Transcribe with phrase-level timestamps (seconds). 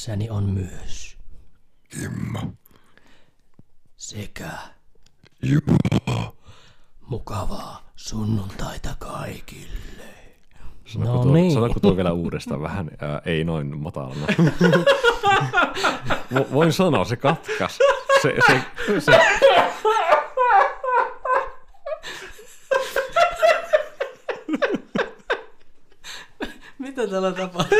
[0.00, 1.16] vieressäni on myös
[1.88, 2.40] Kimmo.
[3.96, 4.50] sekä
[5.42, 6.36] Juho.
[7.00, 10.04] mukavaa sunnuntaita kaikille.
[10.86, 11.52] Sanoko, No tuo, niin.
[11.52, 14.26] sanoko tuo vielä uudestaan vähän, ää, ei noin matalana.
[16.34, 17.78] Vo- Voin sanoa, se katkas.
[18.22, 18.60] Se, se,
[19.00, 19.12] se,
[26.78, 27.78] Mitä täällä tapahtuu?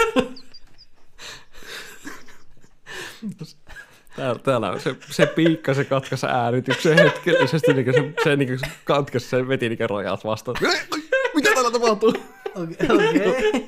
[4.42, 9.48] Täällä, on se, se piikka, se katkas äänityksen hetkellisesti, niin se, se niin katkas, se
[9.48, 10.56] veti niin rajat vastaan.
[11.34, 12.14] Mitä täällä tapahtuu?
[12.54, 12.76] Okei.
[12.88, 13.62] Okay.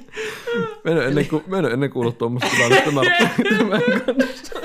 [0.85, 3.25] Mä en ole ennen, ku, mä en ole ennen kuullut tuommoista tilannetta Martti
[3.59, 4.61] tämän kanssa.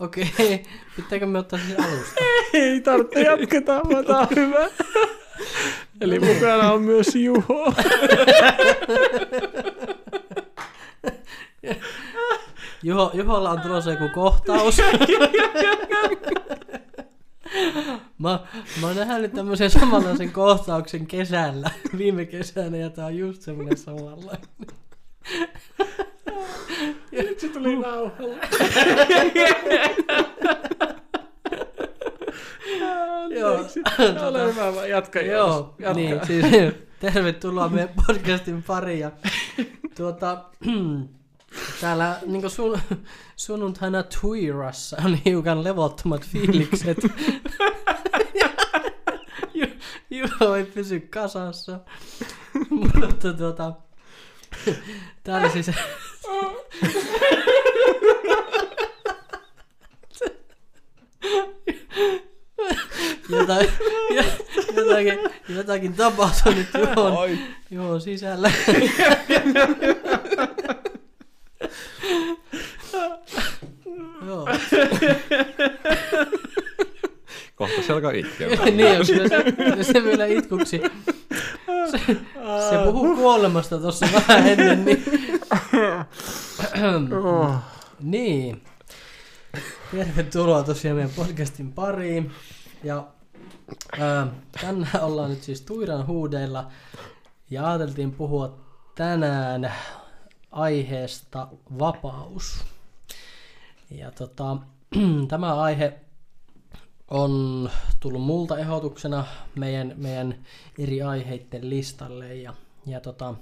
[0.00, 0.30] Okei.
[0.34, 0.58] Okay.
[0.96, 2.14] Pitääkö me ottaa siis alusta?
[2.52, 4.68] Ei tarvitse jatketaan, vaan tää on hyvä.
[6.00, 7.72] Eli mukana on myös Juho.
[12.86, 14.78] Juho, Juholla on tulossa joku kohtaus.
[18.18, 18.40] Mä,
[18.80, 24.48] mä oon nähnyt tämmöisen samanlaisen kohtauksen kesällä, viime kesänä, ja tää on just semmoinen samanlainen.
[27.12, 28.36] Nyt se tuli nauhalle.
[33.40, 33.66] Joo,
[34.28, 35.94] Ole hyvä, vaan jatka Joo, Jatka.
[35.94, 36.46] niin, siis
[37.00, 39.00] tervetuloa meidän podcastin pariin.
[39.00, 39.10] Ja,
[39.96, 40.44] tuota,
[41.80, 42.78] täällä niin sun,
[43.36, 46.98] sunnuntaina Twirassa on hiukan levottomat fiilikset.
[49.54, 49.66] Ju-
[50.10, 51.80] Juho ei pysy kasassa.
[52.70, 53.72] Mutta tuota,
[55.24, 55.70] täällä siis...
[63.28, 63.68] Jotain,
[64.76, 65.18] jotakin,
[65.48, 67.38] jotakin tapahtui nyt Juhon,
[67.70, 68.50] Juhon sisällä.
[74.26, 74.48] Joo.
[77.56, 78.48] Kohta se alkaa itkeä.
[78.64, 79.14] niin, jos se,
[79.76, 80.82] jos se vielä itkuksi.
[81.90, 81.98] Se,
[82.70, 85.04] se puhuu kuolemasta tuossa vähän ennen, niin...
[88.00, 88.62] niin.
[89.90, 92.32] Tervetuloa tosiaan meidän podcastin pariin.
[92.84, 93.06] Ja
[93.98, 94.26] ää,
[94.60, 96.70] tänään ollaan nyt siis Tuiran huudeilla.
[97.50, 98.58] Ja ajateltiin puhua
[98.94, 99.72] tänään
[100.50, 101.48] aiheesta
[101.78, 102.64] vapaus.
[103.90, 104.56] Ja tota,
[105.28, 106.00] tämä aihe
[107.08, 107.70] on
[108.00, 109.24] tullut multa ehdotuksena
[109.54, 110.34] meidän, meidän
[110.78, 112.54] eri aiheiden listalle ja,
[112.86, 113.34] ja tota,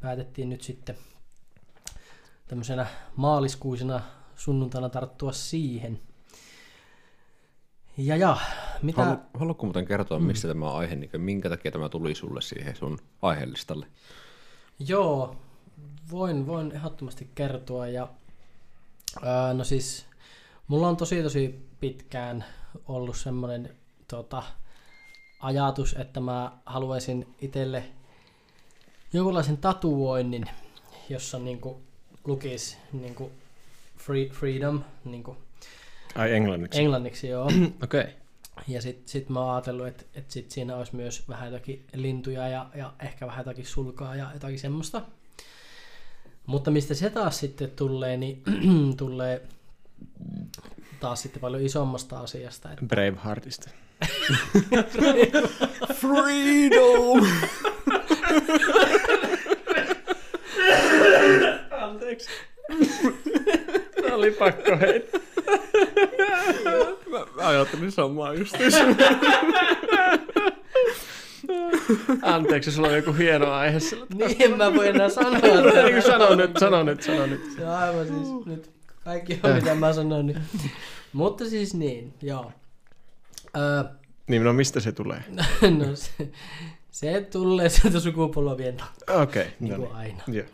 [0.00, 0.96] päätettiin nyt sitten
[2.48, 4.00] tämmöisenä maaliskuisena
[4.36, 6.00] sunnuntaina tarttua siihen.
[7.96, 8.36] Ja ja,
[8.82, 9.04] mitä...
[9.04, 12.98] Halu, haluatko muuten kertoa, mistä tämä aihe, niin minkä takia tämä tuli sulle siihen sun
[13.22, 13.86] aiheellistalle?
[14.78, 15.36] Joo,
[16.10, 17.88] voin, voin ehdottomasti kertoa.
[17.88, 18.08] Ja,
[19.22, 20.06] ää, no siis,
[20.68, 22.44] mulla on tosi tosi pitkään
[22.88, 23.76] ollut semmoinen
[24.08, 24.42] tota,
[25.40, 27.84] ajatus, että mä haluaisin itselle
[29.12, 30.44] jonkunlaisen tatuoinnin,
[31.08, 31.80] jossa niinku
[32.24, 33.32] lukisi niinku
[33.96, 35.36] free, freedom niinku
[36.14, 36.80] Ai englanniksi.
[36.80, 37.44] englanniksi joo.
[37.84, 38.00] Okei.
[38.00, 38.12] Okay.
[38.68, 42.48] Ja sitten sit mä oon ajatellut, että et sit siinä olisi myös vähän jotakin lintuja
[42.48, 45.02] ja, ja ehkä vähän jotakin sulkaa ja jotakin semmoista.
[46.46, 48.42] Mutta mistä se taas sitten tulee, niin
[48.96, 49.42] tulee
[51.00, 52.72] taas sitten paljon isommasta asiasta.
[52.72, 53.70] Että Braveheartista.
[56.00, 57.26] Freedom!
[61.70, 62.28] Anteeksi.
[64.02, 65.20] Tämä oli pakko heittää.
[67.10, 68.54] Mä, mä ajattelin samaa just.
[72.22, 74.06] Anteeksi, sulla on joku hieno aihe sillä.
[74.14, 75.40] niin en mä voi enää sanoa.
[75.82, 77.52] Niin kuin sano nyt, sano nyt, sano nyt.
[77.56, 78.70] Se on aivan siis nyt
[79.04, 80.26] kaikki on mitä mä sanon.
[80.26, 80.42] Niin.
[81.12, 82.52] Mutta siis niin, joo.
[83.56, 83.84] Öö,
[84.26, 85.24] Niin, no mistä se tulee?
[85.78, 86.28] no se,
[86.90, 89.96] se tulee sieltä sukupolvien takaa, Okei, okay, niin no kuin niin.
[89.96, 90.22] aina.
[90.26, 90.46] Joo.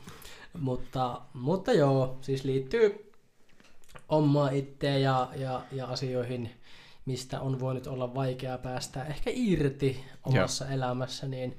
[0.59, 3.13] Mutta, mutta joo, siis liittyy
[4.09, 6.51] omaa itseä ja, ja, ja asioihin,
[7.09, 10.75] mistä on voinut olla vaikea päästä ehkä irti omassa joo.
[10.75, 11.59] elämässä, niin,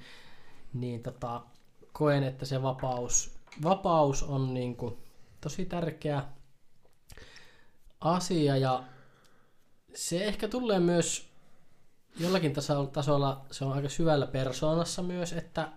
[0.73, 1.41] niin tota,
[1.93, 4.97] koen, että se vapaus, vapaus on niin kuin
[5.41, 6.23] tosi tärkeä
[8.01, 8.83] asia ja
[9.93, 11.29] se ehkä tulee myös
[12.19, 15.71] jollakin tasolla, tasolla se on aika syvällä persoonassa myös, että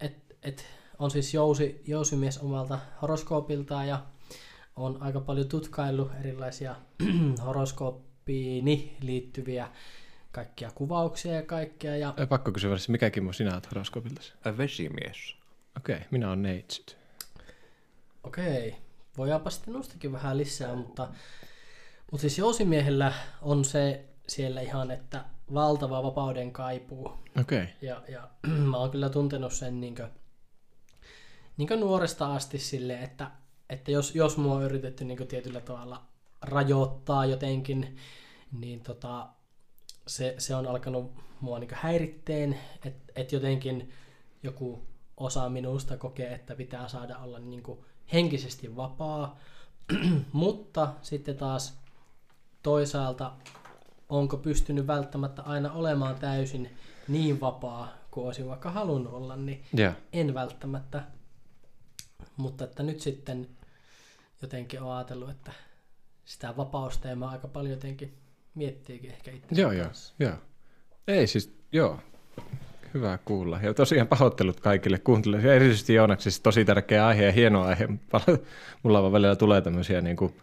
[0.00, 0.66] et, et
[0.98, 4.06] on siis jousi, jousimies omalta horoskoopiltaan ja
[4.76, 6.76] on aika paljon tutkaillut erilaisia
[8.28, 9.68] horoskooppiini liittyviä
[10.32, 11.96] kaikkia kuvauksia ja kaikkea.
[11.96, 14.32] Ja Ei, Pakko kysyä, siis mikä Kimmo sinä olet horoskoopiltasi?
[14.58, 15.36] Vesimies.
[15.76, 16.96] Okei, okay, minä olen neitsyt.
[18.24, 18.76] okei,
[19.18, 21.08] voidaanpa sitten nostakin vähän lisää, mutta,
[22.10, 25.24] mutta siis jousimiehellä on se siellä ihan, että
[25.54, 27.08] valtava vapauden kaipuu.
[27.40, 27.62] Okei.
[27.62, 27.66] Okay.
[27.82, 28.28] Ja, ja
[28.70, 29.94] mä oon kyllä tuntenut sen niin
[31.56, 33.30] niin nuoresta asti sille, että,
[33.70, 37.96] että jos, jos mua on yritetty niin tietyllä tavalla rajoittaa jotenkin,
[38.52, 39.28] niin tota,
[40.06, 43.90] se, se on alkanut mua niin häiritteen, että et jotenkin
[44.42, 44.82] joku
[45.16, 47.62] osa minusta kokee, että pitää saada olla niin
[48.12, 49.38] henkisesti vapaa,
[50.32, 51.78] mutta sitten taas
[52.62, 53.32] toisaalta
[54.08, 56.76] onko pystynyt välttämättä aina olemaan täysin
[57.08, 59.92] niin vapaa kuin olisin vaikka halunnut olla, niin Joo.
[60.12, 61.02] en välttämättä.
[62.36, 63.48] Mutta että nyt sitten
[64.42, 65.52] jotenkin olen ajatellut, että
[66.28, 68.14] sitä vapausteemaa aika paljon jotenkin
[68.54, 69.60] miettiikin ehkä itse.
[69.60, 69.88] Joo, joo,
[70.18, 70.32] joo.
[71.08, 72.00] Ei siis, joo.
[72.94, 73.58] Hyvä kuulla.
[73.62, 75.48] Ja tosiaan pahoittelut kaikille kuuntelijoille.
[75.48, 77.88] Ja erityisesti Joonaksi siis tosi tärkeä aihe ja hieno aihe.
[78.82, 80.34] Mulla vaan välillä tulee tämmöisiä niin kuin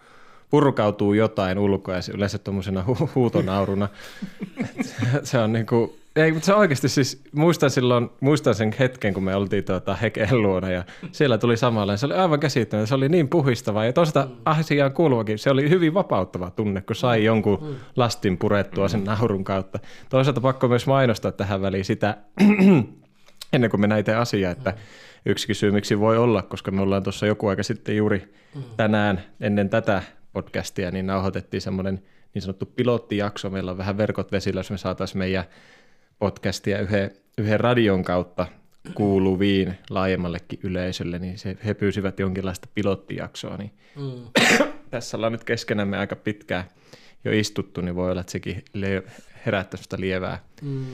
[0.50, 3.90] purkautuu jotain ulkoa ja yleensä tuommoisena hu- huutonauruna.
[5.24, 9.24] Se on niin kuin, ei, mutta se oikeasti siis, muistan silloin, muistan sen hetken, kun
[9.24, 11.98] me oltiin tuota Hekeen luona ja siellä tuli samalla.
[11.98, 15.94] Se oli aivan käsittämätöntä, se oli niin puhistavaa ja toisaalta asiaan kuuluvakin, se oli hyvin
[15.94, 19.80] vapauttava tunne, kun sai jonkun lastin purettua sen naurun kautta.
[20.10, 22.18] Toisaalta pakko myös mainostaa tähän väliin sitä,
[23.54, 24.74] ennen kuin mennään itse asiaan, että
[25.26, 28.34] yksi syy miksi voi olla, koska me ollaan tuossa joku aika sitten juuri
[28.78, 30.04] tänään ennen tätä
[30.34, 32.02] podcastia, niin nauhoitettiin semmoinen
[32.34, 33.50] niin sanottu pilottijakso.
[33.50, 35.44] Meillä on vähän verkot vesillä, jos me saataisiin meidän
[36.20, 38.48] podcastia yhden, yhden radion kautta
[38.94, 44.44] kuuluviin laajemmallekin yleisölle, niin se, he pyysivät jonkinlaista pilottijaksoa, niin Mm.
[44.92, 46.64] tässä ollaan nyt keskenämme aika pitkään
[47.26, 49.04] jo istuttu, niin voi olla, että sekin le-
[49.46, 50.86] herättää sitä lievää, Mm.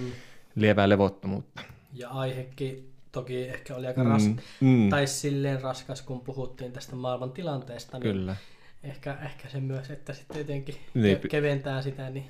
[0.56, 1.62] lievää levottomuutta.
[1.94, 4.24] Ja aihekin toki ehkä oli aika ras,
[4.62, 4.90] mm.
[4.90, 8.36] tai silleen raskas, kun puhuttiin tästä maailman tilanteesta, niin Kyllä.
[8.84, 11.18] ehkä, ehkä se myös, että sitten jotenkin Niin.
[11.18, 12.26] ke- keventää sitä, niin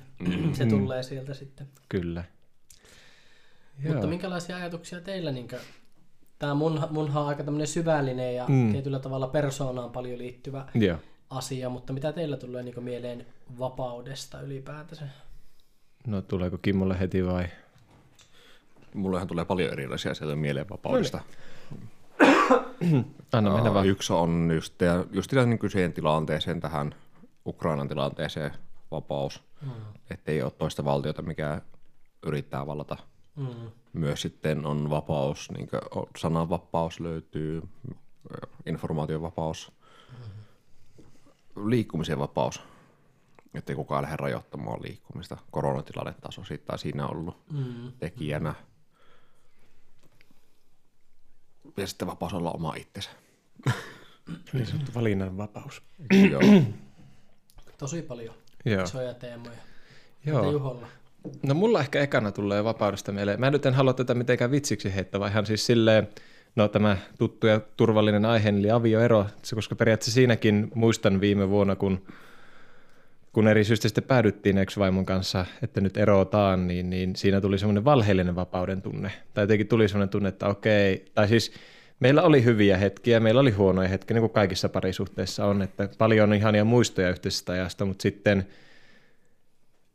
[0.52, 1.66] se tulee sieltä sitten.
[1.88, 2.24] Kyllä.
[3.88, 5.48] Mutta minkälaisia ajatuksia teillä, niin
[6.38, 8.72] tämä mun, munhan on aika tämmöinen syvällinen ja Mm.
[8.72, 10.98] tietyllä tavalla persoonaan paljon liittyvä Joo.
[11.30, 13.26] asia, mutta mitä teillä tulee niin mieleen
[13.58, 15.04] vapaudesta ylipäätänsä?
[16.06, 17.44] No tuleeko Kimmolle heti vai?
[18.94, 21.20] Mullehan tulee paljon erilaisia sieltä mielenvapaudesta.
[23.32, 23.86] Anna mennä Aa, vaan.
[23.86, 26.94] Yksi on just, ja just niin kuin siihen tilanteeseen, tähän
[27.46, 28.50] Ukrainan tilanteeseen
[28.90, 29.70] vapaus, mm.
[30.10, 31.60] ettei ole toista valtiota, mikä
[32.26, 32.96] yrittää vallata.
[33.36, 33.70] Mm.
[33.92, 35.68] Myös sitten on vapaus, niin
[36.18, 37.62] sananvapaus löytyy,
[38.66, 39.72] informaation vapaus,
[41.66, 42.60] liikkumisen vapaus,
[43.54, 45.36] ettei kukaan lähde rajoittamaan liikkumista.
[45.50, 47.92] Koronatilanne taas osittain siinä ollut Mm.
[48.00, 48.54] tekijänä.
[51.76, 53.10] Ja sitten vapaus olla oma itsensä.
[54.52, 55.82] Niin sanottu valinnanvapaus.
[56.30, 56.62] Joo.
[57.78, 58.34] Tosi paljon
[58.64, 58.82] Joo.
[58.84, 59.58] isoja teemoja.
[60.26, 60.50] Joo.
[60.52, 60.86] Juholla?
[61.42, 63.40] No mulla ehkä ekana tulee vapaudesta mieleen.
[63.40, 66.08] Mä nyt en halua tätä mitenkään vitsiksi heittää, vaan ihan siis silleen,
[66.56, 72.02] no tämä tuttu ja turvallinen aihe, eli avioero, koska periaatteessa siinäkin muistan viime vuonna, kun,
[73.32, 77.84] kun eri syystä sitten päädyttiin ex-vaimon kanssa, että nyt erotaan, niin, niin siinä tuli semmoinen
[77.84, 79.10] valheellinen vapauden tunne.
[79.34, 81.52] Tai jotenkin tuli semmoinen tunne, että okei, tai siis
[82.00, 86.30] meillä oli hyviä hetkiä, meillä oli huonoja hetkiä, niin kuin kaikissa parisuhteissa on, että paljon
[86.30, 88.46] on ihania muistoja yhteisestä ajasta, mutta sitten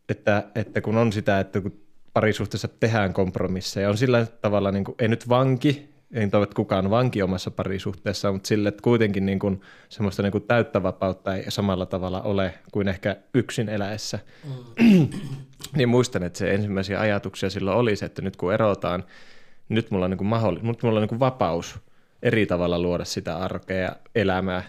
[0.09, 1.79] että, että kun on sitä, että kun
[2.13, 6.89] parisuhteessa tehdään kompromisseja, on sillä tavalla, niin kuin, ei nyt vanki, en toivo, että kukaan
[6.89, 11.51] vanki omassa parisuhteessa, mutta sille, että kuitenkin niin kuin, semmoista niin kuin täyttä vapautta ei
[11.51, 14.19] samalla tavalla ole kuin ehkä yksin eläessä.
[15.77, 19.03] niin muistan, että se ensimmäisiä ajatuksia silloin oli se, että nyt kun erotaan,
[19.69, 21.79] nyt mulla on, niin kuin mahdolli- nyt mulla on niin kuin vapaus
[22.23, 24.63] eri tavalla luoda sitä arkea ja elämää.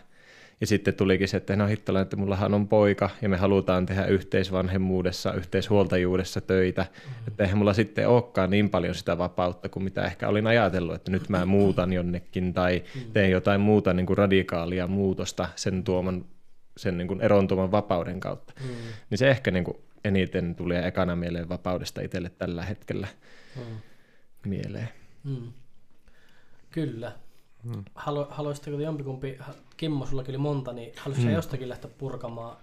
[0.60, 4.06] Ja sitten tulikin se, että no hittola, että mullahan on poika ja me halutaan tehdä
[4.06, 6.82] yhteisvanhemmuudessa, yhteishuoltajuudessa töitä.
[6.82, 7.28] Mm.
[7.28, 11.10] Että eihän mulla sitten olekaan niin paljon sitä vapautta kuin mitä ehkä olin ajatellut, että
[11.10, 16.24] nyt mä muutan jonnekin tai teen jotain muuta niin kuin radikaalia muutosta sen tuoman
[16.76, 18.52] sen niin kuin eron tuoman vapauden kautta.
[18.60, 18.68] Mm.
[19.10, 23.08] Niin se ehkä niin kuin eniten tulee ekana mieleen vapaudesta itselle tällä hetkellä
[23.56, 23.62] Mm.
[24.46, 24.88] mieleen.
[25.24, 25.52] Mm.
[26.70, 27.12] Kyllä.
[27.76, 27.84] Mm.
[27.94, 29.38] Halu, haluaisitteko te jompikumpi,
[29.76, 31.34] Kimmo, sullakin oli monta, niin haluaisitko mm.
[31.34, 32.56] jostakin lähteä purkamaan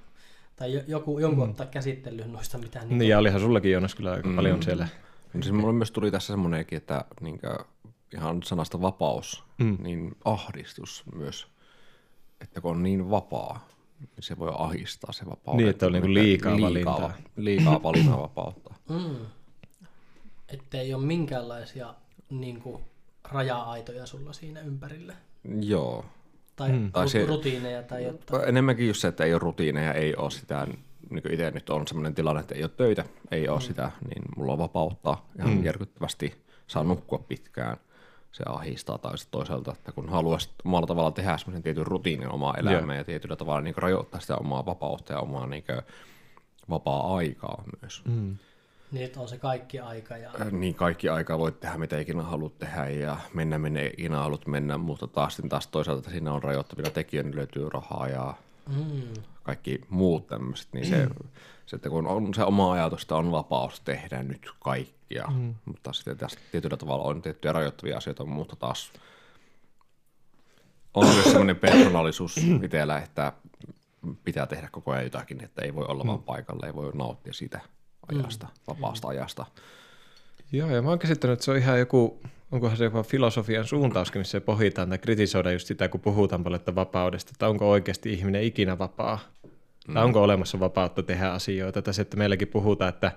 [0.55, 1.49] tai jo, joku, jonkun mm.
[1.49, 2.89] ottaa käsittelyyn noista mitään?
[2.89, 4.35] Niin, ja olihan sullakin Joonas kyllä aika Mm.
[4.35, 4.87] paljon siellä.
[5.33, 7.39] No Siis mulle myös tuli tässä semmoinenkin, että niin
[8.13, 9.65] ihan sanasta vapaus, Mm.
[9.65, 9.77] mm.
[9.83, 11.47] niin ahdistus myös.
[12.41, 13.67] Että kun on niin vapaa,
[13.99, 15.57] niin se voi ahistaa se vapaus.
[15.57, 17.13] Niin, että on niinku liikaa valintaa.
[17.35, 18.73] Liikaa valinnanvapautta.
[18.89, 19.15] Mm.
[20.49, 21.93] ettei ole minkäänlaisia
[22.29, 22.81] niin kuin,
[23.31, 25.13] raja-aitoja sulla siinä ympärillä.
[25.61, 26.05] Joo.
[26.55, 26.91] Tai, mm.
[26.91, 28.49] Tai se- rutiineja tai jotain.
[28.49, 30.67] Enemmänkin just se, että ei ole rutiineja, ei ole sitä,
[31.09, 34.23] niin kuin itse nyt on sellainen tilanne, että ei ole töitä, ei ole sitä, niin
[34.37, 35.63] mulla on vapautta ihan mm.
[35.63, 36.33] järkyttävästi,
[36.67, 37.77] saa nukkua pitkään,
[38.31, 42.55] se ahistaa tai sitten toisaalta, että kun haluaisi omalla tavalla tehdä semmoisen tietyn rutiinin omaa
[42.57, 45.63] elämää ja tietyllä tavalla niin rajoittaa sitä omaa vapautta ja omaa niin
[46.69, 48.01] vapaa-aikaa myös.
[48.05, 48.37] Mm.
[48.91, 50.17] Niin, on se kaikki aika.
[50.17, 50.31] Ja...
[50.51, 54.77] Niin kaikki aikaa voit tehdä, mitä ikinä haluat tehdä ja mennä, minne ikinä haluat mennä,
[54.77, 58.33] mutta taas, taas toisaalta että siinä on rajoittavina tekijöitä, niin löytyy rahaa ja
[58.69, 59.23] Mm.
[59.43, 61.07] kaikki muut tämmöiset, niin se,
[61.65, 65.55] se, että kun on se oma ajatus, että on vapaus tehdä nyt kaikkia, mm.
[65.65, 68.91] mutta sitten tässä tietyllä tavalla on tiettyjä rajoittavia asioita, mutta taas
[70.93, 73.33] on myös sellainen persoonallisuus itsellä, että
[74.23, 77.59] pitää tehdä koko ajan jotakin, että ei voi olla vaan paikalla, ei voi nauttia siitä
[78.07, 79.45] ajasta, vapaasta ajasta.
[80.51, 82.21] Joo, ja mä oon käsittänyt, että se on ihan joku,
[82.51, 86.59] onkohan se jopa filosofian suuntauskin, missä se pohditaan tai kritisoida just sitä, kun puhutaan paljon
[86.59, 89.19] että vapaudesta, että onko oikeasti ihminen ikinä vapaa,
[89.87, 89.93] mm.
[89.93, 93.11] tai onko olemassa vapautta tehdä asioita, tai se, että meilläkin puhutaan, että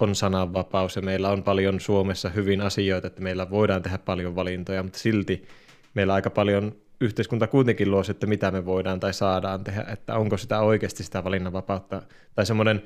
[0.00, 4.82] on sananvapaus ja meillä on paljon Suomessa hyvin asioita, että meillä voidaan tehdä paljon valintoja,
[4.82, 5.48] mutta silti
[5.94, 10.36] meillä aika paljon yhteiskunta kuitenkin luo, että mitä me voidaan tai saadaan tehdä, että onko
[10.36, 12.02] sitä oikeasti sitä valinnanvapautta?
[12.34, 12.82] Tai semmoinen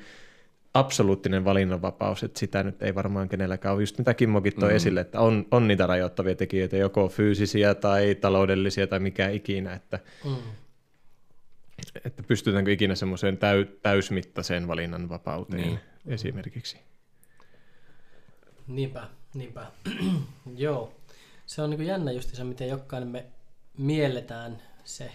[0.79, 3.81] absoluuttinen valinnanvapaus, että sitä nyt ei varmaan kenelläkään ole.
[3.81, 4.75] Just mitä Kimmokin toi mm.
[4.75, 9.99] esille, että on, on niitä rajoittavia tekijöitä, joko fyysisiä tai taloudellisia tai mikä ikinä, että,
[10.25, 10.35] Mm.
[12.05, 15.79] että pystytäänkö ikinä semmoiseen täy, täysmittaiseen valinnanvapauteen Niin.
[16.07, 16.77] esimerkiksi.
[18.67, 19.65] Niinpä, niinpä.
[20.55, 20.93] Joo.
[21.45, 23.25] Se on niin kuin jännä just se, miten jokainen me
[23.77, 25.11] mielletään se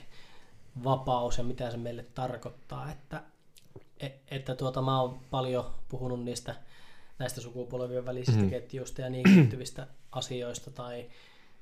[0.85, 2.90] vapaus ja mitä se meille tarkoittaa.
[2.90, 3.23] Että,
[4.30, 6.54] että tuota, mä oon paljon puhunut niistä
[7.18, 8.50] näistä sukupolvien välisistä mm.
[8.50, 11.11] ketjuista ja niin liittyvistä asioista tai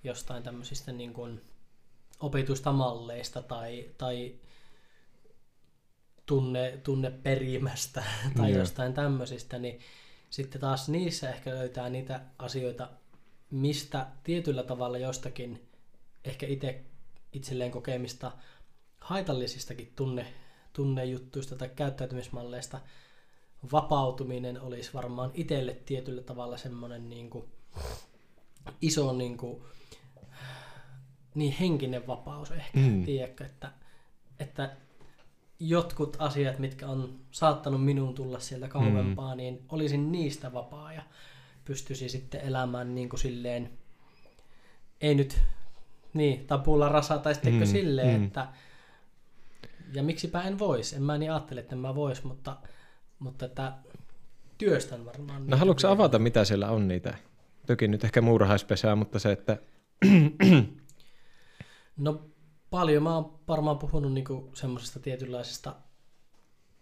[0.04, 1.40] jostain tämmöisistä niin kuin
[2.20, 4.34] opituista malleista tai, tai
[6.26, 8.04] tunne, tunneperimästä
[8.36, 8.58] tai Joo.
[8.58, 9.80] jostain tämmöisistä, niin
[10.30, 12.90] sitten taas niissä ehkä löytää niitä asioita,
[13.50, 15.68] mistä tietyllä tavalla jostakin
[16.24, 16.84] ehkä itse
[17.32, 18.32] itselleen kokemista
[19.00, 20.26] haitallisistakin tunne,
[20.72, 22.80] tunnejuttuista tai käyttäytymismalleista
[23.72, 27.44] vapautuminen olisi varmaan itselle tietyllä tavalla semmoinen niin kuin
[28.82, 29.62] iso niin, kuin,
[31.34, 32.92] niin henkinen vapaus ehkä, Mm.
[32.92, 33.04] mm.
[33.04, 33.72] tiedätkö, että,
[34.38, 34.76] että
[35.60, 39.36] jotkut asiat, mitkä on saattanut minuun tulla sieltä kauempaa, mm.
[39.36, 41.02] niin olisin niistä vapaa ja
[41.64, 43.70] pystyisin sitten elämään niin kuin silleen,
[45.00, 45.40] ei nyt
[46.14, 47.66] niin, tapulla rasa tai sitten Mm, mm.
[47.66, 48.26] silleen, mm.
[48.26, 48.48] että
[49.92, 52.56] ja miksipä en vois, en mä niin ajattele, että en mä vois, mutta,
[53.18, 53.72] mutta että
[54.58, 55.46] työstän varmaan.
[55.46, 55.92] No haluatko vielä.
[55.94, 57.14] avata, mitä siellä on niitä?
[57.66, 59.58] Toki nyt ehkä muurahaispesää, mutta se, että
[61.96, 62.22] No
[62.70, 63.02] paljon.
[63.02, 65.76] Mä oon varmaan puhunut niinku semmoisesta tietynlaisesta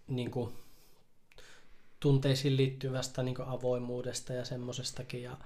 [0.08, 0.52] niinku,
[2.00, 5.22] tunteisiin liittyvästä niinku avoimuudesta ja semmoisestakin.
[5.22, 5.36] Ja,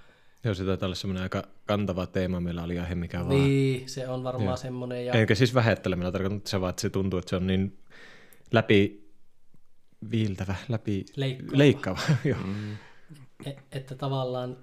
[0.44, 3.28] Joo, se taitaa olla semmoinen aika kantava teema meillä oli aihe, mikä vaan...
[3.28, 4.56] niin, se on varmaan Joo.
[4.56, 5.06] semmoinen.
[5.06, 7.78] Ja, Enkä siis vähättelemällä tarkoitan se vaan, että se tuntuu, että se on niin
[8.52, 9.11] läpi
[10.11, 11.58] viiltävä, läpi Leikkaava.
[11.58, 12.00] leikkaava.
[12.25, 12.38] Joo.
[12.44, 12.76] Mm.
[13.46, 14.56] e- että tavallaan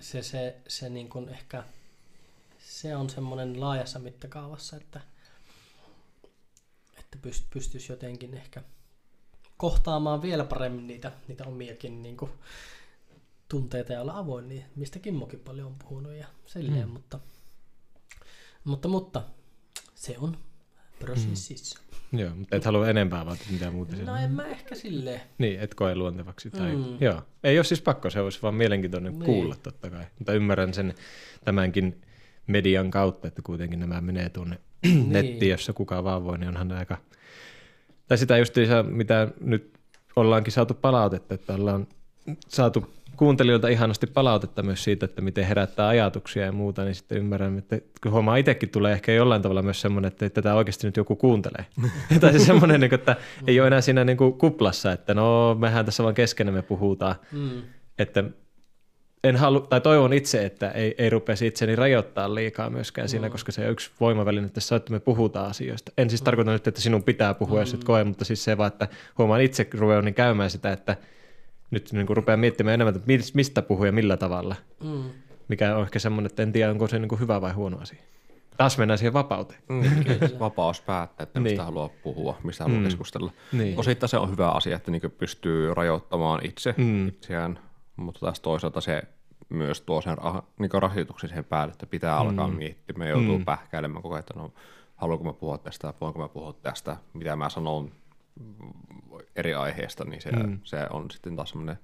[0.00, 1.64] se, se, se niin kuin ehkä
[2.58, 5.00] se on semmoinen laajassa mittakaavassa, että,
[6.98, 8.62] että pyst, pystyisi jotenkin ehkä
[9.56, 12.30] kohtaamaan vielä paremmin niitä, niitä omiakin niin kuin,
[13.50, 16.92] tunteita ja olla avoin, niin mistä Kimmokin paljon on puhunut ja silleen, mm.
[16.92, 17.20] mutta,
[18.64, 19.22] mutta, mutta
[19.94, 20.36] se on
[20.98, 21.80] prosessissa.
[22.12, 24.04] Joo, mutta et halua enempää vaan, että mitä muuta Mm.
[24.04, 25.20] No en mä ehkä silleen.
[25.38, 26.50] Niin, et koe luontevaksi.
[26.50, 26.76] Tai...
[26.76, 26.96] Mm.
[27.00, 27.22] Joo.
[27.44, 29.24] Ei ole siis pakko, se olisi vaan mielenkiintoinen Niin.
[29.24, 30.04] kuulla totta kai.
[30.18, 30.94] Mutta ymmärrän sen
[31.44, 32.00] tämänkin
[32.46, 35.12] median kautta, että kuitenkin nämä menee tuonne Niin.
[35.12, 36.98] nettiin, jossa kuka vaan voi, niin onhan aika...
[38.08, 39.78] Tai sitä justiinsa, mitä nyt
[40.16, 41.86] ollaankin saatu palautetta, että ollaan
[42.48, 47.58] saatu kuuntelijoilta ihanasti palautetta myös siitä, että miten herättää ajatuksia ja muuta, niin sitten ymmärrän,
[47.58, 51.16] että kun huomaa itsekin tulee ehkä jollain tavalla myös semmoinen, että tätä oikeasti nyt joku
[51.16, 51.66] kuuntelee.
[52.20, 55.84] tai siis semmoinen, niin että ei ole enää siinä niin kuin kuplassa, että no mehän
[55.84, 57.62] tässä vaan keskenämme puhutaan, Mm.
[57.98, 58.24] että
[59.24, 63.32] en halu, tai toivon itse, että ei, ei rupeisi itseni rajoittaa liikaa myöskään siinä, Mm.
[63.32, 65.92] koska se on yksi voimaväline tässä, että me puhutaan asioista.
[65.98, 68.68] En siis tarkoita nyt, että sinun pitää puhua, jos et koe, mutta siis se vaan,
[68.68, 70.96] että huomaan itse ruveuni käymään sitä, että
[71.70, 74.56] nyt niin kuin rupeaa miettimään enemmän, että mis- mistä puhuu ja millä tavalla.
[74.84, 75.02] Mm.
[75.48, 78.02] Mikä on ehkä semmoinen, että en tiedä, onko se niin kuin hyvä vai huono asia.
[78.56, 79.60] Taas mennään siihen vapauteen.
[79.68, 79.82] Mm,
[80.40, 81.64] vapaus päättää, että mistä Niin.
[81.64, 82.84] haluaa puhua, mistä haluaa Mm.
[82.84, 83.32] keskustella.
[83.52, 83.78] Niin.
[83.78, 87.08] Osittain se on hyvä asia, että niin pystyy rajoittamaan itse Mm.
[87.08, 87.58] itseään,
[87.96, 89.02] mutta taas toisaalta se
[89.48, 92.54] myös tuo sen rah- niin rasituksen siihen päälle, että pitää alkaa Mm.
[92.56, 93.44] miettimään, joutuu Mm.
[93.44, 94.52] pähkäilemään koko ajan, että no,
[94.96, 97.90] haluanko mä puhua tästä, voinko mä puhua tästä, mitä mä sanon
[99.36, 100.58] eri aiheesta, niin se, Mm.
[100.64, 101.78] se on sitten taas semmoinen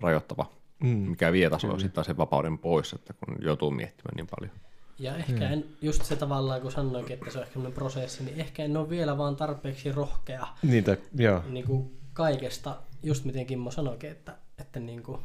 [0.00, 0.88] rajoittava, Mm.
[0.88, 4.54] mikä vie taas sitten taas sen vapauden pois, että kun joutuu miettimään niin paljon.
[4.98, 8.64] Ja ehkä en, just se tavallaan, kun sanoinkin, että se on ehkä prosessi, niin ehkä
[8.64, 11.42] en ole vielä vaan tarpeeksi rohkea Niitä, joo.
[11.48, 15.20] niin kuin kaikesta, just miten Kimmo sanoikin, että, että niin kuin,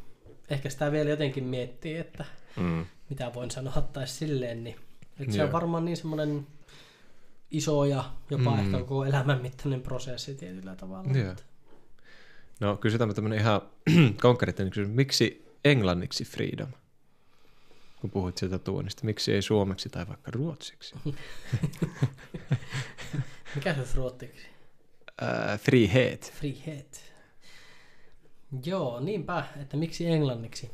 [0.50, 2.25] ehkä sitä vielä jotenkin miettii, että
[2.57, 2.86] Mm.
[3.10, 4.75] mitä voin sanoa tai silleen, niin
[5.19, 6.48] että se on varmaan niin semmoinen
[7.51, 8.57] iso ja jopa Mm.
[8.57, 8.65] mm.
[8.65, 11.17] ehkä koko elämän mittainen prosessi tietyllä tavalla.
[11.17, 11.27] Joo.
[11.27, 11.43] Mutta
[12.59, 13.62] No kysytään tämmöinen ihan
[14.21, 14.95] konkreettinen kysymys.
[14.95, 16.69] Miksi englanniksi freedom?
[18.01, 19.05] Kun puhuit sieltä tuonnista.
[19.05, 20.95] Miksi ei suomeksi tai vaikka ruotsiksi?
[23.55, 24.47] Mikä se olisi ruottiksi?
[25.24, 26.33] Äh, frihet.
[26.35, 27.13] Frihet.
[28.65, 30.71] Joo, niinpä, että miksi englanniksi?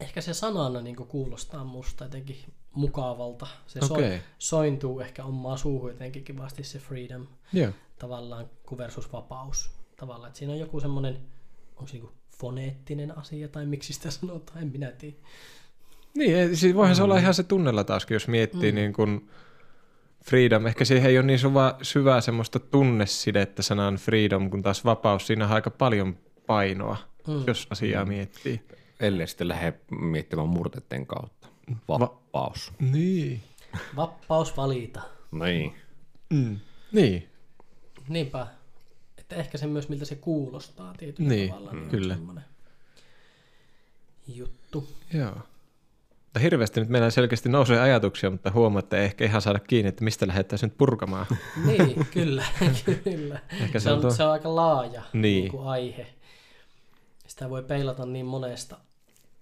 [0.00, 2.36] Ehkä se sanana niin kuulostaa musta jotenkin
[2.72, 3.46] mukavalta.
[3.66, 4.20] Se so, Okei.
[4.38, 7.72] sointuu ehkä omaa suuhun jotenkin kivasti se freedom Joo.
[7.98, 9.77] tavallaan kuin versus vapaus.
[9.98, 11.18] Tavallaan, että siinä on joku semmoinen,
[11.76, 15.16] onko se niin foneettinen asia tai miksi sitä sanotaan, en minä tiedä.
[16.14, 18.76] Niin, siis voihan se olla ihan se tunnella taaskin, jos miettii mm.
[18.76, 19.30] niin kuin
[20.24, 20.66] freedom.
[20.66, 25.44] Ehkä siihen ei ole niin syvä, syvää semmoista tunnesidettä sanan freedom, kun taas vapaus, siinä
[25.46, 27.34] on aika paljon painoa, Mm.
[27.34, 27.44] mm.
[27.46, 28.08] jos asiaa mm.
[28.08, 28.60] miettii.
[29.00, 31.48] Ellei sitten lähde miettimään murteiden kautta.
[31.88, 32.72] Vapaus.
[32.80, 33.42] Niin.
[33.96, 35.00] Vapaus valita.
[35.32, 35.74] Niin.
[36.30, 36.58] Mm.
[36.92, 37.28] Niin,
[38.08, 38.46] Niinpä.
[39.28, 41.72] Että ehkä se myös, miltä se kuulostaa tietyllä Niin, tavalla.
[41.72, 42.14] Niin on kyllä.
[42.14, 42.44] semmoinen
[44.26, 44.88] juttu.
[45.14, 45.32] joo.
[46.24, 49.88] Mutta hirveästi nyt meillä selkeästi nousee ajatuksia, mutta huomaa, että ei ehkä ihan saada kiinni,
[49.88, 51.26] että mistä lähdettäisiin nyt purkamaan.
[51.66, 52.44] Niin, kyllä,
[53.04, 53.40] kyllä.
[53.60, 55.22] Ehkä se, on, tuo- se on aika laaja Niin.
[55.22, 55.50] niin.
[55.50, 56.06] kuin aihe.
[57.26, 58.78] Sitä voi peilata niin monesta,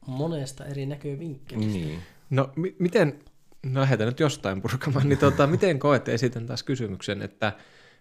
[0.07, 1.73] monesta eri näkövinkkelistä.
[1.79, 2.03] niin.
[2.31, 3.19] No mi- miten,
[3.63, 7.53] no lähdetään nyt jostain purkamaan, niin tota, miten koette, esitän taas kysymyksen, että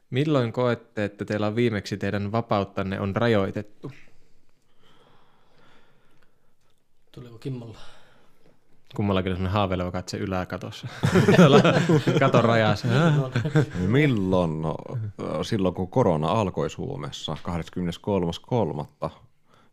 [0.10, 3.92] milloin koette, että teillä on viimeksi teidän vapauttanne on rajoitettu?
[7.12, 7.78] Tuliko Kimmolla?
[8.96, 10.88] Kummallakin on sellainen haaveileva katse yläkatossa.
[12.20, 12.88] Katon rajassa.
[12.88, 13.32] No,
[13.88, 14.62] Milloin?
[14.62, 14.76] No,
[15.44, 17.38] silloin kun korona alkoi Suomessa
[19.04, 19.10] 23.3.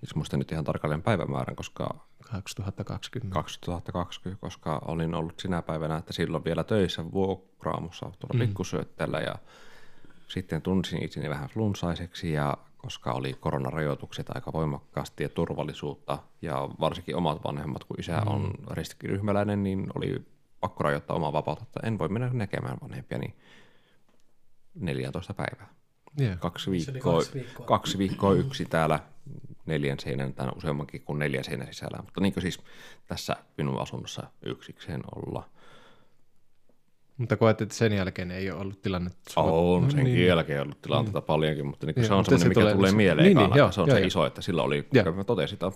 [0.03, 1.95] Itse muistan nyt ihan tarkalleen päivämäärän, koska
[2.33, 3.35] 2020.
[3.35, 8.41] 2020, koska olin ollut sinä päivänä, että silloin vielä töissä vuokraamussa tuolla mm.
[8.41, 9.35] pikkusyötteellä ja
[10.33, 17.17] sitten tunsin itseni vähän flunssaiseksi ja koska oli koronarajoitukset aika voimakkaasti ja turvallisuutta ja varsinkin
[17.17, 20.23] omat vanhemmat, kun isä on riskiryhmäläinen, niin oli
[20.61, 23.35] pakko rajoittaa omaa vapautta, että en voi mennä näkemään vanhempiani
[24.75, 25.69] 14 päivää.
[26.21, 26.39] Yeah.
[26.39, 27.67] Kaksi viikkoa, kaksi viikkoa.
[27.67, 29.01] kaksi viikkoa yksi täällä
[29.67, 32.03] neljän seinän, tai useammankin kuin neljän seinän sisällä.
[32.03, 32.61] Mutta niin kuin siis
[33.07, 35.49] tässä minun asunnossa yksikseen olla.
[37.17, 39.11] Mutta koette, että sen jälkeen ei ole ollut tilanne.
[39.37, 40.27] On No senkin niin.
[40.27, 43.37] jälkeen ollut tilanteita paljonkin, mutta niin se on semmoinen, se mikä tulee- tulee, mieleen niin,
[43.37, 44.07] niin, niin, joo, se on joo, se joo.
[44.07, 45.73] iso, että sillä oli, kun mä totesin, että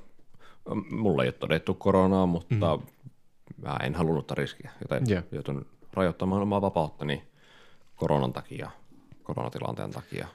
[0.90, 2.78] mulla ei ole todettu koronaa, mutta
[3.62, 5.22] mä en halunnut riskiä, joten Joo.
[5.32, 7.22] joutun rajoittamaan omaa vapauttani
[7.96, 8.70] koronan takia,
[9.22, 10.26] koronatilanteen takia.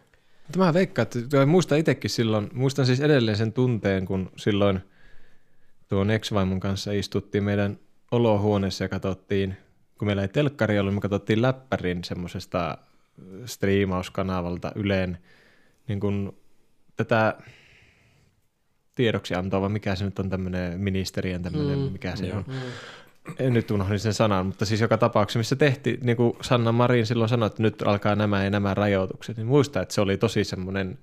[0.43, 4.79] Mutta mä veikkaan, että muistan itsekin silloin, muistan siis edelleen sen tunteen, kun silloin
[5.89, 7.79] tuon ex-vaimon kanssa istuttiin meidän
[8.11, 9.57] olohuoneessa ja katsottiin,
[10.01, 12.77] kun meillä ei telkkari ollut, me katsottiin läppärin semmoisesta
[13.45, 15.17] striimauskanavalta Yleen
[15.87, 16.37] niin kun
[16.95, 17.37] tätä
[18.95, 22.37] tiedoksiantoa, vai mikä se nyt on tämmöinen ministerien tämmöinen, Mm, mikä se joo.
[22.37, 22.45] on.
[23.39, 27.05] En nyt unohdin sen sanan, mutta siis joka tapauksessa, missä tehtiin, niin kuin Sanna Marin
[27.05, 30.43] silloin sanoi, että nyt alkaa nämä ja nämä rajoitukset, niin muista, että se oli tosi
[30.43, 30.99] semmoinen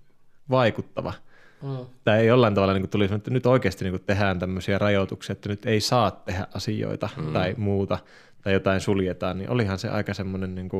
[0.50, 1.12] vaikuttava.
[1.62, 1.86] Mm.
[2.04, 5.66] Tai ei jollain tavalla niin tuli että nyt oikeasti niin tehdään tämmöisiä rajoituksia, että nyt
[5.66, 7.32] ei saa tehdä asioita mm.
[7.32, 7.98] tai muuta,
[8.42, 10.70] tai jotain suljetaan, niin olihan se aika semmoinen niin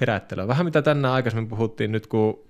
[0.00, 0.48] herättely.
[0.48, 2.44] Vähän mitä tänään aikaisemmin puhuttiin nyt, kun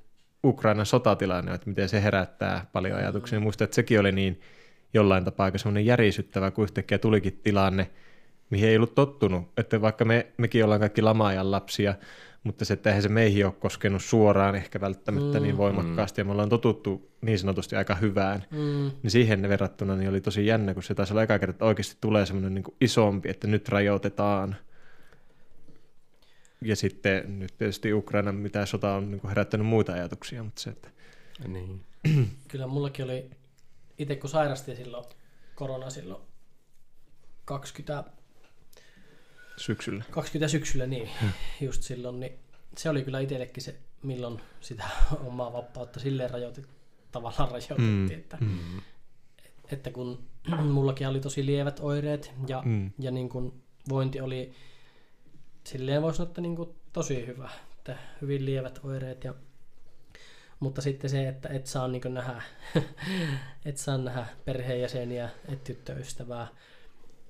[0.44, 4.40] Ukrainan sotatilanne, että miten se herättää paljon ajatuksia, niin muista, että sekin oli niin
[4.94, 7.90] jollain tapaa aika semmoinen järisyttävä, kun yhtäkkiä tulikin tilanne,
[8.50, 9.52] mihin ei ollut tottunut.
[9.56, 11.94] Että vaikka me, mekin ollaan kaikki lamaajan lapsia,
[12.44, 16.24] mutta se, että eihän se meihin ole koskenut suoraan ehkä välttämättä mm, niin voimakkaasti, ja
[16.24, 18.90] me ollaan totuttu niin sanotusti aika hyvään, Mm.
[19.02, 21.96] niin siihen verrattuna niin oli tosi jännä, kun se taisi olla eka kerta, että oikeasti
[22.00, 24.56] tulee semmoinen niin isompi, että nyt rajoitetaan.
[26.64, 30.88] Ja sitten nyt tietysti Ukraina, mitä sota on niin herättänyt muita ajatuksia, mutta se, että
[31.48, 31.84] Niin.
[32.48, 33.30] Kyllä mullakin oli,
[33.98, 35.04] itse kun sairastin silloin
[35.54, 36.22] korona silloin
[37.44, 38.04] 20,
[39.62, 40.04] syksyllä.
[40.10, 41.08] 20 syksyllä, niin
[41.60, 42.32] just silloin, niin
[42.76, 44.84] se oli kyllä itsellekin se, milloin sitä
[45.26, 46.66] omaa vapautta silleen rajoitit,
[47.12, 48.80] tavallaan rajoitettiin, Mm, että, mm.
[49.72, 50.24] että kun
[50.72, 52.90] mullakin oli tosi lievät oireet ja, Mm.
[52.98, 54.52] ja niin kuin vointi oli
[55.64, 59.34] silleen voisi sanoa, että niin kuin tosi hyvä, että hyvin lievät oireet ja
[60.60, 62.42] mutta sitten se, että et saa niin nähdä,
[63.64, 66.46] et saa nähdä perheenjäseniä, et tyttöystävää,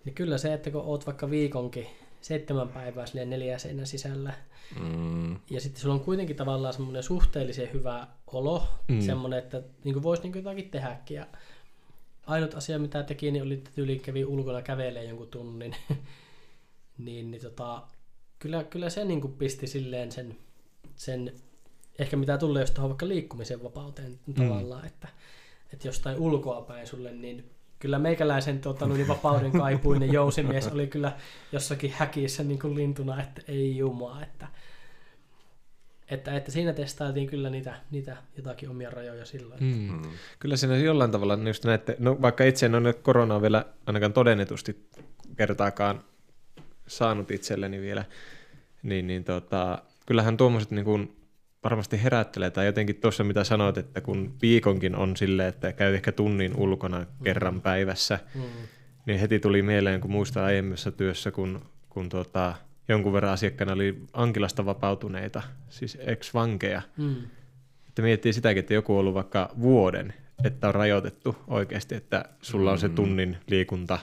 [0.05, 1.87] niin kyllä se, että kun oot vaikka viikonkin
[2.23, 4.35] seitsemän päivää silleen neljä seinän sisällä,
[4.81, 5.33] Mm.
[5.51, 8.95] ja sitten sulla on kuitenkin tavallaan semmoinen suhteellisen hyvä olo, Mm.
[8.95, 9.01] mm.
[9.01, 11.15] semmoinen, että niin voisi niin jotakin tehdäkin.
[11.17, 11.27] Ja
[12.27, 15.77] ainut asia, mitä teki, niin oli, että yli kävi ulkona kävelee jonkun tunnin.
[16.99, 17.83] niin, niin tota,
[18.39, 20.37] kyllä, kyllä se niin kuin pisti silleen sen,
[20.97, 21.33] sen,
[21.99, 24.35] ehkä mitä tulee just tuohon vaikka liikkumisen vapauteen mm.
[24.35, 25.09] tavallaan, että,
[25.73, 27.51] että jostain ulkoa päin sulle, niin
[27.83, 31.13] kyllä meikäläisen tota, niin vapauden kaipuinen jousimies oli kyllä
[31.53, 34.47] jossakin häkissä niin kuin lintuna, että ei jumaa, että,
[36.11, 39.65] että, että siinä testailtiin kyllä niitä, niitä jotakin omia rajoja silloin.
[39.65, 39.93] Mm.
[39.93, 40.03] Mm.
[40.39, 44.89] Kyllä siinä jollain tavalla just näette, no vaikka itse en ole koronaa vielä ainakaan todennetusti
[45.37, 46.05] kertaakaan
[46.87, 48.05] saanut itselleni vielä,
[48.83, 51.17] niin, niin tota, kyllähän tuommoiset niin kuin
[51.65, 56.13] varmasti herättelee, tai jotenkin tuossa mitä sanoit, että kun viikonkin on silleen, että käy ehkä
[56.13, 58.43] tunnin ulkona kerran päivässä, Mm.
[59.07, 62.55] niin heti tuli mieleen, kun muistan aiemmassa työssä, kun, kun tota,
[62.89, 67.17] jonkun verran asiakkaana oli ankilasta vapautuneita, siis ex-vankeja, Mm.
[67.89, 72.73] että miettii sitäkin, että joku on ollut vaikka vuoden, että on rajoitettu oikeasti, että sulla
[72.73, 73.99] on se tunnin liikunta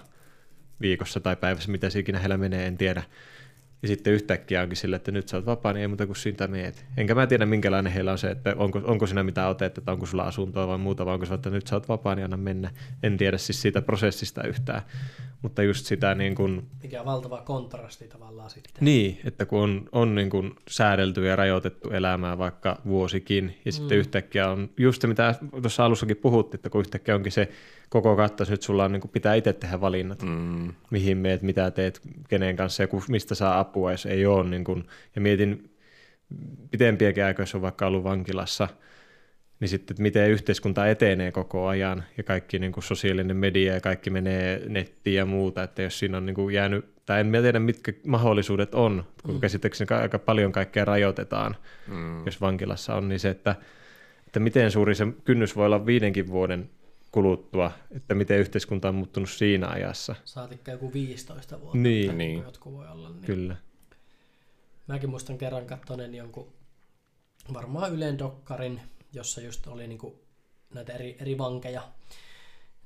[0.82, 3.04] viikossa tai päivässä, mitä se ikinä heillä menee, en tiedä.
[3.82, 6.48] Ja sitten yhtäkkiä onkin sillä, että nyt sä oot vapaa, niin ei muuta kuin siitä
[6.48, 6.86] meet.
[6.98, 10.06] Enkä mä tiedä, minkälainen heillä on se, että onko, onko siinä mitään otetta, että onko
[10.06, 12.70] sulla asuntoa vai muuta, vai onko se, että nyt sä oot vapaa, niin anna mennä.
[13.04, 14.82] En tiedä siis siitä prosessista yhtään.
[15.42, 18.74] Mutta just sitä niin kuin, Mikä valtava kontrasti tavallaan sitten.
[18.82, 23.98] niin, että kun on, on niin kuin säädelty ja rajoitettu elämää vaikka vuosikin, ja sitten
[23.98, 24.00] Mm.
[24.00, 27.50] yhtäkkiä on just se, mitä tuossa alussakin puhuttiin, että kun yhtäkkiä onkin se
[27.90, 30.74] koko kattaus, nyt sulla on, niin kuin pitää itse tehdä valinnat, Mm.
[30.92, 34.50] mihin meet, mitä teet, kenen kanssa ja mistä saa apua, jos ei ole.
[34.50, 34.84] Niin kuin,
[35.16, 35.70] ja mietin
[36.72, 38.68] pitempiäkin aikoja, jos on vaikka ollut vankilassa,
[39.60, 43.82] niin sitten, että miten yhteiskunta etenee koko ajan ja kaikki niin kuin sosiaalinen media ja
[43.82, 47.42] kaikki menee nettiin ja muuta, että jos siinä on niin kuin jäänyt, tai en mä
[47.42, 49.40] tiedä mitkä mahdollisuudet on, kun mm.
[49.40, 51.56] käsittääkseni ka- aika paljon kaikkea rajoitetaan,
[51.88, 52.26] Mm.
[52.26, 53.56] jos vankilassa on, niin se, että,
[54.28, 56.70] että miten suuri se kynnys voi olla viidenkin vuoden
[57.12, 60.16] kuluttua, että miten yhteiskunta on muuttunut siinä ajassa.
[60.26, 61.78] Saatikka joku 15 vuotta.
[61.78, 62.44] Niin, Niin.
[62.44, 63.10] Jotkut voi olla.
[63.10, 63.22] Niin.
[63.22, 63.56] kyllä.
[64.88, 66.54] Mäkin muistan kerran kattoneen jonkun
[67.54, 68.82] varmaan Ylen dokkarin,
[69.14, 70.20] jossa just oli niinku
[70.74, 71.82] näitä eri, eri vankeja.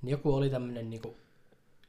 [0.02, 1.16] Niin joku oli tämmöinen niinku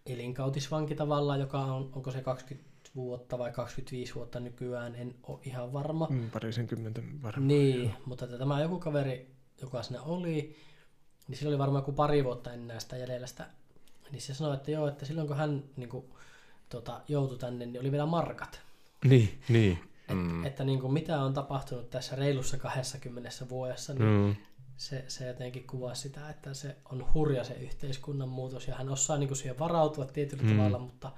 [0.06, 5.72] elinkautisvanki tavallaan, joka on, onko se 20 vuotta vai 25 vuotta nykyään, en ole ihan
[5.72, 6.06] varma.
[6.10, 7.48] Mm, parisenkymmentä varmaan.
[7.48, 9.30] Niin, mutta että tämä joku kaveri,
[9.62, 10.56] joka siinä oli,
[11.28, 13.46] niin sillä oli varmaan joku pari vuotta ennen sitä jäljellä sitä.
[14.10, 16.04] Niin se sanoi, että joo, että silloin kun hän niin kuin,
[16.68, 18.60] tota, joutui tänne, niin oli vielä markat.
[19.04, 19.72] Niin, niin.
[20.08, 20.46] Et, Mm.
[20.46, 24.36] Että niin kuin, mitä on tapahtunut tässä reilussa 20 vuodessa, niin Mm.
[24.76, 29.18] se, se jotenkin kuvaa sitä, että se on hurja se yhteiskunnan muutos ja hän osaa
[29.18, 30.48] niin kuin, siihen varautua tietyllä Mm.
[30.50, 30.56] mm.
[30.56, 31.12] tavalla, mutta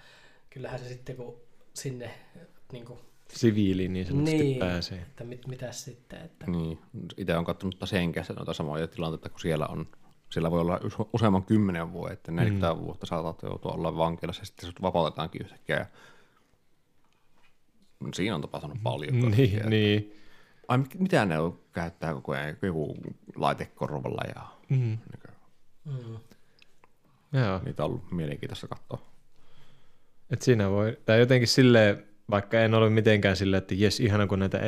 [0.51, 1.37] kyllähän se sitten kun
[1.75, 2.11] sinne
[2.73, 4.99] niin kuin, Siviiliin niin sanotusti niin, pääsee.
[4.99, 6.79] että mit, mitäs sitten, että Niin.
[7.17, 9.87] Itse olen katsonut taas Henkessä noita samoja tilanteita, kun siellä on
[10.31, 12.81] siellä voi olla use- useamman kymmenen vuoden, että 40 mm.
[12.81, 15.77] vuotta saatat joutua olla vankilassa ja sitten sut vapautetaankin yhtäkkiä.
[15.77, 15.87] Ja
[18.15, 19.21] siinä on tapahtunut paljon.
[19.21, 19.47] kaikkea.
[19.47, 20.13] Niin, niin.
[20.69, 22.57] Ai, mit- mitä ne on, käyttää koko ajan?
[22.63, 22.97] Joku
[23.37, 24.77] laite korvalla ja Mm.
[24.77, 24.99] niin
[25.85, 26.19] mm,
[27.41, 27.61] Joo.
[27.65, 28.99] niitä on ollut mielenkiintoista katsoa.
[30.31, 34.39] Et siinä voi, tai jotenkin silleen, vaikka en ole mitenkään silleen, että jes, ihana kun
[34.39, 34.61] näitä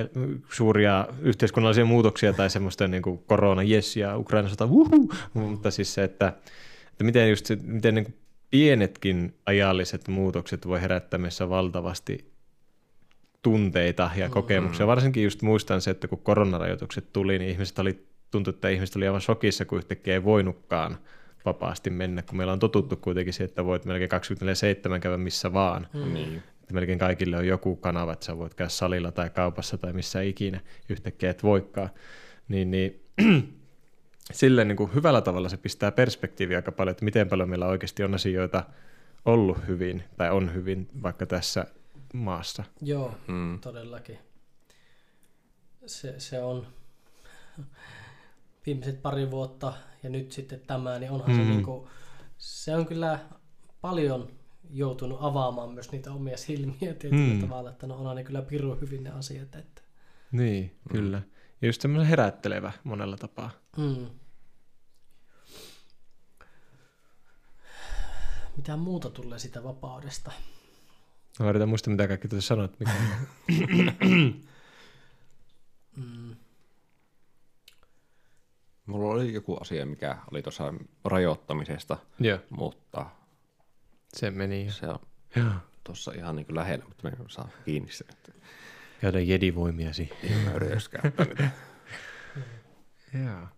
[0.50, 5.94] suuria yhteiskunnallisia muutoksia tai semmoista niin kuin korona, jes, ja Ukraina sota, uhu, mutta siis
[5.94, 6.32] se, että,
[6.90, 8.14] että miten, just se, miten niin
[8.50, 12.32] pienetkin ajalliset muutokset voi herättää meissä valtavasti
[13.42, 14.86] tunteita ja kokemuksia.
[14.86, 19.06] Varsinkin just muistan se, että kun koronarajoitukset tuli, niin ihmiset oli, tuntui, että ihmiset oli
[19.06, 20.98] aivan shokissa, kun yhtäkkiä ei voinutkaan
[21.44, 24.10] vapaasti mennä, kun meillä on totuttu kuitenkin siihen, että voit melkein
[24.96, 25.86] 24-7 käydä missä vaan.
[25.94, 26.40] Mm.
[26.68, 26.72] Niin.
[26.72, 30.20] Että melkein kaikille on joku kanava, että sä voit käydä salilla tai kaupassa tai missä
[30.20, 31.90] ikinä yhtäkkiä et voikaan.
[32.48, 33.04] Niin, niin
[34.32, 38.02] silleen niin kuin hyvällä tavalla se pistää perspektiiviä aika paljon, että miten paljon meillä oikeasti
[38.04, 38.64] on asioita
[39.24, 41.66] ollut hyvin tai on hyvin vaikka tässä
[42.14, 42.64] maassa.
[42.82, 43.60] joo, Mm.
[43.60, 44.18] todellakin.
[45.86, 46.66] Se, se on
[48.66, 51.36] viimeiset pari vuotta ja nyt sitten tämä, niin onhan mm.
[51.36, 51.48] se Mm.
[51.48, 51.88] niinku,
[52.38, 53.18] se on kyllä
[53.80, 54.37] paljon
[54.70, 57.40] joutunut avaamaan myös niitä omia silmiä tietyllä Mm.
[57.40, 59.82] tavalla, että no onhan ne kyllä pirun hyvin ne asiat, että
[60.32, 61.22] Niin, kyllä.
[61.62, 63.50] Ja just semmoinen herättelevä monella tapaa.
[63.76, 64.06] mm.
[68.56, 70.32] mitä muuta tulee sitä vapaudesta.
[71.40, 72.72] Mä yritän muistaa, mitä kaikki tuossa sanoit.
[72.80, 72.92] Mikä...
[75.96, 76.36] Mm.
[78.86, 83.06] Mulla oli joku asia, mikä oli tuossa rajoittamisesta, Joo, mutta
[84.16, 84.72] se meni jo.
[84.72, 84.98] se on
[85.36, 85.52] Joo.
[85.84, 88.04] tuossa ihan niin kuin lähellä, mutta me ei saa kiinni se.
[88.10, 88.32] Että
[89.00, 90.10] Käydä jedivoimiasi.
[93.24, 93.48] Joo.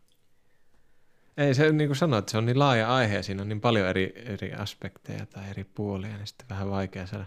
[1.37, 3.89] Ei se niin kuin sanoit, se on niin laaja aihe ja siinä on niin paljon
[3.89, 7.25] eri, eri aspekteja tai eri puolia, niin sitten vähän vaikea saada.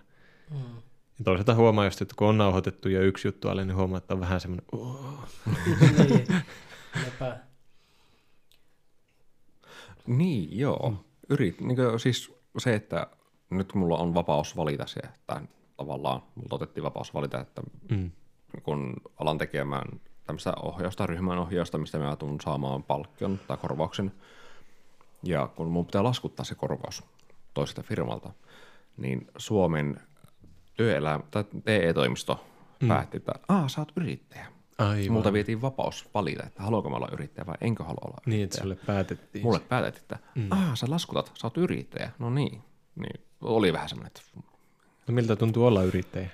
[0.52, 0.76] Mm.
[1.20, 4.14] Ja toisaalta huomaa just, että kun on nauhoitettu jo yksi juttu alle, niin huomaa, että
[4.14, 4.66] on vähän semmoinen,
[6.08, 6.28] niin.
[7.06, 7.40] Lepä.
[10.08, 11.06] Niin, joo.
[11.30, 13.08] Yrit, niin kuin, siis se, että
[13.50, 15.42] nyt mulla on vapaus valita se, että
[15.78, 17.62] tavallaan mulla otettiin vapaus valita, että
[17.92, 18.12] mm.
[18.64, 24.12] kun alan tekemään tämmöistä ohjausta, ryhmän ohjausta, mistä mä tuun saamaan palkkion tai korvauksen,
[25.24, 27.04] ja kun mun pitää laskuttaa se korvaus
[27.54, 28.32] toiselta firmalta,
[28.98, 30.02] niin Suomen
[30.74, 32.46] työelämä tai TE-toimisto
[32.82, 32.88] mm.
[32.88, 34.48] päätti, että Aa, sä oot yrittäjä.
[34.78, 35.12] Aivan.
[35.12, 38.36] Multa vietiin vapaus valita, että haluanko mä olla yrittäjä vai enkö halua olla yrittäjä.
[38.38, 39.44] Niin, että sulle päätettiin.
[39.46, 40.48] Mulle päätettiin, että mm.
[40.52, 42.12] Aa, sä laskutat, sä oot yrittäjä.
[42.20, 42.62] No niin.
[42.96, 43.22] niin.
[43.42, 44.22] Oli vähän semmoinen, että
[45.08, 46.30] No miltä tuntuu olla yrittäjä?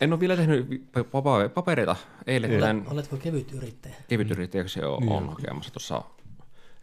[0.00, 0.90] en ole vielä tehnyt
[1.54, 1.96] papereita.
[2.26, 3.94] Eilen tämän Oletko kevyt yrittäjä?
[4.08, 6.02] kevyt yrittäjäksi on, on hakemassa tuossa.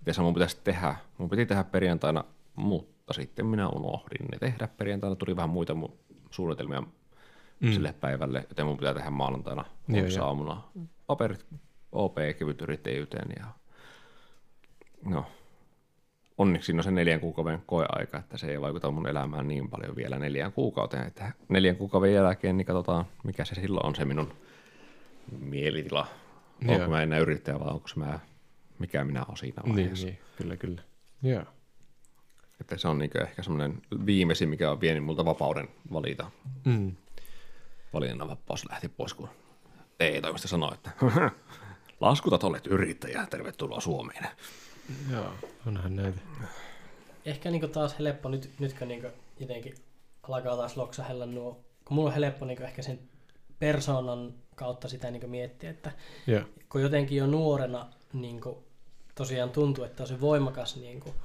[0.06, 2.24] Tässä mun pitäisi tehdä, mun piti tehdä perjantaina,
[2.56, 4.68] mutta sitten minä unohdin ne tehdä.
[4.68, 5.92] Perjantaina tuli vähän muita mu-
[6.32, 6.84] suunnitelmia
[7.60, 7.72] mm.
[7.72, 9.66] sille päivälle, joten mun pitää tehdä maanantaina
[10.22, 10.64] aamuna
[11.08, 11.46] paperit
[11.92, 13.30] OP kevyt yrittäjyyteen.
[13.40, 13.46] Ja,
[15.06, 15.26] no,
[16.38, 19.96] onneksi siinä on se neljän kuukauden koeaika, että se ei vaikuta mun elämään niin paljon
[19.96, 21.08] vielä neljään kuukauteen.
[21.08, 24.34] Että neljän kuukauden jälkeen niin katsotaan, mikä se silloin on se minun
[25.40, 26.08] mielitila.
[26.62, 26.76] Joo.
[26.76, 28.20] Onko mä enää yrittäjä vai onko mä,
[28.80, 30.08] mikä minä olen siinä Niin, vaiheessa.
[30.08, 30.82] niin, kyllä, kyllä.
[31.24, 31.44] Joo.
[32.62, 36.32] Että se on niin ehkä semmoinen viimeisin, mikä on vienyt multa vapauden valita.
[36.66, 36.96] Mm.
[37.94, 39.30] Valinnan vapaus lähti pois, kun
[39.98, 40.92] TE-toimisto sanoi, että
[42.00, 44.28] laskutat olet yrittäjä, tervetuloa Suomeen.
[45.12, 45.34] Joo,
[45.68, 46.20] onhan näitä.
[47.26, 49.08] Ehkä niinku taas helppo, nyt, nytkö niinku
[49.40, 49.76] jotenkin
[50.24, 53.00] alkaa taas loksahella nuo, kun mulla on helppo niinku ehkä sen
[53.60, 55.92] persoonan kautta sitä niinku miettiä, että
[56.28, 56.42] Joo.
[56.70, 58.42] kun jotenkin jo nuorena niin
[59.16, 61.16] tosiaan tuntuu, että on se voimakas niin kuin,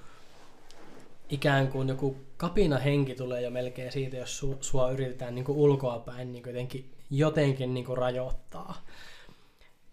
[1.35, 5.59] ikään kuin joku kapina henki tulee jo melkein siitä, jos su, sua yritetään niin kuin
[5.59, 8.83] ulkoapäin niin kuin jotenkin, jotenkin niin kuin rajoittaa.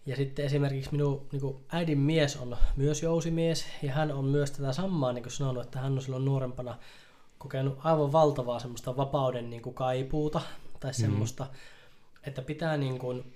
[0.06, 4.50] Ja sitten esimerkiksi minun niin kuin äidin mies on myös jousimies ja hän on myös
[4.50, 6.78] tätä samaa niin kuin sanonut, että hän on silloin nuorempana
[7.38, 10.40] kokenut aivan valtavaa semmoista vapauden niin kuin kaipuuta
[10.80, 11.46] tai semmoista,
[12.26, 13.34] että pitää niin kuin,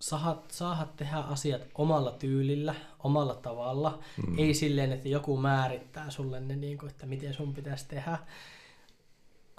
[0.00, 4.38] saada, saada tehdä asiat omalla tyylillä, omalla tavalla, mm.
[4.38, 8.12] ei silleen, että joku määrittää sulle ne, niin kuin, että miten sun pitäisi tehdä.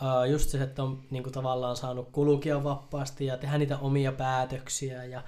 [0.03, 4.11] Äh, just se, että on niin kuin, tavallaan saanut kulkea vapaasti ja tehdä niitä omia
[4.11, 5.23] päätöksiä ja,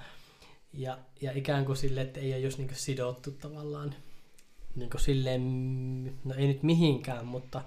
[0.72, 3.94] ja, ja ikään kuin silleen, että ei ole just niin kuin, sidottu tavallaan
[4.76, 7.62] niin kuin silleen, no ei nyt mihinkään, mutta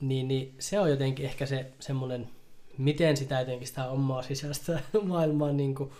[0.00, 2.28] niin, niin se on jotenkin ehkä se semmoinen,
[2.78, 5.90] miten sitä jotenkin sitä omaa sisäistä maailmaa niin kuin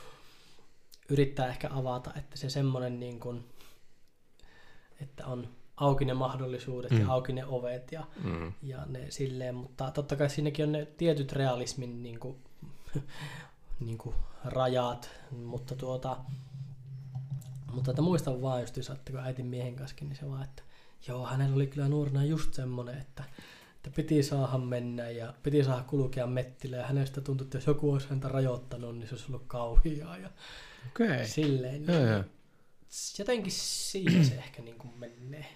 [1.09, 3.45] yrittää ehkä avata, että se semmoinen, niin kuin,
[5.01, 7.01] että on auki ne mahdollisuudet mm.
[7.01, 8.53] ja auki ne ovet ja, Mm.
[8.63, 12.37] ja ne silleen, mutta totta kai siinäkin on ne tietyt realismin niin kuin,
[13.87, 16.17] niin kuin rajat, mutta tuota,
[17.73, 20.63] mutta että muistan vaan just, että kun äitin miehen kanssa, niin se vaan, että
[21.09, 23.25] joo, hänellä oli kyllä nuorena just semmoinen, että,
[23.87, 27.93] että piti saada mennä ja piti saada kulkea mettillä ja hänestä tuntui, että jos joku
[27.93, 30.31] olisi häntä rajoittanut, niin se olisi ollut kauhiaa ja.
[30.91, 31.25] Okay.
[31.25, 31.85] silleen.
[31.87, 32.25] Joo, Niin, joo.
[33.19, 35.47] jotenkin siinä se ehkä niin kuin menee.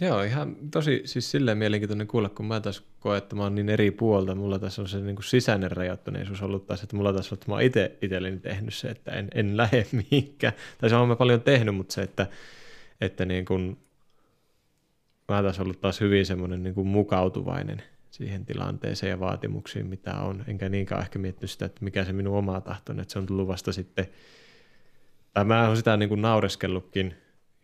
[0.00, 3.68] Joo, ihan tosi siis silleen mielenkiintoinen kuulla, kun mä taas koen, että mä oon niin
[3.68, 4.34] eri puolta.
[4.34, 7.50] Mulla tässä on se niin kuin sisäinen rajoittuneisuus ollut taas, että mulla taas on, että
[7.50, 10.52] mä oon itse itselleni tehnyt se, että en, en lähde mihinkään.
[10.78, 12.26] Tai se on mä paljon tehnyt, mutta se, että,
[13.00, 13.78] että niin kuin,
[15.28, 20.44] mä taas ollut taas hyvin semmoinen niin kuin mukautuvainen siihen tilanteeseen ja vaatimuksiin, mitä on.
[20.48, 23.26] Enkä niinkään ehkä miettinyt sitä, että mikä se minun oma tahto on, että se on
[23.26, 24.06] tullut vasta sitten,
[25.32, 27.14] tai mä oon sitä niin kuin naureskellutkin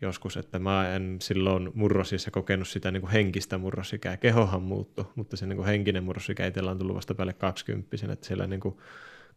[0.01, 4.17] joskus, että mä en silloin murrosissa kokenut sitä niin kuin henkistä murrosikää.
[4.17, 8.27] Kehohan muuttui, mutta se niin kuin henkinen murrosikä itsellä on tullut vasta päälle 20 että
[8.27, 8.77] siellä niin kuin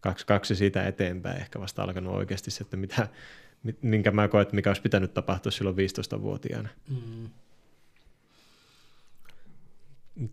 [0.01, 3.09] kaksi, kaksi siitä eteenpäin ehkä vasta alkanut oikeasti se, että mitä,
[3.63, 6.69] mit- minkä mä koen, että mikä olisi pitänyt tapahtua silloin 15-vuotiaana.
[6.89, 7.29] Mm.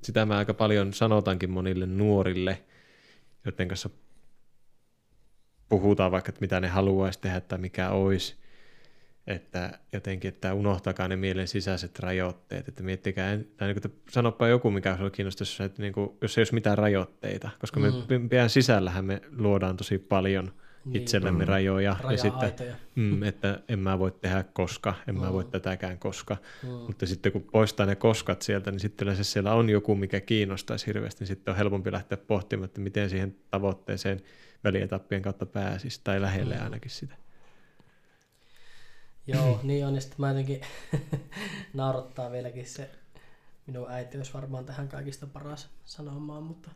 [0.02, 2.64] Sitä mä aika paljon sanotankin monille nuorille,
[3.46, 3.90] joiden kanssa
[5.70, 8.36] puhutaan vaikka, että mitä ne haluaisi tehdä tai mikä olisi,
[9.28, 14.72] että jotenkin, että unohtakaa ne mielen sisäiset rajoitteet, että miettikää, tai niin kuin, sanoppa joku,
[14.72, 18.28] mikä olisi kiinnostaisi, että niin kuin, jos ei olisi mitään rajoitteita, koska me Mm.
[18.32, 20.54] meidän sisällähän me luodaan tosi paljon
[20.86, 21.02] Niin.
[21.02, 22.54] itsellemme rajoja, ja sitten,
[22.96, 25.52] mm, että en mä voi tehdä koska, en mä voi Mm.
[25.52, 26.70] tätäkään koska, Mm.
[26.70, 30.88] mutta sitten kun poistaa ne koskat sieltä, niin sitten yleensä siellä on joku, mikä kiinnostaisi
[30.88, 34.22] hirveästi, niin sitten on helpompi lähteä pohtimaan, että miten siihen tavoitteeseen
[34.64, 36.64] välietappien kautta pääsisi, tai lähelle Mm.
[36.64, 37.16] ainakin sitä.
[39.28, 39.96] Joo, niin on.
[39.96, 40.62] Ja sitten mä jotenkin
[41.74, 42.90] naurattaa vieläkin se,
[43.68, 46.70] minun äiti olisi varmaan tähän kaikista paras sanomaan, mutta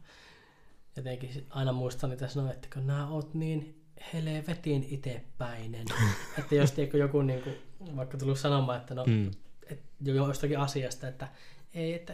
[0.96, 3.82] jotenkin aina muistan niitä sanoa, että kun nää oot niin
[4.14, 5.86] helvetin itepäinen.
[6.40, 7.56] että jos tiedätkö, joku niin kuin,
[7.96, 9.32] vaikka tullut sanomaan, että no, Mm.
[9.72, 11.28] et, jo jostakin asiasta, että
[11.74, 12.14] ei, että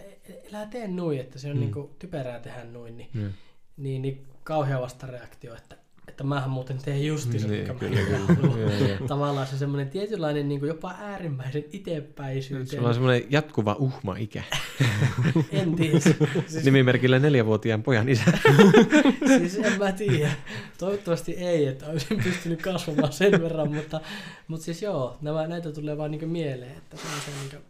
[0.53, 1.57] älä tee noin, että se on Mm.
[1.57, 1.61] mm.
[1.61, 3.33] niin kuin, typerää tehdä noin, niin, Mm.
[3.77, 5.75] niin, niin kauhea vastareaktio, että,
[6.07, 7.99] että mähän muuten teen justiinsa, Niin, mikä mä kyllä,
[8.35, 8.97] kyllä.
[9.07, 12.67] Tavallaan se semmoinen tietynlainen niin kuin jopa äärimmäisen itepäisyyteen.
[12.67, 14.43] Sulla on semmoinen jatkuva uhma-ikä.
[15.51, 15.99] En tiedä.
[15.99, 18.23] Siis, Nimimerkillä neljävuotiaan pojan isä.
[19.37, 20.31] siis en mä tiedä.
[20.77, 24.01] Toivottavasti ei, että olisin pystynyt kasvamaan sen verran, mutta,
[24.47, 27.63] mutta siis joo, nämä, näitä tulee vaan niin mieleen, että se on se niin kuin,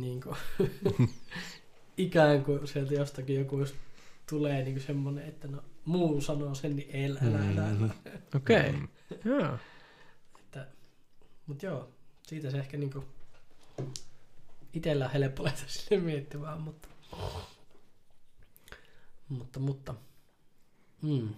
[0.00, 1.10] niin kuin,
[1.96, 3.64] ikään kuin sieltä jostakin joku,
[4.30, 7.94] tulee niin kuin semmoinen, että no muu sanoo sen, niin ei, älä, älä, älä, älä.
[8.36, 8.72] Okei.
[8.72, 8.88] Mm.
[9.24, 9.58] Joo.
[11.46, 11.88] Mutta joo,
[12.22, 13.04] siitä se ehkä niinku
[14.72, 16.88] itsellä on helppo lähteä sille miettimään, mutta
[19.28, 19.94] mutta, mutta
[21.02, 21.28] mm.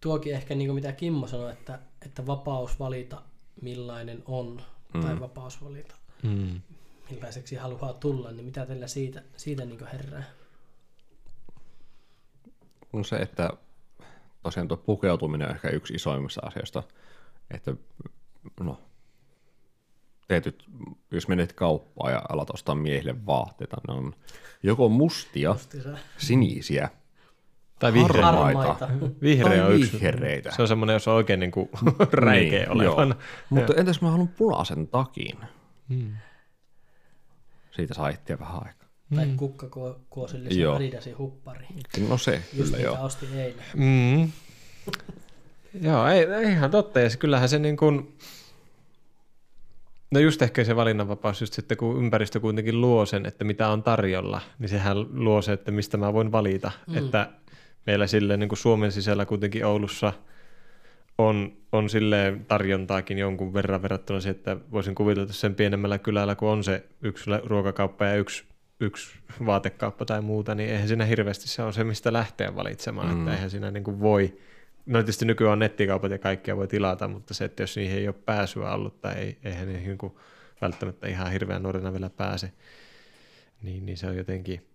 [0.00, 3.22] tuokin ehkä niinku mitä Kimmo sanoi, että, että vapaus valita
[3.62, 4.62] millainen on,
[4.94, 5.02] mm.
[5.02, 5.20] tai Mm.
[5.20, 6.60] vapaus valita Mm.
[7.10, 10.24] millaiseksi haluaa tulla, niin mitä teillä siitä, siitä niinku herää?
[12.96, 13.50] On se, että
[14.42, 16.82] tosiaan tuo pukeutuminen on ehkä yksi isoimmista asioista,
[17.50, 17.74] että
[18.60, 18.80] no,
[20.28, 20.64] tietyt,
[21.10, 24.14] jos menet kauppaan ja alat ostaa miehille vaatteita, ne on
[24.62, 25.98] joko mustia, Justiinsa.
[26.18, 26.88] sinisiä,
[27.78, 28.24] Tai vihreä.
[28.24, 28.88] Harmaita.
[29.22, 29.92] Vihreä tai on yksi.
[29.92, 30.50] vihreitä.
[30.56, 31.68] Se on semmoinen, jos on oikein niin kuin
[32.12, 33.08] räikeä Niin, olevan.
[33.08, 33.18] joo.
[33.50, 35.38] Mutta entäs mä haluan punaisen takin?
[35.88, 36.12] Mm.
[37.70, 38.85] Siitä saa vähän aikaa.
[39.14, 40.76] Tai kukkakuosillisen Joo.
[40.76, 41.66] Adidasin huppari.
[42.08, 43.04] No se, Just kyllä joo.
[43.04, 43.64] ostin eilen.
[43.74, 44.30] Mm.
[45.80, 47.00] Joo, ei, ei ihan totta.
[47.00, 48.16] Ja se, kyllähän se niin kuin,
[50.10, 53.82] no just ehkä se valinnanvapaus, just sitten kun ympäristö kuitenkin luo sen, että mitä on
[53.82, 56.72] tarjolla, niin sehän luo se, että mistä mä voin valita.
[56.86, 56.92] Mm.
[56.92, 56.98] Mm.
[56.98, 57.30] Että
[57.86, 60.12] meillä sille niin kuin Suomen sisällä kuitenkin Oulussa
[61.18, 66.34] on, on sille tarjontaakin jonkun verran verrattuna siihen, että voisin kuvitella, että sen pienemmällä kylällä,
[66.34, 68.44] kun on se yksi ruokakauppa ja yksi,
[68.80, 73.18] yksi vaatekauppa tai muuta, niin eihän siinä hirveästi se on se, mistä lähteä valitsemaan, mm.
[73.18, 74.38] että eihän siinä niin kuin voi,
[74.86, 78.08] no tietysti nykyään on nettikaupat ja kaikkia voi tilata, mutta se, että jos niihin ei
[78.08, 80.12] ole pääsyä ollut tai ei, eihän niihin niin kuin
[80.60, 82.52] välttämättä ihan hirveän nuorena vielä pääse,
[83.62, 84.66] niin, niin se on jotenkin,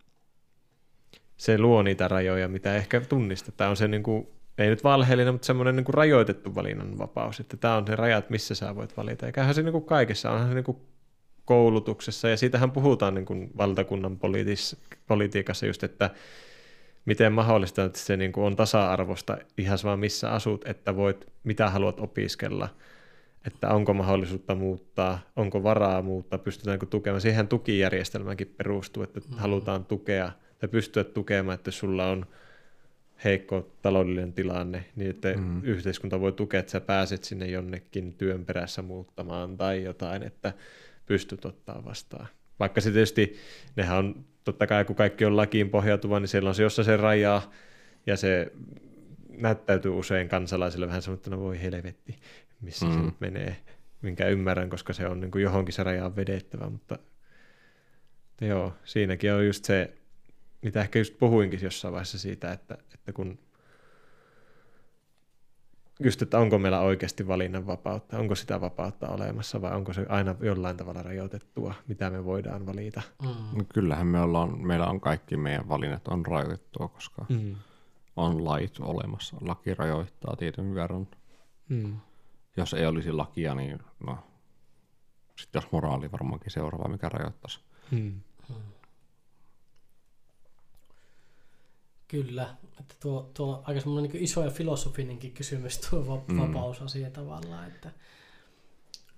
[1.38, 3.70] se luo niitä rajoja, mitä ehkä tunnistetaan.
[3.70, 7.76] On se niin kuin, ei nyt valheellinen, mutta semmoinen niin kuin rajoitettu valinnanvapaus, että tämä
[7.76, 9.26] on ne rajat, missä sä voit valita.
[9.26, 10.78] Eiköhän se niin kuin kaikessa, onhan se niin kuin
[11.52, 16.10] koulutuksessa, ja siitähän puhutaan niin kuin valtakunnan poliitis, politiikassa just, että
[17.06, 21.70] miten mahdollista, että se niin kuin on tasa-arvosta ihan vaan missä asut, että voit, mitä
[21.70, 22.70] haluat opiskella,
[23.48, 27.22] että onko mahdollisuutta muuttaa, onko varaa muuttaa, pystytäänkö tukemaan.
[27.22, 29.36] Siihen tukijärjestelmäkin perustuu, että mm.
[29.36, 32.26] halutaan tukea tai pystyä tukemaan, että sulla on
[33.24, 35.64] heikko taloudellinen tilanne, niin että mm.
[35.64, 40.54] yhteiskunta voi tukea, että sä pääset sinne jonnekin työn perässä muuttamaan tai jotain, että
[41.06, 42.28] pystyt ottaa vastaan.
[42.60, 43.36] Vaikka se tietysti,
[43.76, 46.98] nehän on totta kai, kun kaikki on lakiin pohjautuva, niin siellä on se jossa se
[46.98, 47.52] rajaa,
[48.08, 48.52] ja se
[49.30, 52.16] näyttäytyy usein kansalaisille vähän no voi helvetti,
[52.62, 52.94] missä mm.
[52.94, 53.58] se nyt menee,
[54.02, 57.00] minkä ymmärrän, koska se on niin kuin johonkin se raja on vedettävä, mutta,
[58.28, 59.94] mutta joo, siinäkin on just se,
[60.62, 63.40] mitä ehkä just puhuinkin jossain vaiheessa siitä, että, että kun
[66.04, 70.78] just, että onko meillä oikeasti valinnanvapautta, onko sitä vapautta olemassa vai onko se aina jollain
[70.78, 73.02] tavalla rajoitettua, mitä me voidaan valita.
[73.22, 73.58] Mm.
[73.58, 77.56] No kyllähän me ollaan, meillä on kaikki meidän valinnat on rajoitettua, koska Mm.
[78.16, 79.38] on lait olemassa.
[79.42, 81.08] Laki rajoittaa tietyn verran.
[81.70, 81.96] Mm.
[82.58, 84.18] Jos ei olisi lakia, niin no,
[85.38, 87.60] sitten jos moraali varmaankin seuraava, mikä rajoittaisi.
[87.92, 88.22] Mm.
[92.12, 96.38] Kyllä, että tuo, tuo on aika semmoinen niin iso ja filosofinenkin kysymys tuo Mm.
[96.40, 97.92] vapausasia tavallaan, että,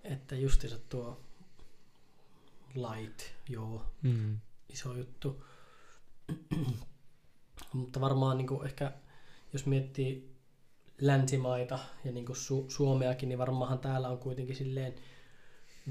[0.04, 1.20] että justiinsa tuo
[2.76, 4.40] lait, joo, Mm.
[4.70, 5.46] iso juttu.
[7.74, 8.92] Mutta varmaan niin ehkä,
[9.54, 10.34] jos miettii
[11.02, 14.96] länsimaita ja niin kuin Su- Suomeakin, niin varmaanhan täällä on kuitenkin silleen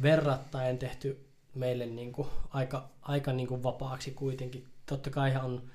[0.03, 4.68] verrattain tehty meille niin kuin aika, aika niin kuin vapaaksi kuitenkin.
[4.86, 5.70] Totta kai on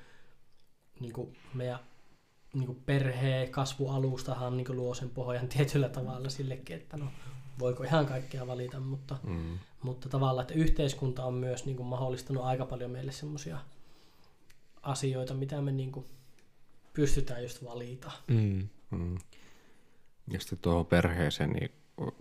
[1.00, 1.80] niin kuin meidän
[2.54, 7.06] niin kuin perheen kasvualustahan niin kuin luo sen pohjan tietyllä tavalla sillekin, että no
[7.60, 9.60] voiko ihan kaikkea valita, mutta, Mm.
[9.82, 13.58] mutta tavallaan, että yhteiskunta on myös niin kuin mahdollistanut aika paljon meille semmoisia
[14.84, 16.06] asioita, mitä me niin kuin
[16.94, 18.12] pystytään just valita.
[18.28, 18.68] Mm.
[18.92, 19.18] Mm.
[20.32, 21.72] Ja sitten tuohon perheeseen, niin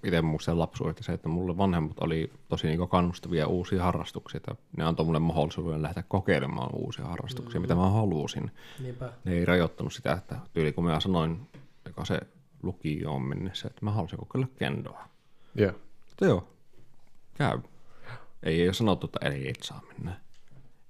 [0.04, 4.38] itse muistan lapsuudesta se, että mulle vanhemmat oli tosi niin kannustavia uusia harrastuksia.
[4.38, 7.62] Että ne antoi mulle mahdollisuuden lähteä kokeilemaan uusia harrastuksia, mm.
[7.62, 8.50] mitä mä halusin.
[8.82, 9.12] Niinpä.
[9.24, 11.48] Ne ei rajoittanut sitä, että tyyli kun mä sanoin,
[11.84, 12.20] joka se
[12.62, 15.08] lukioon mennessä, että mä halusin kokeilla kendoa.
[15.54, 15.72] Joo.
[16.08, 16.48] Mutta joo,
[17.34, 17.60] käy.
[18.42, 20.20] Ei, ei ole sanottu, että ei et saa mennä.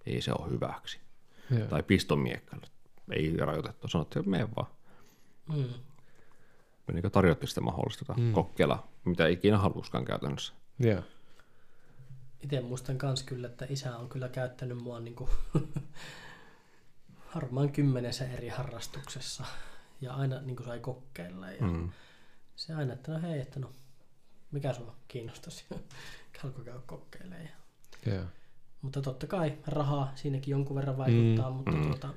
[0.07, 1.01] Ei se ole hyväksi.
[1.51, 1.66] Joo.
[1.66, 2.62] Tai pistomiekkailu.
[3.11, 4.66] Ei rajoitettu, sanottiin, että mene vaan.
[5.57, 5.64] Mm.
[6.87, 8.32] Me niin tarjottiin sitä mahdollisuutta mm.
[8.32, 10.53] kokeilla, mitä ikinä haluskaan käytännössä.
[10.78, 11.03] Joo.
[12.41, 15.28] Itse muistan kans kyllä, että isä on kyllä käyttänyt mua niinku
[17.34, 19.45] varmaan kymmenessä eri harrastuksessa.
[20.01, 21.51] Ja aina niin sai kokeilla.
[21.51, 21.91] Ja Mm.
[22.57, 23.70] se aina, että no hei, että no
[24.51, 25.64] mikä sua kiinnostaisi.
[26.45, 27.43] Alkoi käydä kokeilemaan.
[28.07, 28.24] Ja- Joo.
[28.82, 31.57] Mutta totta kai rahaa siinäkin jonkun verran vaikuttaa, mm.
[31.57, 31.82] mutta Mm.
[31.87, 32.09] tuota,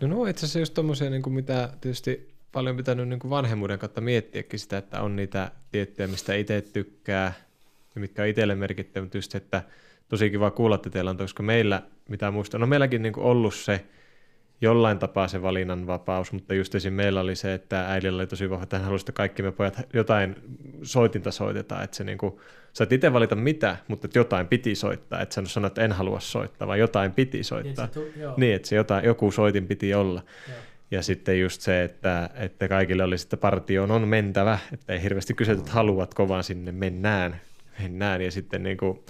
[0.00, 3.78] No no itse asiassa just tommosia, niin kuin mitä tietysti paljon pitänyt niin kuin vanhemmuuden
[3.78, 7.32] kautta miettiäkin sitä, että on niitä tiettyjä, mistä itse tykkää
[7.94, 9.62] ja mitkä on itselle merkittävä, mutta just, että
[10.08, 13.54] tosi kiva kuulla, että teillä on, koska meillä, mitä muistan, no meilläkin niin kuin ollut
[13.54, 13.84] se
[14.60, 16.92] jollain tapaa se valinnanvapaus, mutta just esim.
[16.92, 19.80] meillä oli se, että äidillä oli tosi vahva, että hän halusi, että kaikki me pojat
[19.92, 20.36] jotain
[20.82, 22.36] soitinta soitetaan, että se niin kuin,
[22.72, 26.20] sait itse valita mitä, mutta että jotain piti soittaa, että sä sano, että en halua
[26.20, 27.88] soittaa, vaan jotain piti niin, soittaa.
[28.36, 30.22] Niin, että se jotain, joku soitin piti olla.
[30.48, 30.58] joo.
[30.90, 35.34] Ja sitten just se, että, että kaikille oli sitten partioon on mentävä, että ei hirveästi
[35.34, 37.40] kysytä, että haluatko vaan sinne mennään,
[37.78, 38.22] mennään.
[38.22, 39.00] Ja sitten niin kuin,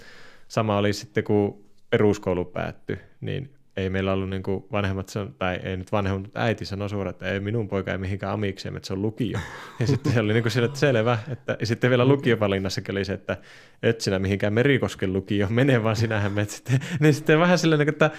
[0.47, 5.77] sama oli sitten, kun peruskoulu päättyi, niin ei meillä ollut niin kuin vanhemmat, tai ei
[5.77, 8.93] nyt vanhemmat, mutta äiti sanoi suoraan, että ei minun poika ei mihinkään amikseen, että se
[8.93, 9.39] on lukio.
[9.79, 11.19] Ja sitten se oli niin kuin sille, että selvä.
[11.31, 13.37] Että, ja sitten vielä lukiovalinnassakin oli se, että
[13.83, 16.79] et sinä mihinkään Merikosken lukioon mene, vaan sinähän menet sitten.
[16.99, 18.11] Niin sitten vähän silleen, että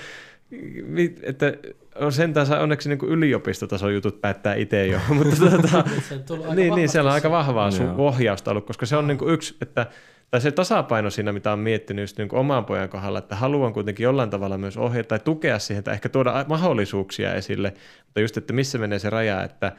[1.23, 1.53] että
[1.95, 7.09] on sentään saa onneksi niin yliopistotason jutut päättää itse jo, mutta aika niin, niin, siellä
[7.09, 7.95] on aika vahvaa sun Joo.
[7.99, 9.87] ohjausta ollut, koska se on niin kuin yksi, että
[10.31, 13.73] tai se tasapaino siinä, mitä on miettinyt just niin kuin oman pojan kohdalla, että haluan
[13.73, 17.75] kuitenkin jollain tavalla myös ohjata tai tukea siihen, tai ehkä tuoda mahdollisuuksia esille,
[18.05, 19.73] mutta just, että missä menee se raja, että,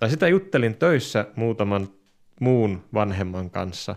[0.00, 1.88] tai sitä juttelin töissä muutaman
[2.40, 3.96] muun vanhemman kanssa,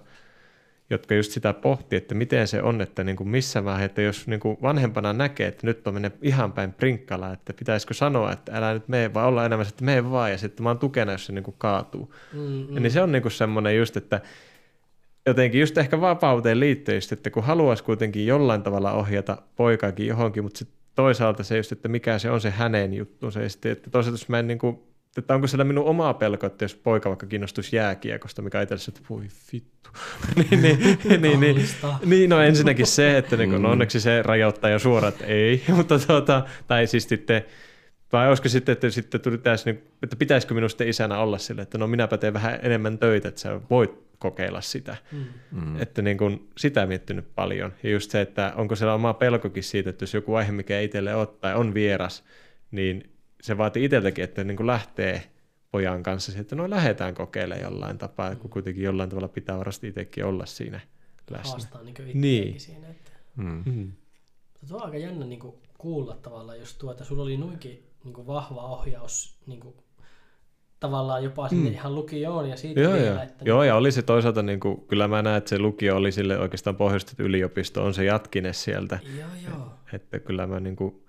[0.89, 4.27] jotka just sitä pohti, että miten se on, että niin kuin missä vaiheessa, että jos
[4.27, 8.51] niin kuin vanhempana näkee, että nyt on mennyt ihan päin prinkkala, että pitäisikö sanoa, että
[8.57, 11.11] älä nyt mene, vaan olla enemmän, se, että mene vaan, ja sitten mä oon tukena,
[11.11, 12.13] jos se niin kuin kaatuu.
[12.33, 12.67] Mm, Mm.
[12.69, 12.81] mm.
[12.81, 14.21] Niin se on niinku semmoinen just, että
[15.25, 20.43] jotenkin just ehkä vapauteen liittyen just, että kun haluaisi kuitenkin jollain tavalla ohjata poikaakin johonkin,
[20.43, 23.89] mutta sitten toisaalta se just, että mikä se on se hänen juttunsa, ja sitten, että
[23.89, 24.87] toisaalta jos mä en niinku,
[25.21, 28.91] että onko siellä minun oma pelko, että jos poika vaikka kiinnostuisi jääkiekosta, mikä itselle se,
[28.91, 29.89] että voi vittu.
[30.35, 31.95] niin, niin, niin, niin, Kallista.
[32.05, 35.99] niin, no ensinnäkin se, että niin, no onneksi se rajoittaa jo suoraan, että ei, mutta
[35.99, 37.45] tuota, tai siis sitten,
[38.13, 41.61] vai olisiko sitten, että, sitten tuli täs, niin, että pitäisikö minun sitten isänä olla sille,
[41.61, 44.97] että no minäpä teen vähän enemmän töitä, että sä voit kokeilla sitä.
[45.11, 45.25] Mm.
[45.51, 45.81] Mm.
[45.81, 47.73] Että niin kuin sitä miettinyt paljon.
[47.83, 51.15] Ja just se, että onko siellä oma pelkokin siitä, että jos joku aihe, mikä itselle
[51.15, 52.23] ole tai on vieras,
[52.71, 53.14] niin
[53.45, 55.23] se vaatii itseltäkin, että niin kuin lähtee
[55.71, 59.87] pojan kanssa siihen, että no lähdetään kokeilemaan jollain tapaa, kun kuitenkin jollain tavalla pitää varmasti
[59.87, 60.79] itsekin olla siinä
[61.29, 61.49] läsnä.
[61.49, 62.59] Haastaa niin Niin.
[62.59, 62.87] siinä.
[62.87, 63.11] Että.
[63.35, 63.63] Mm.
[63.65, 63.91] Mm.
[64.69, 68.13] Tuo on aika jännä niin kuin kuulla tavallaan just tuo, että sulla oli noinkin niin
[68.13, 69.75] kuin vahva ohjaus niin kuin,
[70.79, 71.75] tavallaan jopa sinne Mm.
[71.75, 73.21] ihan lukioon ja siitä Joo, vielä, joo.
[73.23, 76.11] että joo, ja oli se toisaalta, niin kuin, kyllä mä näen, että se lukio oli
[76.11, 79.71] sille oikeastaan pohjoistettu yliopisto, on se jatkine sieltä, Joo, joo.
[79.93, 81.03] että kyllä mä niin kuin,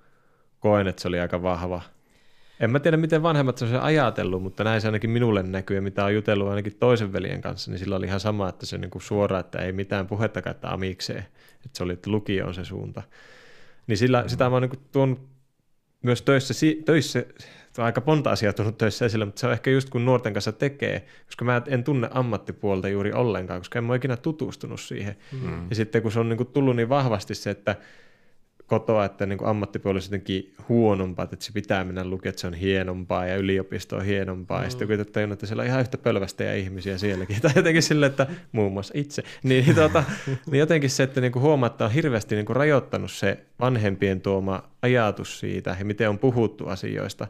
[0.61, 1.83] koen, että se oli aika vahva.
[2.61, 5.83] En mä tiedä, miten vanhemmat on se ajatellut, mutta näin se ainakin minulle näkyy, ja
[5.83, 8.91] mitä on jutellut ainakin toisen veljen kanssa, niin sillä oli ihan sama, että se niin
[8.91, 11.27] kuin suora, että ei mitään puhettakaan, että amikseen,
[11.65, 13.03] että se oli, että lukio on se suunta.
[13.87, 15.29] Niin sillä, sitä mä oon niin tuonut
[16.03, 16.55] myös töissä,
[16.85, 17.25] töissä
[17.79, 20.53] on aika monta asiaa tullut töissä esille, mutta se on ehkä just kun nuorten kanssa
[20.53, 25.17] tekee, koska mä en tunne ammattipuolta juuri ollenkaan, koska en mä ole ikinä tutustunut siihen.
[25.43, 25.69] Mm.
[25.71, 27.77] Ja sitten kun se on niin kuin tullut niin vahvasti se, että
[28.67, 32.47] kotoa, että niin kuin ammattipuoli on jotenkin huonompaa, että se pitää mennä lukea, että se
[32.47, 34.59] on hienompaa ja yliopisto on hienompaa.
[34.59, 34.65] Mm.
[34.65, 37.41] Ja sitten kun itse tajunnut, että siellä on ihan yhtä pölvästä ja ihmisiä sielläkin.
[37.43, 39.23] Tai jotenkin sille, että muun muassa itse.
[39.43, 43.11] Niin, tuota, niin jotenkin se, että niin kuin huomaa, että on hirveästi niin kuin rajoittanut
[43.11, 47.29] se vanhempien tuoma ajatus siitä ja miten on puhuttu asioista.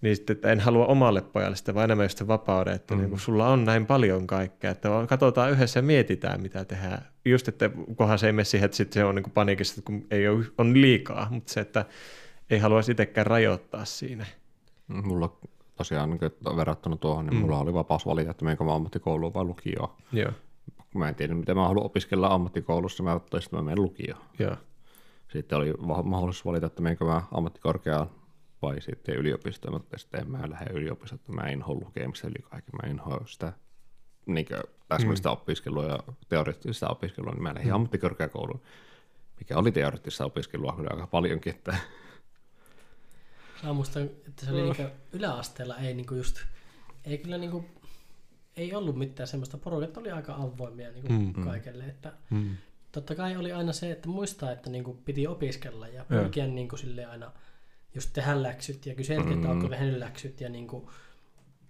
[0.00, 3.00] Niin sitten, että en halua omalle pojalle sitä, vaan enemmän just sen vapauden, että mm.
[3.00, 7.02] niin kun sulla on näin paljon kaikkea, että katsotaan yhdessä ja mietitään, mitä tehdään.
[7.24, 10.06] Just, että kunhan se ei mene siihen, että sitten se on niin kuin paniikissa, kun
[10.10, 11.84] ei ole, on liikaa, mutta se, että
[12.50, 14.26] ei haluaisi itsekään rajoittaa siinä.
[14.88, 15.36] Mulla
[15.76, 17.40] tosiaan niin kuin verrattuna tuohon, niin mm.
[17.40, 19.88] mulla oli vapaus valita, että menenkö mä ammattikouluun vai lukioon.
[20.12, 20.32] Joo,
[20.92, 24.20] Kun Mä en tiedä, mitä mä haluan opiskella ammattikoulussa, mä ajattelin, että mä menen lukioon.
[24.38, 24.56] joo.
[25.32, 25.74] Sitten oli
[26.04, 28.10] mahdollisuus valita, että menenkö mä ammattikorkeaan
[28.62, 32.74] vai sitten yliopistoon, mutta sitten en mä lähde yliopistoon, että mä inhoan lukemista yli kaiken,
[32.82, 33.52] mä inhoan sitä
[34.26, 34.46] niin
[34.88, 35.32] täsmällistä mm.
[35.32, 35.98] opiskelua ja
[36.28, 37.74] teoreettista opiskelua, niin mä lähdin mm.
[37.74, 38.62] ammattikorkeakouluun,
[39.38, 41.76] mikä oli teoreettista opiskelua kyllä aika paljonkin, että
[43.62, 44.82] Mä muistan, että se oli niinku
[45.12, 46.36] yläasteella ei niinku just,
[47.04, 47.64] ei kyllä niinku,
[48.56, 51.44] ei ollut mitään semmoista, porukat oli aika avoimia niinku Mm.
[51.44, 52.56] kaikelle, että Mm.
[52.92, 57.04] totta kai oli aina se, että muistaa, että niinku piti opiskella ja pyrkiä niinku sille
[57.04, 57.32] aina
[57.94, 60.90] just tehdä läksyt ja kyseltiin, että onko tehnyt läksyt ja niinku,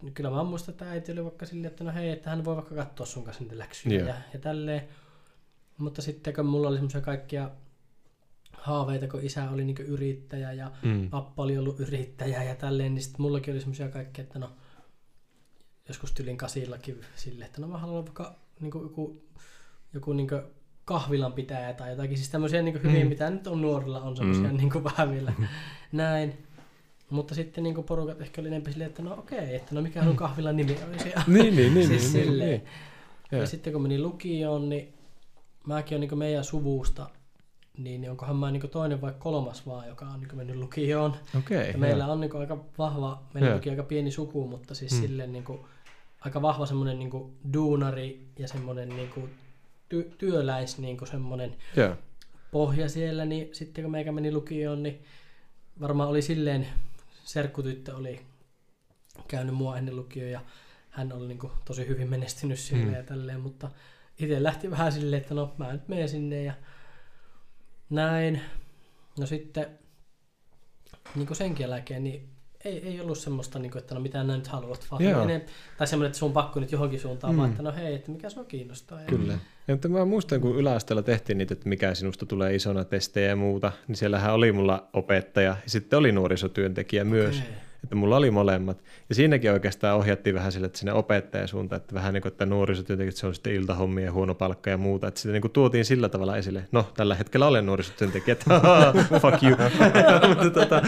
[0.03, 2.57] niin kyllä mä muistan, että äiti oli vaikka silleen, että no hei, että hän voi
[2.57, 4.09] vaikka katsoa sun kanssa niitä läksyjä Joo.
[4.09, 4.89] ja, ja tälleen.
[5.79, 7.51] Mutta sitten kun mulla oli semmoisia kaikkia
[8.53, 11.11] haaveita, kun isä oli niinku yrittäjä ja Mm.
[11.11, 14.51] pappa oli ollut yrittäjä ja tälleen, niin sitten mullakin oli semmoisia kaikkea, että no
[15.89, 19.23] joskus tylin kasillakin silleen, että no mä haluan vaikka niinku joku,
[19.93, 20.35] joku niinku
[20.89, 23.09] kahvilan pitäjä tai jotakin, siis tämmöisiä niinku hyviä, Mm.
[23.09, 24.57] mitä nyt on nuorilla, on semmoisia Mm.
[24.57, 25.33] niinku vähän vielä
[25.93, 26.45] näin.
[27.11, 30.17] Mutta sitten niinku porukat ehkä oli enemmän silleen, että no okei, että no mikä sun
[30.17, 31.13] kahvilan nimi olisi.
[31.27, 32.49] Niin, niin, niin, siis niin, silleen.
[33.31, 33.41] niin.
[33.41, 34.95] Ja sitten kun menin lukioon, niin
[35.67, 37.11] mäkin on niin meidän suvusta,
[37.79, 41.15] niin niin onkohan mä niin toinen vai kolmas vaan, joka on niin mennyt lukioon.
[41.39, 45.01] Okei, Ja meillä on niin aika vahva, meillä on aika pieni suku, mutta siis mm.
[45.01, 45.45] silleen niin
[46.21, 47.11] aika vahva semmoinen niin
[47.53, 49.11] duunari ja semmoinen niin
[49.95, 51.97] ty- työläis niin semmoinen Joo.
[52.51, 55.05] pohja siellä, niin sitten kun meikä meni lukioon, niin
[55.81, 56.67] varmaan oli silleen,
[57.25, 58.21] serkkutyttö oli
[59.29, 60.41] käynyt mua ennen lukioon ja
[60.91, 62.91] hän oli niin tosi hyvin menestynyt siellä Mm.
[62.91, 62.97] mm.
[62.97, 63.71] ja tälleen, mutta
[64.19, 66.53] itse lähti vähän silleen, että no mä nyt menen sinne ja
[67.91, 68.41] näin.
[69.19, 69.79] No sitten
[71.15, 72.29] niin senkin jälkeen, niin
[72.65, 75.23] ei, ei ollut semmoista, niin kuin, että no mitä nää nyt haluat, vaan Joo.
[75.23, 75.41] enem,
[75.79, 77.39] tai semmoinen, että sun on pakko nyt johonkin suuntaan, Mm.
[77.39, 79.01] vaan että no hei, että mikä sua kiinnostaa.
[79.01, 79.33] Ja Kyllä.
[79.69, 83.37] Ja, mutta mä muistan, kun yläasteella tehtiin niitä, että mikä sinusta tulee isona testejä ja
[83.37, 87.43] muuta, niin siellähän oli mulla opettaja ja sitten oli nuorisotyöntekijä myös.
[87.85, 88.85] Että mulla oli molemmat.
[89.09, 92.47] Ja siinäkin oikeastaan ohjattiin vähän sille, että sinne opettajan suuntaan, että vähän niin kuin, että
[92.47, 95.09] nuorisotyöntekijät, se on sitten iltahommia ja huono palkka ja muuta.
[95.09, 96.65] Että sitä niin kuin tuotiin sillä tavalla esille.
[96.73, 98.61] No, tällä hetkellä olen nuorisotyöntekijä, että
[99.23, 99.57] fuck you.
[100.29, 100.83] mutta, tota,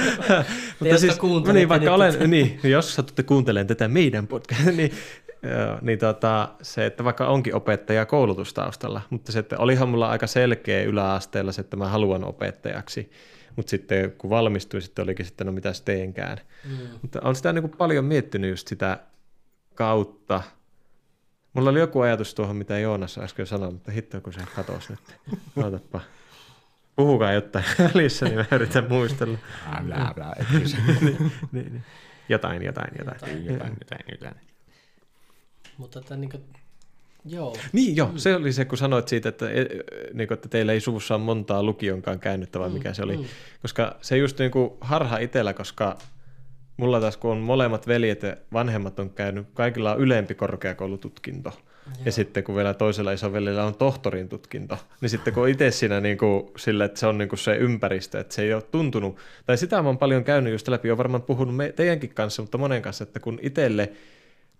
[0.81, 4.93] jotka kuuntelette niin, vaikka olen, niin, jos satutte kuuntelemaan tätä meidän podcastia, niin,
[5.43, 10.27] joo, niin tota, se, että vaikka onkin opettaja koulutustaustalla, mutta se, että olihan mulla aika
[10.27, 13.11] selkeä yläasteella se, että mä haluan opettajaksi.
[13.57, 16.39] Mutta sitten kun valmistuin, sitten olikin sitten, no mitäs teenkään.
[16.65, 16.79] Mm.
[17.03, 18.99] Mutta on sitä niin kuin paljon miettinyt just sitä
[19.75, 20.43] kautta.
[21.53, 25.01] Mulla oli joku ajatus tuohon, mitä Joonas äsken sanoi, mutta hitto kun se katosi nyt.
[25.65, 26.01] Ootapa.
[26.97, 29.39] Puhukaa jotain välissä, niin mä yritän muistella.
[29.77, 30.77] Älä, älä, et siis.
[31.01, 31.85] niin, niin.
[32.29, 33.21] Jotain, jotain, jotain.
[33.47, 34.37] jotain, jotain, jotain.
[35.79, 36.45] Mutta että niin kuin,
[37.25, 37.57] joo.
[37.73, 39.67] Niin joo, se oli se, kun sanoit siitä, että, e,
[40.15, 43.17] niin kuin, että teillä ei suvussa ole montaa lukionkaan käännyttä, vai mikä se oli.
[43.17, 43.25] mm.
[43.63, 45.99] Koska se just niin kuin harha itsellä, koska
[46.77, 51.53] mulla taas kun on molemmat veljet ja vanhemmat on käynyt, kaikilla on ylempi korkeakoulututkinto.
[51.87, 52.13] Ja Joo.
[52.13, 56.51] sitten kun vielä toisella isoveljellä on tohtorin tutkinto, niin sitten kun itse siinä niin kuin,
[56.57, 59.17] sille, että se on niin kuin se ympäristö, että se ei ole tuntunut,
[59.47, 62.59] tai sitä mä oon paljon käynyt just läpi, olen varmaan puhunut me, teidänkin kanssa, mutta
[62.59, 63.93] monen kanssa, että kun itselle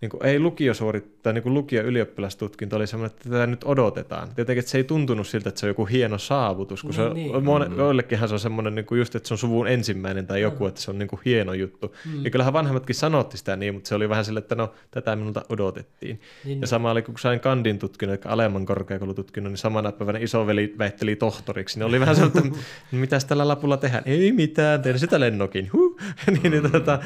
[0.01, 4.27] niin kuin ei lukio suorittaa, niin kuin lukio ylioppilastutkinto oli semmoinen, että tätä nyt odotetaan.
[4.37, 7.01] Jotenkin, että se ei tuntunut siltä, että se on joku hieno saavutus, kun Niin, se
[7.01, 7.43] on, niin.
[7.43, 10.65] mone, joillekinhan se on semmoinen niin kuin just, että se on suvun ensimmäinen tai joku,
[10.65, 11.95] että se on niin kuin hieno juttu.
[12.05, 12.25] Mm.
[12.25, 15.45] Ja kyllähän vanhemmatkin sanotti sitä niin, mutta se oli vähän silleen, että no, tätä minulta
[15.49, 16.21] odotettiin.
[16.45, 20.75] Niin, Ja sama oli, kun sain kandin tutkinnon, eli alemman korkeakoulututkinnon, niin samana päivänä isoveli
[20.77, 21.79] väitteli tohtoriksi.
[21.79, 22.59] Niin oli vähän sellainen, että
[22.91, 24.03] no, mitäs tällä lapulla tehdään?
[24.05, 25.69] Ei mitään, tein sitä lennokin.
[25.73, 25.97] Huh.
[26.43, 26.99] niin, niin, tota,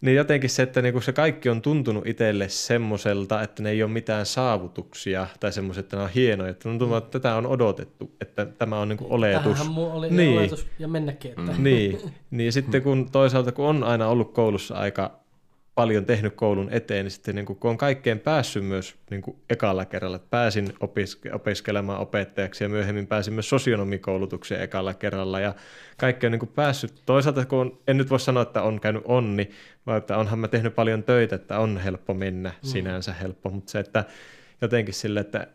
[0.00, 3.90] niin jotenkin se, että niinku se kaikki on tuntunut itselle semmoiselta, että ne ei ole
[3.90, 6.50] mitään saavutuksia tai semmoiset, että ne on hienoja.
[6.50, 9.42] Että tuntuu, että tätä on odotettu, että tämä on niinku oletus.
[9.58, 10.16] Tämähän muu oli Niin.
[10.16, 10.38] niin.
[10.38, 11.64] oletus ja mennäkin, että mm.
[11.64, 15.20] Niin, niin ja sitten kun toisaalta kun on aina ollut koulussa aika
[15.80, 19.84] paljon tehnyt koulun eteen, niin sitten niin kun on kaikkeen päässyt myös niin kuin ekalla
[19.84, 20.16] kerralla.
[20.16, 25.54] Että Pääsin opiske- opiskelemaan opettajaksi ja myöhemmin pääsin myös sosionomikoulutukseen ekalla kerralla ja
[25.96, 27.02] kaikki on niin kuin päässyt.
[27.06, 29.50] Toisaalta kun on, en nyt voi sanoa, että on käynyt onni,
[29.86, 33.78] vaan että onhan mä tehnyt paljon töitä, että on helppo mennä, sinänsä helppo, mutta se,
[33.78, 34.04] että
[34.60, 35.46] jotenkin sille, että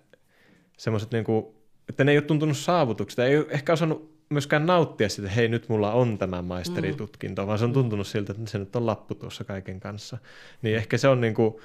[0.77, 1.45] semmoiset niin kuin,
[1.89, 5.47] että ne ei ole tuntunut saavutuksista, ei ole ehkä osannut myöskään nauttia siitä, että hei
[5.47, 7.47] nyt mulla on tämä maisteritutkinto, mm.
[7.47, 10.17] vaan se on tuntunut siltä, että se nyt on lappu tuossa kaiken kanssa.
[10.61, 11.55] Niin ehkä se on niin kuin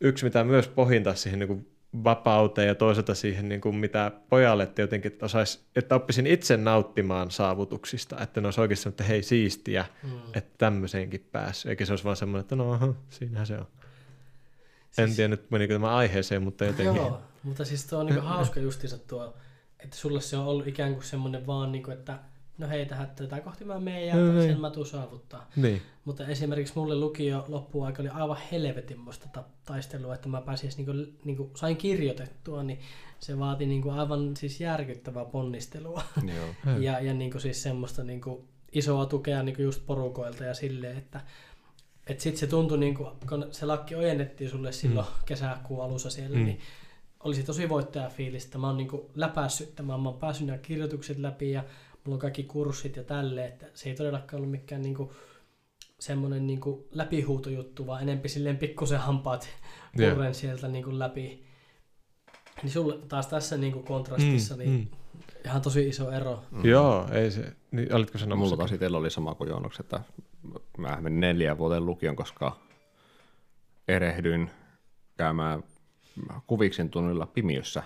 [0.00, 1.68] yksi, mitä myös pohintaa siihen niin kuin
[2.04, 6.56] vapauteen ja toisaalta siihen, niin kuin mitä pojalle, että jotenkin että, osais, että oppisin itse
[6.56, 10.10] nauttimaan saavutuksista, että ne olisi oikeasti että hei siistiä, mm.
[10.34, 13.66] että tämmöiseenkin päässyt, eikä se olisi vaan semmoinen, että no aha, siinähän se on.
[14.90, 15.08] Siis...
[15.10, 16.96] En tiedä nyt menikö tämä aiheeseen, mutta jotenkin.
[16.96, 19.36] Joo, mutta siis tuo on niin hauska justiinsa tuo,
[19.84, 22.18] että sulle se on ollut ikään kuin semmoinen vaan, niin kuin, että
[22.58, 24.50] no hei, tähän, tätä kohti mä menen ja No niin.
[24.50, 25.50] sen mä tuun saavuttaa.
[25.56, 25.82] Niin.
[26.04, 30.92] Mutta esimerkiksi mulle lukio loppuaika oli aivan helvetinmoista ta- taistelua, että mä pääsin niinku,
[31.24, 32.80] niinku, sain kirjoitettua, niin
[33.20, 36.02] se vaati niinku aivan siis järkyttävää ponnistelua.
[36.36, 36.78] Joo.
[36.78, 41.20] ja ja niinku siis semmoista niinku isoa tukea niinku just porukoilta ja silleen, että
[42.06, 45.12] et sit se tuntui, niinku, kun se lakki ojennettiin sulle silloin mm.
[45.26, 46.44] kesäkuun alussa siellä, mm.
[46.44, 46.60] niin
[47.24, 51.18] oli se tosi voittajafiilis, että mä oon niinku läpässyt tämän, mä oon päässyt nämä kirjoitukset
[51.18, 51.64] läpi ja
[52.04, 55.12] mulla on kaikki kurssit ja tälle, että se ei todellakaan ollut mikään niinku
[56.00, 59.48] semmoinen niinku läpihuutojuttu, vaan enempi silleen pikkusen hampaat
[59.96, 61.44] purren sieltä niinku läpi.
[62.62, 64.86] Niin sulle taas tässä niinku kontrastissa Mm, niin mm.
[65.44, 66.42] ihan tosi iso ero.
[66.50, 66.64] Mm.
[66.64, 68.44] Joo, ei se, niin, olitko sanomassa?
[68.44, 70.00] mulla taas itsellä oli sama kuin Joonoks, että
[70.78, 72.56] mä menin neljä vuoden lukion, koska
[73.88, 74.50] erehdyin
[75.16, 75.62] käymään
[76.46, 77.82] kuviksen tunnilla pimiössä,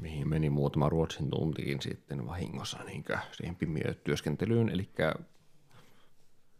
[0.00, 4.88] mihin meni muutama ruotsin tuntikin sitten vahingossa niin siihen pimiötyöskentelyyn, eli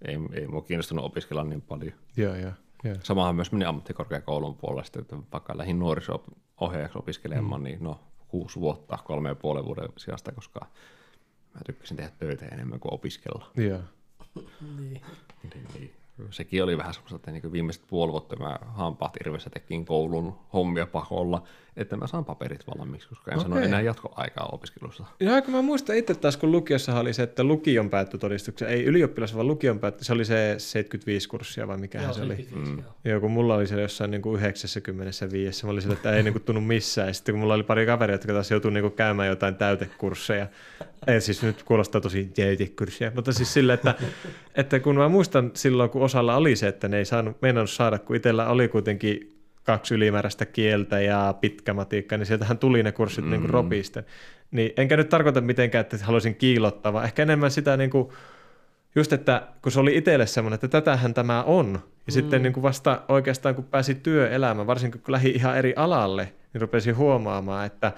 [0.05, 1.93] ei, ei mua kiinnostunut opiskella niin paljon.
[2.17, 2.53] Joo, joo,
[2.85, 2.97] joo.
[3.03, 7.65] Samahan myös meni ammattikorkeakoulun puolesta, että vaikka lähdin nuoriso-ohjaajaksi opiskelemaan, mm.
[7.65, 10.61] niin no kuusi vuotta, kolme ja puolen vuoden sijasta, koska
[11.55, 13.51] mä tykkäsin tehdä töitä enemmän kuin opiskella.
[13.57, 13.81] joo.
[14.79, 15.03] Niin.
[15.55, 16.00] Niin, niin.
[16.31, 20.87] Sekin oli vähän semmoista, että niin viimeiset puoli vuotta mä hampaat irvessä tekin koulun hommia
[20.87, 21.43] pakolla,
[21.77, 23.51] että mä saan paperit valmiiksi, koska en okay.
[23.51, 25.05] sano enää jatkoaikaa opiskelussa.
[25.21, 29.35] Joo, kun mä muistan itse taas, kun lukiossa oli se, että lukion päättötodistuksen, ei ylioppilas,
[29.35, 32.37] vaan lukion päättö, se oli se 75 kurssia vai mikähän Joo, se oli.
[32.37, 32.85] 75, Mm.
[33.05, 33.21] joo.
[33.21, 36.43] Kun mulla oli se jossain niin kuin 95, mä olin sillä, että ei niin kuin
[36.43, 37.09] tunnu missään.
[37.09, 40.47] Ja sitten kun mulla oli pari kaveria, jotka taas joutui niin kuin käymään jotain täytekursseja.
[41.07, 43.95] Ei siis nyt kuulostaa tosi täytekursseja, mutta siis sille, että,
[44.55, 47.99] että kun mä muistan silloin, kun osalla oli se, että ne ei saanut, meinannut saada,
[47.99, 53.25] kun itsellä oli kuitenkin kaksi ylimääräistä kieltä ja pitkä matikka, niin sieltähän tuli ne kurssit
[53.25, 53.31] mm.
[53.31, 54.05] niin kuin ropisten.
[54.51, 58.09] Niin enkä nyt tarkoita mitenkään, että haluaisin kiilottaa, vaan ehkä enemmän sitä niin kuin,
[58.95, 61.73] just, että kun se oli itselle semmoinen, että tätähän tämä on.
[61.73, 62.13] Ja mm.
[62.13, 66.61] sitten niin kuin vasta oikeastaan, kun pääsi työelämään, varsinkin kun lähi ihan eri alalle, niin
[66.61, 67.93] rupesin huomaamaan, että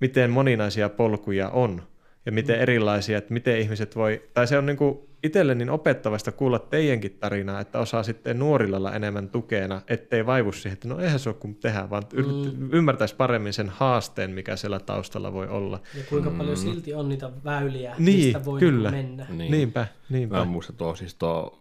[0.00, 1.82] miten moninaisia polkuja on
[2.26, 2.62] ja miten mm.
[2.62, 7.16] erilaisia, että miten ihmiset voi, tai se on niin kuin itselle niin opettavasta kuulla teidänkin
[7.20, 11.36] tarinaa, että osaa sitten nuorilla enemmän tukena, ettei vaivu siihen, että no eihän se ole
[11.40, 12.72] kuin tehdä, vaan mm.
[12.72, 15.80] ymmärtäisi paremmin sen haasteen, mikä siellä taustalla voi olla.
[15.94, 18.90] Ja kuinka paljon silti on niitä väyliä, Niin, mistä voi kyllä.
[18.90, 19.26] niinku mennä.
[19.36, 19.50] Niin.
[19.52, 20.36] Niinpä, niinpä.
[20.36, 21.58] Mä muistan tuo siis tuo,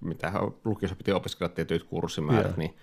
[0.00, 0.32] mitä
[0.64, 2.56] lukiossa piti opiskella tietyt kurssimäärät, Joo.
[2.56, 2.74] niin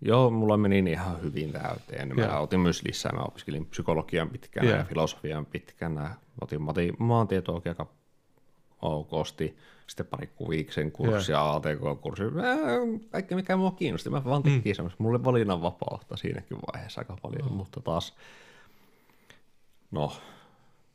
[0.00, 2.16] joo, mulla meni niin ihan hyvin täyteen.
[2.16, 2.42] Mä Joo.
[2.42, 4.76] otin myös lisää, mä opiskelin psykologian pitkään Joo.
[4.76, 5.94] ja filosofian pitkään.
[5.94, 7.86] ja Otin mati, maantietoakin aika
[8.82, 9.56] okosti,
[9.86, 12.56] sitten pari kuviksen kurssia, ATK-kurssia, Ää,
[13.10, 14.10] kaikki mikä mua kiinnosti.
[14.10, 14.74] Mä vaan tekin mm.
[14.74, 17.54] semmoista, mulle valinnan vapautta siinäkin vaiheessa aika paljon, mm.
[17.54, 18.14] mutta taas,
[19.90, 20.12] no,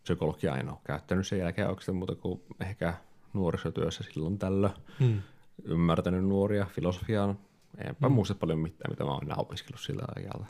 [0.03, 2.93] psykologia en ole käyttänyt sen jälkeen oikeastaan muuta kuin ehkä
[3.33, 4.73] nuorisotyössä silloin tällöin.
[4.99, 5.21] Mm.
[5.65, 7.39] Ymmärtänyt nuoria filosofiaan.
[7.77, 8.15] Enpä mm.
[8.15, 10.45] muista paljon mitään, mitä mä oon enää opiskellut sillä ajalta.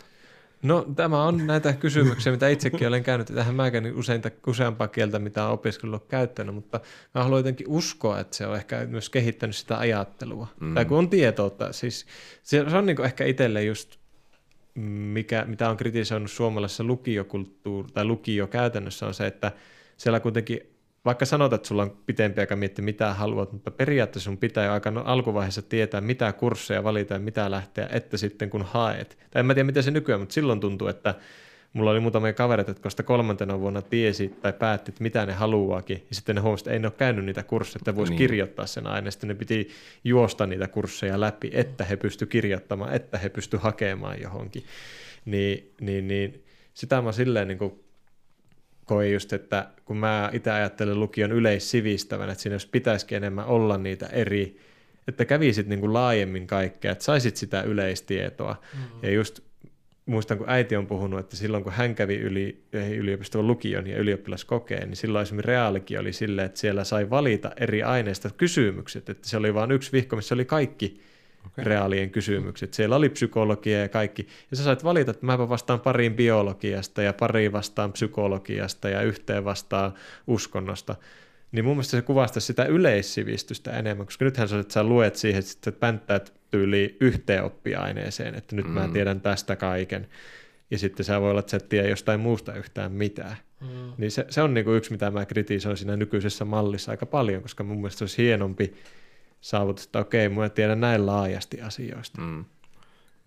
[0.63, 3.27] No tämä on näitä kysymyksiä, mitä itsekin olen käynyt.
[3.27, 6.79] Tähän mä käyn useinta, useampaa kieltä, mitä olen opiskellut käyttänyt, mutta
[7.15, 10.47] mä haluan jotenkin uskoa, että se on ehkä myös kehittänyt sitä ajattelua.
[10.59, 10.73] Mm.
[10.73, 12.05] Tai kun on tietoutta, siis
[12.43, 13.97] se, on niin ehkä itselle just,
[15.13, 19.51] mikä, mitä on kritisoinut suomalaisessa lukiokulttuuri tai lukio käytännössä on se, että
[19.97, 20.76] siellä kuitenkin
[21.07, 24.73] vaikka sanotaan, että sulla on pitempi aika miettiä, mitä haluat, mutta periaatteessa sun pitää jo
[24.73, 29.17] aika no- alkuvaiheessa tietää, mitä kursseja valita ja mitä lähteä, että sitten kun haet.
[29.31, 31.15] Tai en mä tiedä, miten se nykyään, mutta silloin tuntuu, että
[31.73, 36.05] mulla oli muutamia kavereita, jotka sitä kolmantena vuonna tiesi tai päätti, että mitä ne haluaakin,
[36.09, 38.17] ja sitten ne huomasivat, että ei ne ole käynyt niitä kursseja, että voisi niin.
[38.17, 39.69] kirjoittaa sen aina, sitten ne piti
[40.03, 44.63] juosta niitä kursseja läpi, että he pysty kirjoittamaan, että he pysty hakemaan johonkin.
[45.25, 46.43] Niin, niin, niin
[46.73, 47.86] sitä mä silleen niin kuin
[48.87, 53.77] koin just, että kun mä itse ajattelen lukion yleissivistävän, että siinä jos pitäisikin enemmän olla
[53.77, 54.59] niitä eri,
[55.07, 58.55] että kävisit niin kuin laajemmin kaikkea, että saisit sitä yleistietoa.
[58.73, 58.79] Mm.
[59.01, 59.39] Ja just
[60.05, 63.97] muistan, kun äiti on puhunut, että silloin kun hän kävi yli, ei yliopiston lukion ja
[63.97, 69.29] ylioppilaskokeen, niin silloin esimerkiksi reaalikin oli silleen, että siellä sai valita eri aineista kysymykset, että
[69.29, 71.01] se oli vain yksi vihko, missä oli kaikki
[71.47, 71.65] okay.
[71.65, 72.73] reaalien kysymykset.
[72.73, 74.27] Siellä oli psykologia ja kaikki.
[74.51, 79.45] Ja sä sait valita, että mäpä vastaan pariin biologiasta ja pariin vastaan psykologiasta ja yhteen
[79.45, 79.93] vastaan
[80.27, 80.95] uskonnosta.
[81.51, 85.39] Niin mun mielestä se kuvastaa sitä yleissivistystä enemmän, koska nythän sä, että sä luet siihen,
[85.39, 88.71] että sä pänttäät tyyli yhteen oppiaineeseen, että nyt mm.
[88.71, 90.07] mä tiedän tästä kaiken.
[90.71, 93.35] Ja sitten sä voi olla, että sä et tiedä jostain muusta yhtään mitään.
[93.61, 93.91] Mm.
[93.97, 97.63] Niin se, se on niinku yksi, mitä mä kritisoin siinä nykyisessä mallissa aika paljon, koska
[97.63, 98.73] mun mielestä se olisi hienompi
[99.47, 102.21] saavutus, että okei, mä tiedän näin laajasti asioista.
[102.21, 102.45] Mm.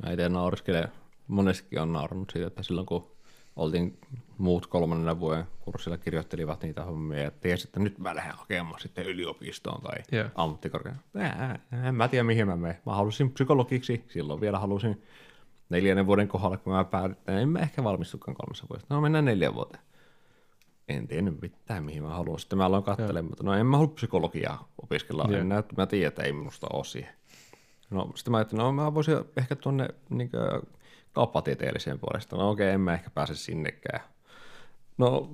[0.03, 0.89] Mä itse nauriskelen,
[1.29, 3.11] monestikin on naurannut siitä, että silloin kun
[3.57, 3.99] oltiin
[4.39, 9.07] muut kolmannen vuoden kurssilla kirjoittelivat niitä hommia ja tiesi, että nyt mä lähden hakemaan sitten
[9.07, 10.31] yliopistoon tai yeah.
[10.35, 11.01] ammattikorkeaan.
[11.89, 12.79] En mä tiedä mihin mä menen.
[12.87, 15.03] Mä halusin psykologiksi, silloin vielä halusin
[15.69, 18.95] neljännen vuoden kohdalla, kun mä päätin, että en mä ehkä valmistukaan kolmessa vuodessa.
[18.95, 19.83] No mennään neljän vuoteen.
[20.97, 22.39] En tiennyt mitään, mihin mä haluan.
[22.39, 25.29] Sitten mä aloin katselemaan, mutta no en mä halua psykologiaa opiskella.
[25.33, 27.15] En näe, mä tiedän, että ei minusta ole siihen.
[27.91, 30.31] No sitten mä ajattelin, no mä voisin ehkä tuonne niin
[31.13, 32.37] kauppatieteelliseen puolesta.
[32.37, 34.01] No okei, en mä ehkä pääse sinnekään.
[34.99, 35.31] No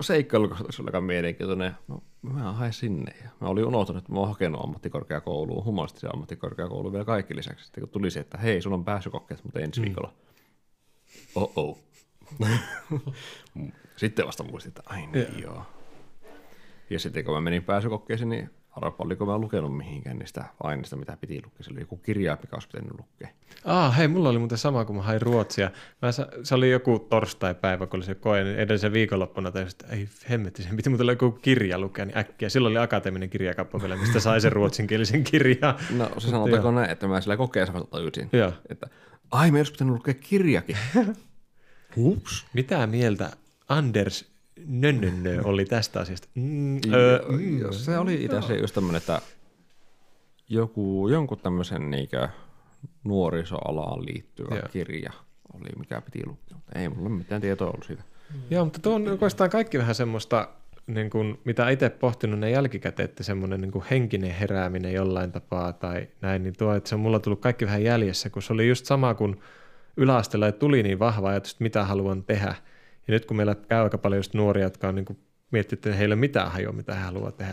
[0.00, 1.72] seikkailukohtaisesti oli aika mielenkiintoinen.
[1.88, 3.14] No mä haen sinne.
[3.24, 7.64] Ja mä olin unohtanut, että mä oon hakenut ammattikorkeakouluun, humanistisen ammattikorkeakouluun vielä kaikki lisäksi.
[7.64, 9.84] Sitten kun tuli se, että hei, sulla on pääsykokkeet, mutta ensi mm.
[9.84, 10.12] viikolla.
[11.34, 11.78] Oh oh.
[13.96, 15.38] sitten vasta muistin, että ai niin yeah.
[15.38, 15.62] joo.
[16.90, 21.16] Ja sitten kun mä menin pääsykokkeeseen, niin Arvapa, oliko mä lukenut mihinkään niistä aineista, mitä
[21.20, 21.62] piti lukea.
[21.62, 23.28] Se oli joku kirja, mikä olisi pitänyt lukea.
[23.64, 25.70] Ah, hei, mulla oli muuten sama, kun mä hain ruotsia.
[26.02, 26.12] Mä,
[26.42, 30.62] se oli joku torstai-päivä, kun oli se koe, niin edellisen viikonloppuna tai että ei hemmetti,
[30.62, 32.48] sen piti muuten joku kirja lukea, niin äkkiä.
[32.48, 35.74] Silloin oli akateeminen kirjakappale, mistä sai sen ruotsinkielisen kirjan.
[35.96, 38.30] No se sanotaanko näin, että mä sillä kokeessa tajusin,
[38.68, 38.86] että
[39.30, 40.76] ai, me olisi pitänyt lukea kirjakin.
[41.96, 42.46] Ups.
[42.54, 43.30] Mitä mieltä
[43.68, 44.30] Anders
[44.66, 46.28] Nönnönnö oli tästä asiasta.
[46.34, 47.72] Mm, öö, mm.
[47.72, 49.20] Se oli itse asiassa just tämmöinen, että
[50.48, 52.28] joku, jonkun tämmöisen niinkö
[53.04, 54.68] nuorisoalaan liittyvä Joo.
[54.72, 55.12] kirja
[55.54, 56.56] oli, mikä piti lukea.
[56.74, 58.02] Ei mulla mitään tietoa ollut siitä.
[58.34, 58.40] Mm.
[58.50, 60.48] Joo, mutta tuo on oikeastaan kaikki vähän semmoista,
[60.86, 65.72] niin kuin, mitä itse pohtinut ne jälkikäteen, että semmoinen niin kuin henkinen herääminen jollain tapaa
[65.72, 68.68] tai näin, niin tuo, että se on mulla tullut kaikki vähän jäljessä, kun se oli
[68.68, 69.40] just sama kuin
[70.00, 72.54] yläasteella, tuli niin vahva ajatus, että mitä haluan tehdä–
[73.10, 75.18] ja nyt kun meillä käy aika paljon just nuoria, jotka on niin
[75.50, 77.52] miettinyt, että heillä mitään hajoa, mitä he haluaa tehdä.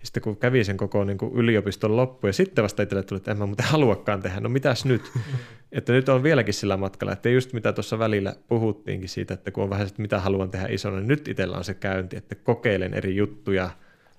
[0.00, 3.16] Ja sitten kun kävi sen koko niin kuin yliopiston loppu ja sitten vasta itselle tuli,
[3.16, 5.02] että en mä muuten haluakaan tehdä, no mitäs nyt?
[5.72, 9.64] että nyt on vieläkin sillä matkalla, että just mitä tuossa välillä puhuttiinkin siitä, että kun
[9.64, 12.94] on vähän että mitä haluan tehdä isona, niin nyt itsellä on se käynti, että kokeilen
[12.94, 13.70] eri juttuja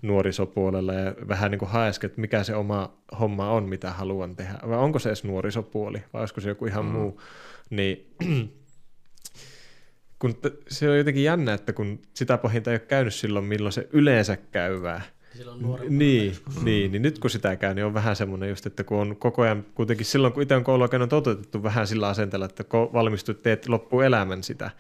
[0.01, 4.53] nuorisopuolella ja vähän niin kuin haesken, että mikä se oma homma on, mitä haluan tehdä.
[4.70, 6.91] Vai onko se edes nuorisopuoli vai olisiko se joku ihan mm.
[6.91, 7.22] muu.
[7.70, 8.15] Niin
[10.20, 13.74] kun t- se on jotenkin jännä, että kun sitä pohjinta ei ole käynyt silloin, milloin
[13.74, 15.01] se yleensä käyvää.
[15.38, 15.59] Silloin
[15.89, 19.15] niin, niin, niin nyt kun sitä käy, niin on vähän semmoinen just, että kun on
[19.15, 22.63] koko ajan kuitenkin silloin, kun itse on koulua käynyt, on toteutettu vähän sillä asenteella, että
[22.93, 24.72] valmistut, teet loppuelämän sitä.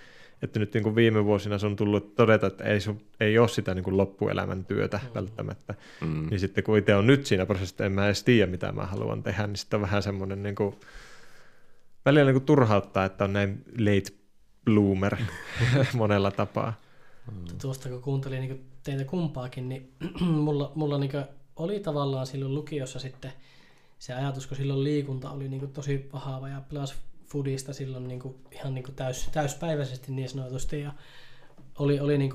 [0.41, 3.47] Että nyt niin kuin viime vuosina se on tullut todeta, että ei, sun, ei ole
[3.47, 5.09] sitä niin kuin loppuelämän työtä mm.
[5.15, 5.73] välttämättä.
[6.01, 6.27] Mm.
[6.29, 9.23] Niin sitten kun itse on nyt siinä prosessissa, en mä edes tiedä, mitä mä haluan
[9.23, 10.75] tehdä, niin sitten on vähän semmoinen niin kuin,
[12.07, 14.17] välillä niin kuin turhauttaa, että on näin late
[14.65, 15.17] bloomer
[15.93, 16.81] monella tapaa.
[17.31, 17.57] Mm.
[17.61, 19.91] Tuosta kun kuuntelin niin teitä kumpaakin, niin
[20.45, 21.11] mulla, mulla niin
[21.55, 23.33] oli tavallaan silloin lukiossa sitten
[23.99, 26.95] se ajatus, kun silloin liikunta oli niin tosi vahava ja plus
[27.25, 30.91] foodista silloin niin ihan niin täys, täyspäiväisesti niin sanotusti ja
[31.79, 32.31] oli, oli niin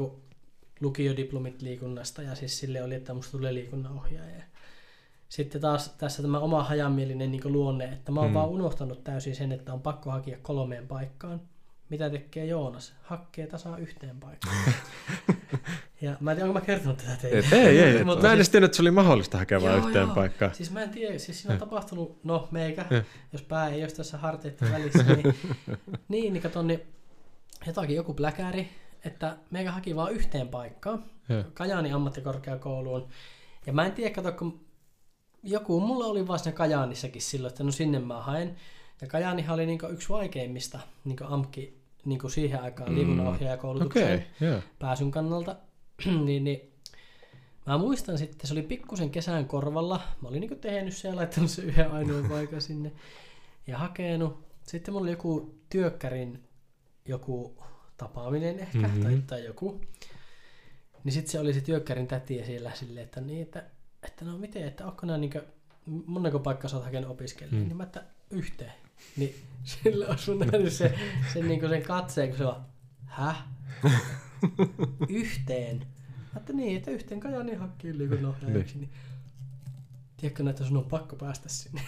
[0.80, 4.44] lukiodiplomit liikunnasta ja siis sille oli, että musta tulee liikunnanohjaaja.
[5.32, 8.34] Sitten taas tässä tämä oma hajamielinen niin luonne, että mä oon hmm.
[8.34, 11.40] vaan unohtanut täysin sen, että on pakko hakea kolmeen paikkaan
[11.92, 12.94] mitä tekee Joonas?
[13.02, 14.56] Hakkee tasaa yhteen paikkaan.
[16.00, 17.46] ja mä en tiedä, onko mä kertonut tätä teille.
[17.52, 18.04] Ei, ei, ei.
[18.04, 20.14] Mutta mä en edes tiedä, että se oli mahdollista hakea vain yhteen joo.
[20.14, 20.54] paikkaan.
[20.54, 23.02] Siis mä en tiedä, siis siinä on tapahtunut, no meikä, ja.
[23.32, 25.34] jos pää ei olisi tässä harteiden välissä, niin,
[26.08, 26.82] niin, niin kato, niin
[27.66, 28.68] jotakin joku pläkäri,
[29.04, 31.44] että meikä haki vaan yhteen paikkaan, ja.
[31.54, 33.08] Kajaani ammattikorkeakouluun.
[33.66, 34.60] Ja mä en tiedä, kato, kun
[35.42, 38.56] joku, mulla oli vaan siinä Kajaanissakin silloin, että no sinne mä haen.
[39.00, 42.96] Ja Kajaanihan oli niinku yksi vaikeimmista niinku AMKI niinku siihen aikaan mm.
[42.96, 44.62] liikunnanohjaajakoulutukseen okay, yeah.
[44.78, 45.56] pääsyn kannalta.
[46.24, 46.72] niin, niin,
[47.66, 50.00] mä muistan sitten, se oli pikkusen kesän korvalla.
[50.20, 52.92] Mä olin niinku tehnyt se ja laittanut se yhden ainoan paikan sinne
[53.66, 54.44] ja hakenut.
[54.62, 56.42] Sitten mulla oli joku työkkärin
[57.06, 57.56] joku
[57.96, 59.02] tapaaminen ehkä mm-hmm.
[59.02, 59.80] tai, tai joku.
[61.04, 63.64] Niin sitten se oli se työkkärin täti siellä silleen, että niin, että,
[64.02, 65.38] että no miten, että onko nämä niinku,
[65.86, 67.68] moneko paikkaa sä oot hakenut opiskelijaa, mm.
[67.68, 68.72] niin mä että yhteen.
[69.16, 69.34] Niin
[69.64, 70.98] sillä on sun nähnyt se,
[71.32, 72.62] sen, niin sen katseen, kun se on,
[73.06, 73.44] häh?
[75.08, 75.78] yhteen?
[76.32, 78.78] Mä että niin, että yhteen Kajani hakkiin liikunnanohjaajaksi.
[78.78, 78.90] Niin.
[80.22, 81.80] Tiedätkö, että sun on pakko päästä sinne.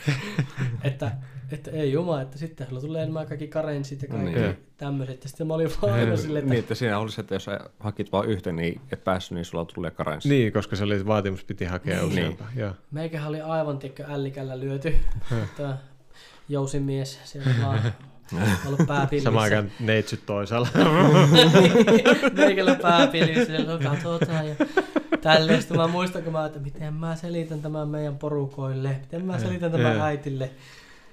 [0.85, 1.12] että,
[1.51, 4.43] että ei juma, että sitten sulla tulee nämä kaikki karenssit ja kaikki Niin.
[4.43, 4.57] niin.
[4.76, 5.22] tämmöiset.
[5.22, 7.47] Ja sitten mä olin vaan aina silleen, että Niin, että siinä olisi, että jos
[7.80, 10.28] hakit vaan yhtä, niin et päässyt, niin sulla tulee karenssi.
[10.28, 12.09] Niin, koska se oli vaatimus piti hakea Niin.
[12.12, 12.49] useampaa.
[12.57, 12.72] Joo.
[12.91, 14.95] meikähän oli aivan tiedätkö, ällikällä lyöty.
[15.57, 15.78] Tämä
[16.49, 17.80] jousimies siellä vaan
[18.66, 19.26] ollut pääpillissä.
[19.28, 20.68] Samaan aikaan neitsyt toisaalla.
[22.37, 24.55] Meikällä pääpillissä, no katsotaan ja
[25.25, 25.61] tälleen.
[25.62, 29.72] Sitten mä muistan, kun mä, että miten mä selitän tämän meidän porukoille, miten mä selitän
[29.72, 30.05] tämän Joo.
[30.05, 30.51] äitille.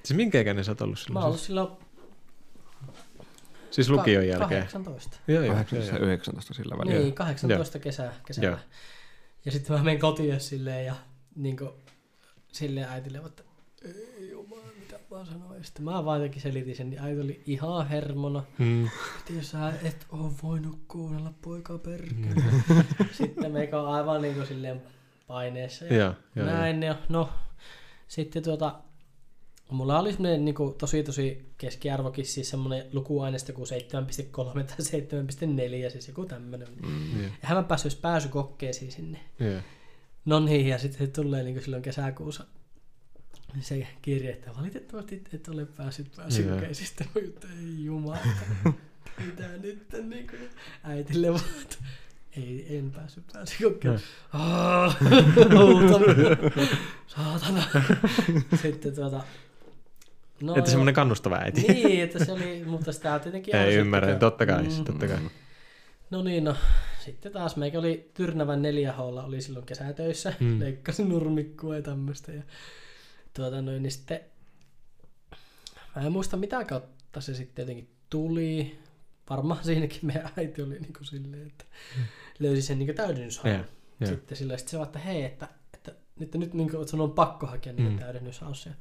[0.04, 1.24] siis minkä ikäinen sä oot ollut Mä silloin?
[1.24, 1.70] oon ollut silloin
[3.72, 4.62] siis lukion jälkeen.
[4.62, 5.18] 18.
[5.28, 5.56] Joo, joo.
[5.56, 6.08] 18 joo, joo.
[6.08, 7.00] 19 sillä välillä.
[7.00, 8.50] Niin, 18 kesää, kesällä.
[8.50, 8.58] Joo.
[9.46, 10.96] Ja sitten mä menen kotiin silleen ja
[11.36, 11.70] niin kuin,
[12.52, 13.44] silleen äitille, että
[14.20, 14.34] ei
[15.12, 15.64] mitä mä sanoin.
[15.64, 18.44] Sitten mä vaan jotenkin selitin sen, niin äiti oli ihan hermona.
[18.58, 18.86] Mm.
[18.86, 22.36] Että jos sä et oo voinut kuunnella poika perkele.
[22.70, 22.84] Mm.
[23.18, 24.82] sitten meikä on aivan niin kuin silleen
[25.28, 25.86] paineessa.
[25.86, 27.30] Ja Joo, joo, näin, ja no
[28.08, 28.80] sitten tuota,
[29.70, 35.92] mulla oli semmoinen niin kuin, tosi tosi keskiarvokin, siis semmoinen lukuaineista kuin 7.3 tai 7.4,
[35.92, 36.68] siis joku tämmöinen.
[36.82, 37.22] Mm.
[37.22, 37.32] joo.
[37.42, 39.20] Ja hän mä päässyt pääsykokkeisiin sinne.
[39.40, 39.62] Joo.
[40.26, 42.46] No niin, ja sitten se tulee niin kuin silloin kesäkuussa
[43.60, 46.88] se kirje, että valitettavasti et ole päässyt pääsykokeisiin.
[46.88, 48.18] Sitten mä juttu, ei jumala,
[49.26, 50.50] mitä nyt niin kuin
[50.84, 51.76] äitille vaan, että
[52.38, 53.24] ei, en päässyt
[55.60, 56.38] huutaminen.
[57.08, 57.64] Saatana.
[58.62, 59.24] Sitten tuota,
[60.42, 61.62] no Että semmoinen kannustava äiti.
[61.62, 64.84] Niin, että se oli, mutta sitä tietenkin Ei ymmärrä, totta kai, Mm.
[64.86, 65.18] totta kai.
[66.10, 66.56] No niin, no
[67.00, 68.94] sitten taas meikä oli Tyrnävän 4
[69.24, 70.48] oli silloin kesätöissä, Mm.
[70.48, 70.60] mm.
[70.60, 72.32] leikkasin nurmikkua ja tämmöistä.
[72.32, 72.42] Ja
[73.34, 74.20] tuota noin, niin sitten
[75.96, 78.80] mä en muista mitä kautta se sitten jotenkin tuli.
[79.30, 81.66] Varmaan siinäkin meidän äiti oli niin kuin silleen, että
[82.40, 83.56] löysi sen niin täydennyshaun.
[83.56, 83.66] Joo,
[84.00, 84.10] joo.
[84.10, 87.12] Sitten sillä sitten se vaan, että hei, että, että nyt, nyt niin kuin, sun on
[87.12, 87.94] pakko hakea niin Mm.
[87.94, 88.00] mm.
[88.00, 88.66] täydennyshaus.
[88.66, 88.72] Ja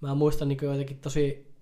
[0.00, 1.54] mä muistan niin jotenkin tosi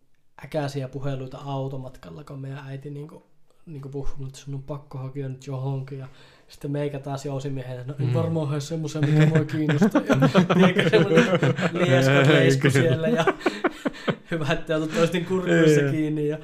[0.44, 3.24] äkäisiä puheluita automatkalla, kun meidän äiti niin kuin,
[3.66, 5.98] niin puhui, että sun on pakko hakea nyt johonkin.
[5.98, 6.08] Ja
[6.48, 8.14] sitten meikä taas jousimiehenä, no en Mm.
[8.14, 10.02] varmaan hae semmoisen, mikä mua kiinnostaa.
[10.02, 10.16] Ja
[10.54, 11.24] tiedätkö, semmoinen
[11.72, 13.24] lieskat leisku siellä ja
[14.30, 16.38] hyvä, että ei oltu toisten kurkuissa kiinni ja,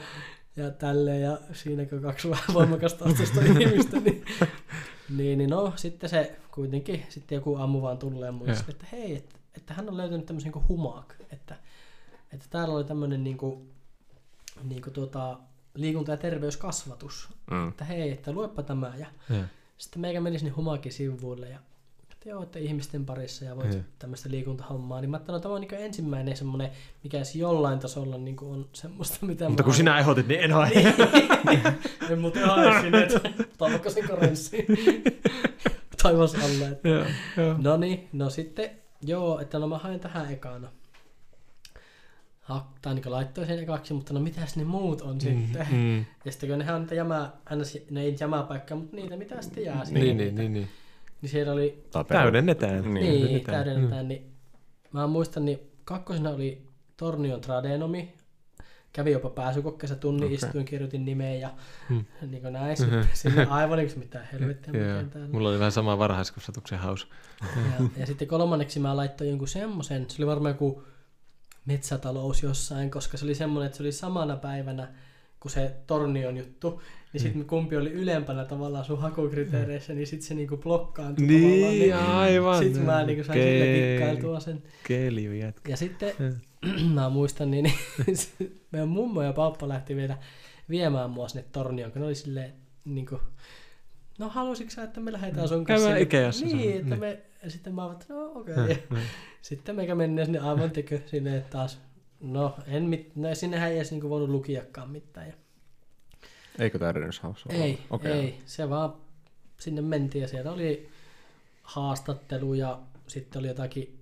[0.57, 1.23] ja tälleen.
[1.23, 3.05] Ja siinäkö kaksi vähän voimakasta
[3.61, 4.25] ihmistä, niin,
[5.17, 9.35] niin, niin no sitten se kuitenkin sitten joku aamu vaan tulee sille, että hei, että,
[9.57, 11.57] että hän on löytänyt tämmöisen kuin humak, että,
[12.33, 13.71] että täällä oli tämmöinen niin kuin,
[14.65, 15.39] niin kuin tuota,
[15.75, 17.69] liikunta- ja terveyskasvatus, Mm.
[17.69, 19.43] että hei, että luepa tämä ja Joo.
[19.79, 21.59] sitten meikä meni sinne humakin sivuille ja
[22.13, 23.83] että joo, että ihmisten parissa ja voit Joo.
[23.99, 26.71] tämmöistä liikuntahommaa, niin mä ajattelin, että tämä on niin ensimmäinen semmoinen,
[27.05, 30.53] mikä edes jollain tasolla niin on semmoista, mitä Mutta mä kun sinä ehdotit, niin en
[30.53, 30.71] hae.
[32.11, 33.21] en muuten hae sinne, että
[33.61, 34.67] otan sen karenssiin
[36.03, 36.69] taivas alle.
[36.69, 36.89] Että.
[36.89, 37.05] Joo,
[37.37, 37.57] joo.
[37.59, 38.71] No niin, no sitten
[39.03, 40.69] joo, että no mä haen tähän ekana.
[42.83, 45.67] Tai niin laittoi sen ekaksi, mutta no mitäs ne muut on sitten?
[45.73, 46.05] Mm.
[46.25, 47.31] Ja sitten kun nehän on niitä
[47.91, 50.01] ne ei jämäpaikkaa, mutta niitä mitä sitten jää sinne.
[50.01, 50.69] Niin, niin, niin, niin.
[51.23, 52.83] Niin siellä oli, Tai peru- Täydennetään.
[52.83, 52.95] Niin.
[52.95, 53.65] niin, täydennetään.
[53.65, 54.31] täydennetään, niin
[54.93, 58.15] mä muistan, niin kakkosena oli Tornion Tradenomi,
[58.93, 60.37] kävi jopa pääsykokkeessa tunnin, Okei.
[60.37, 60.49] okay.
[60.49, 61.51] istuin, kirjoitin nimeä ja
[61.89, 62.05] Hmm.
[62.31, 64.73] niin kuin näin, sitten sinne aivan niin kuin mitään helvettiä,
[65.11, 65.29] täällä.
[65.33, 67.09] Mulla oli vähän sama varhaiskasvatuksen haus.
[67.43, 70.83] Ja, ja sitten kolmanneksi mä laittoin jonkun semmoisen, se oli varmaan joku
[71.65, 74.89] metsätalous jossain, koska se oli semmoinen, että se oli samana päivänä
[75.41, 76.83] kuin se Tornion juttu,
[77.13, 81.73] niin sitten kumpi oli ylempänä tavallaan sun hakukriteereissä, niin sitten se niinku blokkaantui tavallaan.
[81.73, 82.59] Niin, aivan.
[82.65, 84.63] Sitten mä niinku sain sille kikkailtua sen.
[84.89, 85.71] Kelju jätkä.
[85.71, 86.15] Ja sitten
[86.95, 87.73] mä muistan, niin,
[88.07, 88.19] niin
[88.73, 90.19] meidän mummo ja pappa lähti vielä
[90.71, 92.53] viemään mua sinne Tornioon, kun ne oli silleen,
[92.85, 93.21] niin kuin,
[94.19, 95.89] no halusitko sä, että me lähdetään sun kanssa?
[95.89, 97.01] Käydään sinne?" Ikeassa Niin, että niin.
[97.01, 98.55] me, ja sitten mä oon, että no okei.
[98.55, 98.69] Okay.
[98.91, 99.01] joo.
[99.43, 101.81] Sitten meikä mennään sinne aivan tekö sinne taas.
[102.21, 105.27] No, en mit, no sinnehän ei edes niinku voinut lukiakaan mitään.
[105.27, 105.35] Ja
[106.59, 107.55] Eikö täydennyshaus ole?
[107.55, 108.13] ei, Okei.
[108.13, 108.95] ei, se vaan
[109.59, 110.89] sinne mentiin ja siellä oli
[111.63, 114.01] haastattelu ja sitten oli jotakin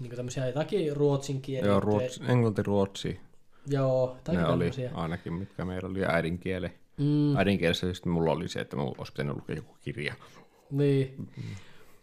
[0.00, 1.70] niin tämmöisiä jotakin ruotsin kieliä.
[1.70, 3.20] Joo, ruotsi, englanti, ruotsi.
[3.66, 6.70] Joo, tai Ne oli ainakin, mitkä meillä oli äidinkieli.
[6.96, 10.14] Mm, Äidinkielessä just mulla oli se, että mulla olisi pitänyt lukea joku kirja.
[10.70, 11.28] niin,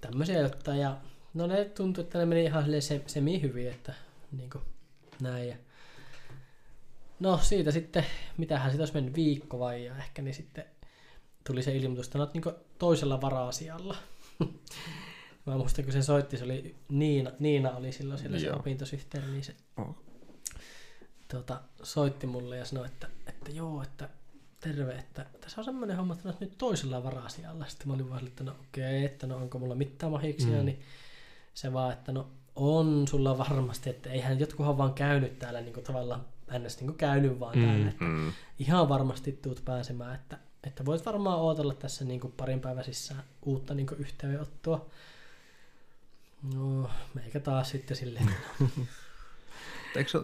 [0.02, 0.80] tämmöisiä jotain.
[0.80, 0.98] Ja
[1.34, 3.94] no ne tuntui, että ne meni ihan se, semi hyvin, että
[4.32, 4.64] niin kuin,
[5.22, 5.50] näin.
[5.50, 5.56] Ja,
[7.20, 8.06] no siitä sitten,
[8.38, 10.66] mitähän siitä olisi mennyt viikko vai ja ehkä niin sitten
[11.48, 12.44] tuli se ilmoitus, että olet niin
[12.80, 13.96] toisella vara-asialla.
[15.46, 18.60] Mä muistan, kun se soitti, se oli Niina, Niina oli silloin siellä se Joo.
[18.60, 19.96] opintosihteeri, niin se Oh.
[21.32, 24.10] tuota, soitti mulle ja sanoi, että, että joo, että
[24.60, 27.66] terve, että tässä on semmoinen homma, että nyt toisella vara-asialla.
[27.68, 30.66] Sitten mä olin vaan, että no okei, että no onko mulla mitään mahiksia, Mm.
[30.66, 30.82] niin
[31.54, 35.84] se vaan, että no On sulla varmasti, että eihän jotkuhan vaan käynyt täällä niin kuin
[35.84, 36.26] tavallaan
[36.60, 36.82] ns.
[36.82, 37.66] Niin käynyt vaan mm.
[37.66, 37.90] täällä.
[37.90, 38.32] Että Mm.
[38.60, 43.24] ihan varmasti tuut pääsemään, että, että voit varmaan odotella tässä niin kuin parin päivän sisään
[43.46, 44.86] uutta niin kuin yhteydenottoa.
[46.54, 48.66] No, meikä taas sitten silleen, että
[49.96, 50.20] Eikö se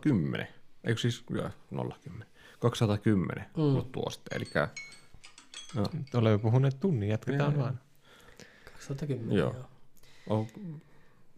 [0.00, 0.48] 010?
[0.84, 1.50] Eikö siis, joo,
[2.02, 2.28] 010.
[2.70, 3.62] 210 Mm.
[3.62, 3.82] mm.
[3.92, 4.50] tuo sitten, eli
[5.74, 5.84] no,
[6.14, 7.80] Olemme puhuneet tunnin, jatketaan Joo, vaan.
[8.72, 9.36] 2010.
[9.38, 9.52] Joo.
[9.52, 9.64] Joo.
[10.26, 10.48] oh,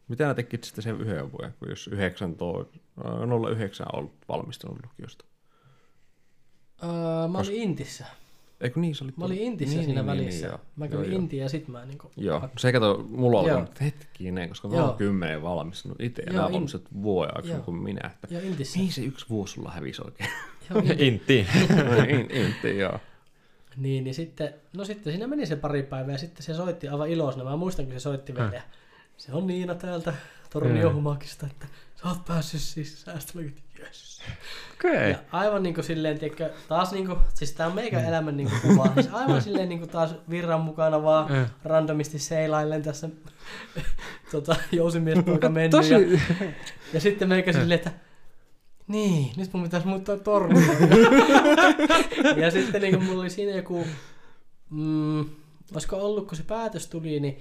[0.09, 4.79] mitä nää tekit sitten sen yhden vuoden, kun jos 19, äh, 09 on ollut valmistunut
[4.85, 5.24] lukiosta?
[6.83, 8.07] Öö, mä olin Intissä.
[8.61, 10.46] Eikö niin, se oli Mä olin Intissä niin, siinä niin, välissä.
[10.46, 10.61] Niin, joo.
[10.76, 11.20] mä kävin joo.
[11.20, 12.11] Intiin ja sit mä niinku...
[12.16, 13.57] Joo, se kato, mulla on Joo.
[13.57, 17.61] ollut hetkinen, koska mä oon kymmenen valmistunut itse ja Joo, nää in- valmistunut vuoden aikana
[17.61, 18.11] kuin minä.
[18.22, 18.78] Että Joo, Intissä.
[18.78, 20.30] mihin se yksi vuosi sulla hävisi oikein?
[20.70, 21.07] Joo, Inti.
[21.07, 21.46] Intti.
[22.14, 22.30] in,
[22.64, 22.98] in, joo.
[23.76, 27.09] Niin, niin sitten, no sitten siinä meni se pari päivää ja sitten se soitti aivan
[27.09, 27.44] iloisena.
[27.44, 28.52] Mä muistan, kun se soitti vielä.
[28.54, 28.62] Ja
[29.16, 30.14] se on Niina täältä
[30.50, 31.66] Torniohumakista, että
[32.02, 33.20] sä oot päässyt sisään.
[33.20, 34.22] Sitten mä olin, yes.
[34.79, 35.11] Okei.
[35.11, 38.91] Ja aivan niinku silleen, tiedätkö, taas niinku, siis tää on meikä elämän niinku kuva.
[38.95, 41.47] Siis aivan silleen niinku taas virran mukana vaan Mm.
[41.64, 43.09] randomisti seilaillen tässä
[44.33, 45.72] tota, jousimiespoika mennyt.
[45.72, 46.20] Ja, Tosi...
[46.93, 47.91] ja sitten meikä silleen, että
[48.89, 50.66] niin, nyt mun pitäisi muuttaa torniin.
[52.43, 53.87] ja sitten niin mulla oli siinä joku,
[54.70, 55.20] mm,
[55.72, 57.39] olisiko ollut, kun se päätös tuli, niin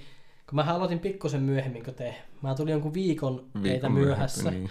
[0.48, 2.14] kun mä aloitin pikkusen myöhemmin kuin te.
[2.42, 4.70] Mä tulin jonkun viikon, teitä myöhässä, Niin.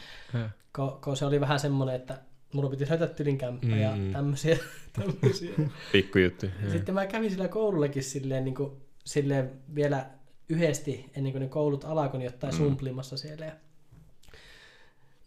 [0.75, 2.17] kun, kun, se oli vähän semmoinen, että
[2.55, 3.77] mulla piti löytää tylin kämppä mm.
[3.81, 4.11] ja Mm.
[4.13, 4.57] tämmöisiä.
[4.99, 5.53] tämmöisiä.
[5.91, 6.45] Pikkujuttu.
[6.71, 8.71] Sitten mä kävin sillä koulullakin silleen, niin kuin,
[9.05, 10.05] silleen vielä
[10.49, 12.57] yhdesti ennen kuin ne koulut alkoi, niin jotain mm.
[12.57, 13.45] sumplimassa siellä.
[13.45, 13.53] Ja...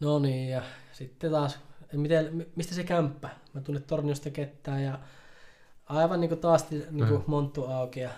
[0.00, 0.62] No niin, ja
[0.92, 1.58] sitten taas,
[1.92, 3.30] miten, mi- mistä se kämppä?
[3.52, 4.98] Mä tulin Torniosta kettään ja
[5.86, 8.00] aivan niin kuin taas niin kuin monttu auki.
[8.00, 8.10] Ja...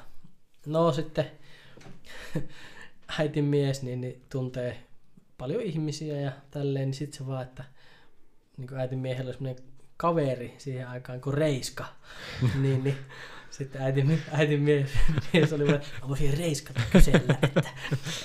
[0.67, 1.27] No sitten
[3.19, 4.83] äitin mies niin, niin tuntee
[5.39, 7.65] paljon ihmisiä ja tälleen, niin sitten se vaan, että
[8.61, 9.65] niin äitin miehellä oli semmoinen
[9.97, 11.85] kaveri siihen aikaan kuin Reiska.
[12.63, 12.97] niin, niin
[13.51, 14.91] sitten äitin, äitin mies,
[15.33, 17.63] mies oli vaan, mä voisin Reiskalta kysellä, että,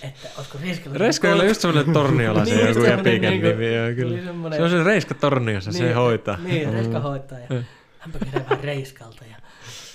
[0.03, 0.97] että olisiko Reiskalla...
[0.97, 3.75] Reiska oli just semmoinen torniola, se Niin, joku epiken niinku- nimi.
[3.75, 4.55] joo, kyllä.
[4.55, 6.37] Se on se Reiska torniossa, se hoitaa.
[6.37, 7.39] Niin, Reiska hoitaa.
[7.39, 7.45] Ja
[7.99, 9.25] hänpä kysyy vähän Reiskalta.
[9.31, 9.35] Ja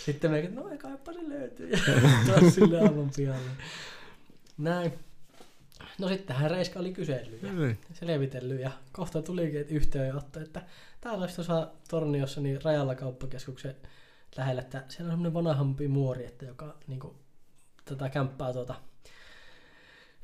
[0.04, 1.70] sitten me no kaipa se löytyy.
[1.70, 1.78] Ja
[2.26, 3.50] taas sille aivan pialle.
[4.58, 4.92] Näin.
[6.00, 7.78] No sittenhän Reiska oli kysellyt ja Niin.
[7.92, 10.62] selvitellyt ja kohta tulikin että yhteydenotto, että
[11.00, 13.76] täällä olisi tuossa Torniossa niin rajalla kauppakeskuksen
[14.36, 17.14] lähellä, että siellä on semmoinen vanhampi muori, että joka niin kuin,
[17.84, 18.74] tätä kämppää tuota,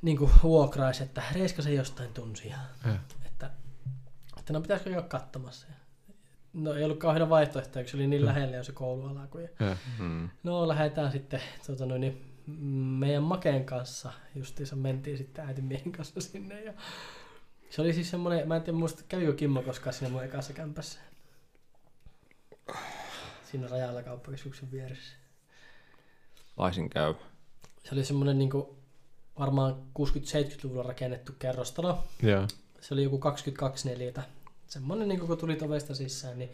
[0.03, 2.57] niin kuin vuokraisi, että Reiska se jostain tunsi ja
[3.27, 3.51] että,
[4.39, 5.66] että no pitäisikö käydä katsomassa.
[6.53, 9.39] No ei ollut kauhean vaihtoehtoja, kun se oli niin lähellä jo se koulualku.
[9.39, 9.49] Ja.
[9.99, 10.29] Mm.
[10.43, 16.20] No lähdetään sitten tota noin, niin, meidän Maken kanssa, justiinsa mentiin sitten äitin miehen kanssa
[16.20, 16.74] sinne ja
[17.70, 21.01] se oli siis semmoinen, mä en tiedä muista, kävikö Kimmo koskaan siinä mun ekassa kämpässä.
[23.51, 25.14] Siinä rajalla kauppakeskuksen vieressä.
[26.57, 27.14] Laisin käy.
[27.84, 28.51] Se oli semmoinen niin
[29.38, 32.05] varmaan 60-70-luvulla rakennettu kerrostalo.
[32.22, 32.47] Joo.
[32.80, 34.22] Se oli joku 22 neliötä.
[34.66, 36.51] Semmoinen, niin kun tulit ovesta sisään, niin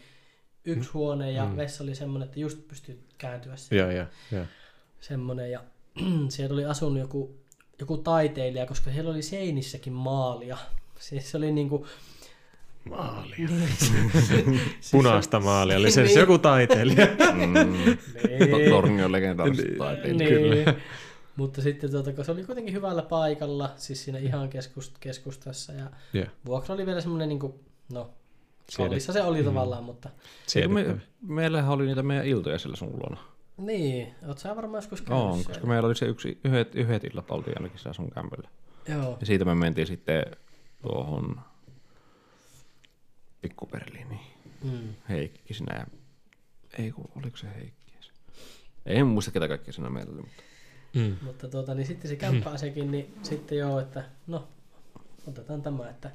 [0.65, 1.57] yksi huone ja Mm.
[1.57, 4.47] vessa oli semmoinen, että just pystyt kääntyä Joo, joo, joo.
[5.01, 5.65] semmoinen ja
[6.29, 7.35] siellä oli asunut joku,
[7.81, 10.57] joku taiteilija, koska siellä oli seinissäkin maalia.
[11.01, 11.87] Siis se oli niinku...
[12.91, 13.49] Maalia.
[13.49, 14.61] Niin,
[14.93, 16.19] Punaista maalia, oli se Niin.
[16.21, 17.07] joku taiteilija.
[17.33, 17.53] Mm.
[17.55, 18.71] Niin.
[18.71, 19.79] Tornion legendaariset Niin.
[19.79, 20.67] taiteilijat.
[20.67, 20.83] niin.
[21.37, 25.91] Mutta sitten tuota, kun se oli kuitenkin hyvällä paikalla, siis siinä ihan keskust, keskustassa ja
[26.13, 26.27] Joo.
[26.47, 27.61] vuokra oli vielä semmoinen niinku,
[27.93, 28.11] no,
[28.73, 30.09] Siedet- kallissa se oli tavallaan, mutta
[30.69, 33.17] me, meillähän oli niitä meidän iltoja siellä sun luona.
[33.57, 35.49] Niin, oot sä varmaan joskus käynyt On, siellä.
[35.49, 38.49] koska meillä oli se yksi, yhdet, yhdet illat oltiin ainakin siellä sun kämpöllä.
[38.89, 40.25] Joo, Ja siitä me mentiin sitten
[40.83, 41.41] tuohon
[43.41, 44.21] Pikku Berliiniin.
[44.65, 44.95] mm.
[45.09, 45.87] Heikki sinä ja...
[46.79, 47.83] Ei kun, oliko se Heikki?
[48.87, 50.43] En muista ketä kaikki siinä meillä oli, mutta...
[50.95, 51.17] Mm.
[51.23, 54.49] Mutta tuota, niin sitten se kämppäasekin, niin sitten joo, että no,
[55.27, 56.11] otetaan tämä, että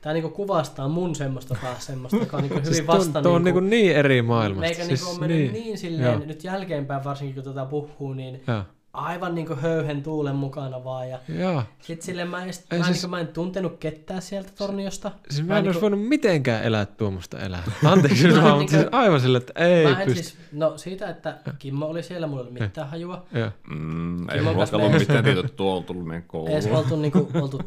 [0.00, 3.32] tämä niinku kuvastaa mun semmoista taas semmoista, joka on niinku hyvin Siis vasta tuo, tuo
[3.32, 4.60] on niinku, niin, niin eri maailmasta.
[4.60, 6.22] meikä siis, niinku on mennyt niin, niin silleen, Joo.
[6.26, 8.62] nyt jälkeenpäin varsinkin kun tätä puhuu, niin Joo.
[8.92, 11.62] aivan niinku höyhen tuulen mukana vaan ja Joo.
[11.80, 15.10] sitten silleen mä, en, edes- Ei mä, siis- niinku, mä en tuntenut ketään sieltä torniosta.
[15.30, 17.62] Siis mä en niinku- olisi voinut mitenkään elää tuommoista elää.
[17.84, 20.22] Anteeksi Mä jos vaan, mutta niinku- siis aivan sillä, että ei Mä en pysty.
[20.22, 23.26] siis, no siitä, että Kimmo oli siellä, mulla ei ollut mitään hajua.
[23.34, 23.50] Joo.
[23.70, 26.72] Mm, ei mulla ollut mitään tietoa, että tuo on tullut meidän Ei kouluun.
[26.76, 27.60] oltu, niinku, oltu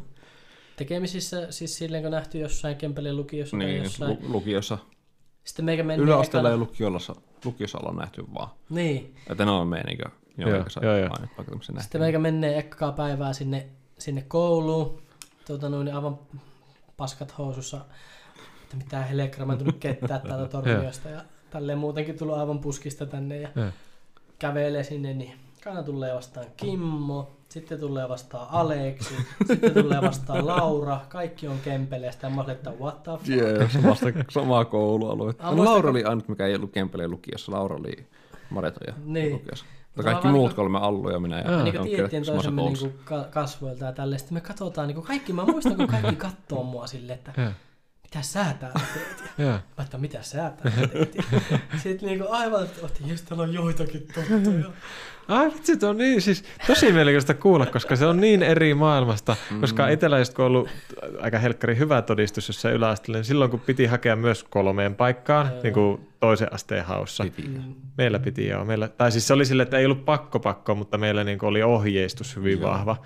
[0.85, 4.11] tekemisissä, siis silleen kun nähty jossain Kempelin lukiossa tai Niin, jossain.
[4.11, 4.77] lu- lukiossa.
[5.43, 7.15] Sitten meikä meni Yläasteella ja lukiossa,
[7.45, 8.49] lukiossa ollaan nähty vaan.
[8.69, 9.15] Niin.
[9.29, 10.03] Että ne on meidän niinkö,
[10.37, 11.09] Joo, joo, joo, joo.
[11.81, 13.67] Sitten meikä menee ekkaa päivää sinne,
[13.99, 15.01] sinne kouluun,
[15.47, 16.19] tuota noin, aivan
[16.97, 17.85] paskat housussa,
[18.63, 23.05] että mitään helekraa, mä en tullut kettää täältä torniosta ja tälleen muutenkin tullut aivan puskista
[23.05, 23.69] tänne ja Joo.
[24.39, 29.13] kävelee sinne, niin kana tulee vastaan Kimmo, sitten tulee vastaan Aleksi,
[29.47, 33.27] sitten tulee vastaan Laura, kaikki on kempeleestä ja mä olin, että what the fuck.
[33.27, 35.33] Jee, samasta, samaa koulualue.
[35.39, 37.51] Ah, No, Laura oli ainut, mikä ei ollut Kempeleen lukiossa.
[37.51, 38.07] Laura oli
[38.49, 39.33] maretoja Niin.
[39.33, 39.65] lukiossa.
[39.95, 41.39] Mutta kaikki muut niinku- kolme Allu ja minä.
[41.39, 42.77] Ja niin tiettiin samassa toisemme niin
[43.07, 44.19] kuin kasvoilta ja tälleen.
[44.19, 47.51] Sitten me katsotaan, niin kuin kaikki, mä muistan, kun kaikki katsoo mua silleen, että.
[48.15, 49.31] Mitä sä täällä teet?
[49.37, 49.59] Ja.
[49.77, 51.17] Mä että mitä sä täällä teet?
[51.83, 54.69] Sitten niin kuin aivan, että otti, just täällä on joitakin tuttuja.
[55.27, 59.35] Ai vitsi, se on niin, siis tosi mielenkiintoista kuulla, koska se on niin eri maailmasta,
[59.61, 60.69] koska itsellä just kun on ollut
[61.21, 65.63] aika helkkari hyvä todistus jossain yläasteella, niin silloin kun piti hakea myös kolmeen paikkaan, Joo.
[65.63, 67.23] niin kuin toisen asteen haussa.
[67.23, 67.47] Piti.
[67.47, 67.75] Mm.
[67.97, 68.65] Meillä piti joo.
[68.65, 71.63] Meillä, tai siis se oli sille, että ei ollut pakko pakko, mutta meillä niin oli
[71.63, 72.71] ohjeistus hyvin Joo.
[72.71, 72.97] vahva.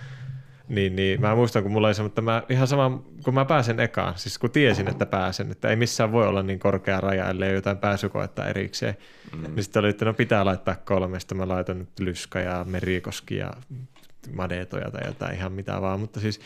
[0.68, 3.80] Niin, niin mä muistan, kun mulla oli se, mutta mä ihan sama, kun mä pääsen
[3.80, 7.50] ekaan, siis kun tiesin, että pääsen, että ei missään voi olla niin korkea raja, ellei
[7.50, 8.98] ole jotain pääsykoetta erikseen.
[9.36, 9.42] Mm.
[9.42, 13.36] Niin sitten oli, että no pitää laittaa kolme, sitten mä laitoin nyt Lyska ja Merikoski
[13.36, 13.52] ja
[14.34, 16.40] Madetoja tai jotain ihan mitä vaan, mutta siis,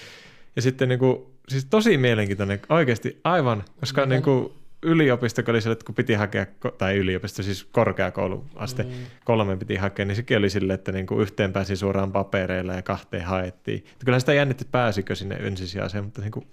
[0.56, 4.52] ja sitten niin kuin, siis tosi mielenkiintoinen, oikeasti aivan, koska Mikä- niin kuin
[4.84, 6.46] yliopisto, kun oli sille, että kun piti hakea,
[6.78, 8.90] tai yliopisto, siis korkeakouluaste, Mm.
[9.26, 12.82] kolme piti hakea, niin sekin oli sille, että niin kuin yhteen pääsi suoraan papereilla ja
[12.82, 13.78] kahteen haettiin.
[13.78, 16.48] Että Kyllä sitä jännitti, pääsikö sinne ensisijaiseen, mutta niin kuin,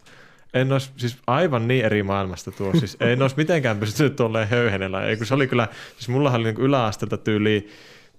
[0.55, 5.05] en olisi, siis aivan niin eri maailmasta tuo, siis en olisi mitenkään pystynyt tuolleen höyhenellä,
[5.05, 7.69] ei kun se oli kyllä, siis mulla oli niin yläasteelta tyyli,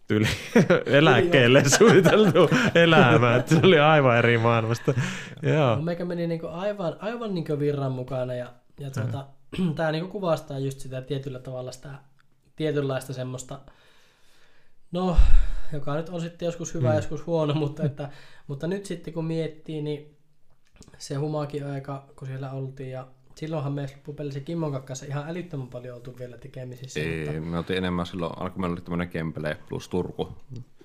[0.08, 0.28] tyyli
[0.86, 4.94] eläkkeelle suunniteltu elämä, että se oli aivan eri maailmasta.
[5.42, 5.76] Joo.
[5.82, 9.26] Meikä meni niinku aivan, aivan niinku virran mukana ja, ja tuota,
[9.76, 11.90] tämä niinku kuvastaa just sitä tietyllä tavalla sitä
[12.56, 13.60] tietynlaista semmoista,
[14.92, 15.18] no,
[15.74, 16.96] joka nyt on sitten joskus hyvä, Mm.
[16.96, 18.10] joskus huono, mutta, että,
[18.48, 20.18] mutta nyt sitten kun miettii, niin
[20.98, 25.96] se humakin aika, kun siellä oltiin ja silloinhan me loppupelissä Kimmon kanssa ihan älyttömän paljon
[25.96, 27.00] oltu vielä tekemisissä.
[27.00, 30.30] Ei, Mutta, me oltiin enemmän silloin, alkoi meillä oli tämmöinen Kempele plus Turku.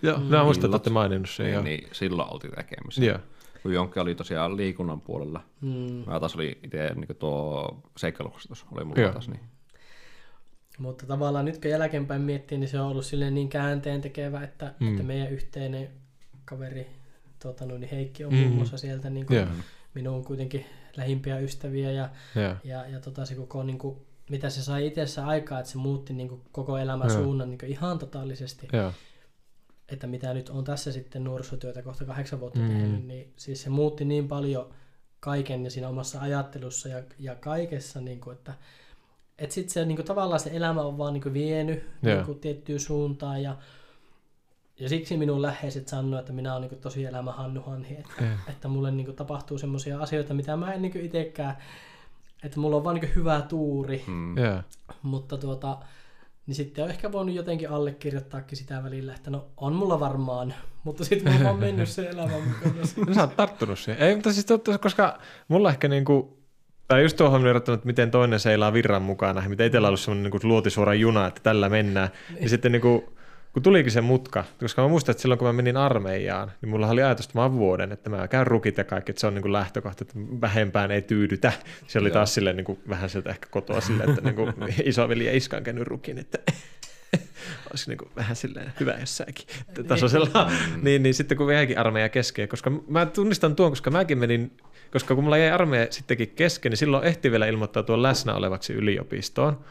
[0.03, 0.25] Joo, Mm.
[0.25, 1.47] mä muistan, että olette maininnut sen.
[1.47, 3.05] Niin, niin, silloin oltiin tekemisissä.
[3.11, 3.19] Joo.
[3.63, 5.41] Kun Jonkki oli tosiaan liikunnan puolella.
[5.61, 9.13] mm, Mä taas oli itse niin tuo seikkailuksestus oli mulla Joo.
[9.13, 9.29] taas.
[9.29, 9.41] Niin.
[10.79, 14.75] mutta tavallaan nyt kun jälkeenpäin miettii, niin se on ollut silleen niin käänteen tekevä, että,
[14.81, 14.91] Mm.
[14.91, 15.89] että meidän yhteinen
[16.45, 16.87] kaveri
[17.43, 18.39] tuota, niin Heikki on Mm.
[18.39, 19.47] muun muassa sieltä niin kuin, Joo.
[19.95, 22.55] minun kuitenkin lähimpiä ystäviä ja, Joo.
[22.65, 23.97] ja, ja tota, se koko, niin kuin,
[24.31, 27.23] mitä se sai itsessä aikaa, että se muutti niin kuin, koko elämän Joo.
[27.23, 28.69] suunnan niin kuin, ihan totaalisesti.
[28.73, 28.93] Joo.
[29.93, 32.68] Että mitä nyt on tässä sitten nuorisotyötä kohta kahdeksan vuotta Mm.
[32.68, 34.70] tehnyt, niin siis se muutti niin paljon
[35.20, 38.55] kaiken ja siinä omassa ajattelussa ja, ja kaikessa, niin kuin, että
[39.38, 42.14] et sitten se niin kuin, tavallaan se elämä on vaan niin kuin, vienyt Joo.
[42.16, 43.57] niin kuin, tiettyyn suuntaan ja,
[44.80, 48.12] ja siksi minun läheiset sanoo, että minä olen niin kuin, tosi elämä Hannu Hanhi, että,
[48.24, 48.30] Joo.
[48.49, 51.57] että mulle niin kuin, tapahtuu semmoisia asioita, mitä mä en niin kuin, itsekään,
[52.43, 54.38] että mulla on vaan niin kuin, hyvä tuuri, Mm.
[54.38, 54.62] Joo.
[55.03, 55.78] mutta tuota,
[56.47, 61.05] niin sitten on ehkä voinut jotenkin allekirjoittaakin sitä välillä, että no on mulla varmaan, mutta
[61.05, 62.74] sitten mulla on mennyt se elämä mukana.
[63.07, 64.03] No sä oot tarttunut siihen.
[64.03, 65.18] Ei, mutta siis totta, koska
[65.49, 66.38] mulla ehkä niinku,
[66.88, 70.22] tai just tuohon verrattuna, että miten toinen seilaa virran mukana, miten itsellä on ollut semmoinen
[70.22, 73.12] niinku luotisuora juna, että tällä mennään, niin sitten niinku,
[73.53, 76.88] kun tulikin se mutka, koska mä muistan, että silloin kun mä menin armeijaan, niin mulla
[76.88, 79.34] oli ajatus, että mä oon vuoden, että mä käyn rukit ja kaikki, että se on
[79.34, 81.53] niin kuin lähtökohta, että vähempään ei tyydytä.
[81.86, 82.14] Se oli Joo.
[82.14, 84.54] taas silleen niin kuin, vähän sieltä ehkä kotoa silleen, että niin kuin,
[84.84, 86.38] isoveli ja iska on käynyt rukin, että
[87.70, 89.46] olisi niin kuin, vähän silleen hyvä jossakin
[89.88, 90.50] tasoisella.
[90.83, 94.57] niin, niin sitten kun jäikin armeija kesken, koska mä tunnistan tuon, koska mäkin menin,
[94.92, 99.64] koska kun mulla jäi armeija sittenkin kesken, niin silloin ehti vielä ilmoittautua läsnä olevaksi yliopistoon,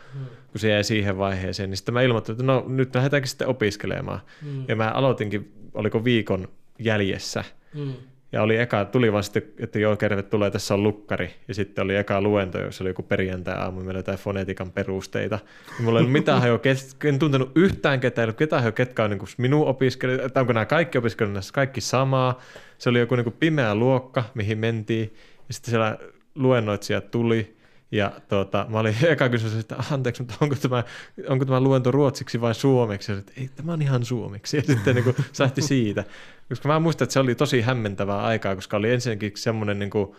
[0.52, 4.20] kun se jäi siihen vaiheeseen, niin sitten mä ilmoittelin, että no nyt lähdetäänkin sitten opiskelemaan.
[4.42, 4.66] Mm.
[4.68, 6.48] Ja mä aloitinkin, oliko viikon
[6.80, 7.44] jäljessä.
[7.76, 7.94] Mm.
[8.32, 11.30] Ja oli eka, tuli vaan sitten, että joo, tervetuloa, tässä on lukkari.
[11.48, 15.40] Ja sitten oli eka luento, jossa oli joku perjantai-aamu, meillä jotain fonetiikan perusteita.
[15.78, 16.60] Ja mulla ei ollut mitään hajoa,
[17.04, 20.40] en tuntenut yhtään ketään, ei ollut ketään hajoa, ketkä on niin kuin minun opiskelijat, että
[20.40, 22.42] onko nämä kaikki opiskelijat kaikki samaa.
[22.78, 25.14] Se oli joku niin kuin pimeä luokka, mihin mentiin.
[25.48, 25.98] Ja sitten siellä
[26.36, 27.56] luennoitsijat tuli.
[27.92, 30.84] Ja tuota, mä olin eka kysymys, että anteeksi, mutta onko tämä,
[31.28, 33.12] onko tämä luento ruotsiksi vai suomeksi?
[33.12, 34.58] Ja sitten, ei, tämä on ihan suomeksi.
[34.58, 36.04] Ja sitten niin kuin, sähti siitä.
[36.50, 40.16] Koska mä muistan, että se oli tosi hämmentävää aikaa, koska oli ensinnäkin semmoinen niin kuin,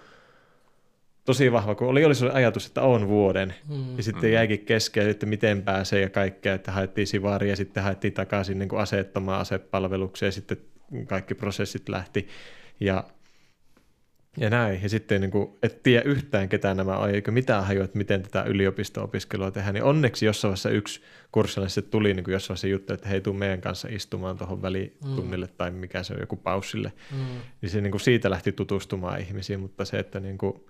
[1.24, 3.55] tosi vahva, kun oli, oli se ajatus, että on vuoden.
[3.69, 3.97] Mm.
[3.97, 8.12] Ja sitten jäikin kesken, että miten pääsee ja kaikkea, että haettiin sivaria ja sitten haettiin
[8.12, 10.57] takaisin niin kuin aseettomaan asepalvelukseen ja sitten
[11.07, 12.28] kaikki prosessit lähti.
[12.81, 13.05] Ja
[14.36, 17.84] Ja näin, ja sitten niin kuin, et tiedä yhtään ketään nämä on, eikä mitään hajua,
[17.84, 21.02] että miten tätä yliopisto-opiskelua tehdään, niin onneksi jossain vaiheessa yksi
[21.32, 24.62] kurssilainen sitten tuli niin kuin jossain vaiheessa juttu, että hei, tuu meidän kanssa istumaan tuohon
[24.62, 25.52] välitunnille mm.
[25.56, 26.92] tai mikä se on, joku paussille.
[27.10, 27.18] Mm.
[27.62, 30.64] Niin se niin kuin siitä lähti tutustumaan ihmisiin, mutta se, että niin kuin,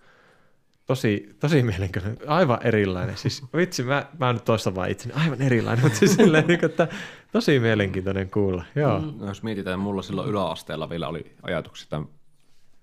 [0.87, 3.17] tosi, tosi mielenkiintoinen, aivan erilainen.
[3.17, 6.71] Siis vitsi, mä, mä nyt toistan vaan itseni, aivan erilainen, mutta siis silleen, niin kuin,
[6.71, 6.89] että
[7.33, 8.65] tosi mielenkiintoinen kuulla.
[8.75, 9.01] Joo.
[9.01, 9.19] Mm.
[9.19, 12.22] No, jos mietitään, mulla silloin yläasteella vielä oli ajatuksia, että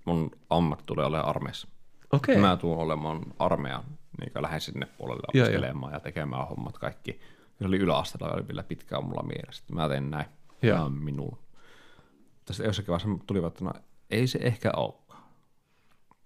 [0.05, 1.67] mun ammatti tulee olemaan armeissa.
[2.11, 2.37] Okei.
[2.37, 3.83] Mä tuun olemaan armeijan,
[4.19, 7.19] niin lähden sinne puolelle Joo, opiskelemaan ja tekemään hommat kaikki.
[7.59, 9.61] Se oli yläasteella oli vielä pitkään mulla mielessä.
[9.63, 10.25] että Mä teen näin.
[10.61, 10.75] Joo.
[10.75, 11.37] Tämä on minun.
[12.45, 13.73] Tässä jossakin vaiheessa tulivat, että no,
[14.09, 15.23] ei se ehkä olekaan.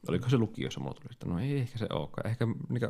[0.07, 2.27] Oliko se lukiossa mulla tuli, että no ei ehkä se olekaan.
[2.27, 2.87] Ehkä niin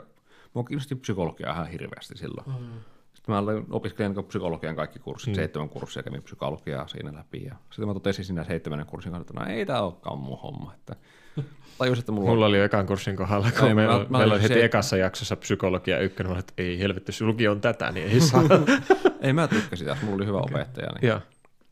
[0.54, 2.48] mua kiinnosti psykologia ihan hirveästi silloin.
[2.48, 2.80] Mm.
[3.24, 5.36] Sitten mä opiskelemaan niin psykologian kaikki kurssit, mm.
[5.36, 7.44] seitsemän kurssia kävin psykologiaa siinä läpi.
[7.44, 10.74] Ja sitten mä totesin siinä seitsemännen kurssin kanssa, että no ei tää olekaan mun homma.
[10.74, 10.95] Että
[11.78, 14.34] tajusin, että mulla, Mulla oli jo ekan kurssin kohdalla, kun Ei, meillä, mä- mä meillä
[14.34, 17.91] oli heti se- ekassa jaksossa psykologia ykkönen, mä että ei helvetti, jos lukio on tätä,
[17.91, 18.44] niin ei saa.
[19.22, 20.62] ei mä tykkäsin sitä, mulla oli hyvä okay.
[20.62, 20.91] opettaja.
[20.91, 21.08] Niin.
[21.10, 21.22] Joo.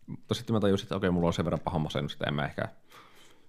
[0.08, 2.46] Mutta sitten mä tajusin, että okei, mulla on sen verran paha masennus, että en mä
[2.46, 2.68] ehkä,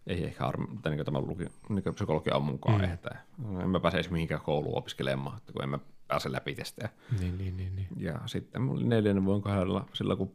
[0.07, 0.45] ei ehkä
[0.83, 2.93] tai niin tämä luki, niin psykologia on mukaan mm.
[2.93, 3.16] että
[3.62, 5.79] en mä pääse edes mihinkään kouluun opiskelemaan, että kun en mä
[6.13, 6.89] pääse läpi testejä.
[7.21, 7.89] Niin, niin, niin, niin.
[7.97, 10.33] Ja sitten mulla oli neljännen vuoden kohdalla silloin, kun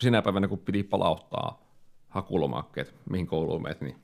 [0.00, 1.62] sinä päivänä, kun piti palauttaa
[2.08, 3.96] hakulomakkeet, mihin kouluun meet, niin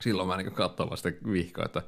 [0.00, 1.82] silloin mä niin katsoin sitä vihkoa, että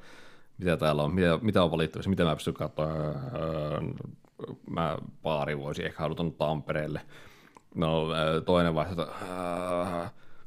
[0.59, 2.87] mitä täällä on, mitä, mitä on valittu, mitä mä pystyn katsoa.
[2.87, 3.81] Öö,
[4.71, 7.01] Mä baari voisi ehkä haluta Tampereelle.
[7.75, 9.15] No öö, toinen vaihtoehto,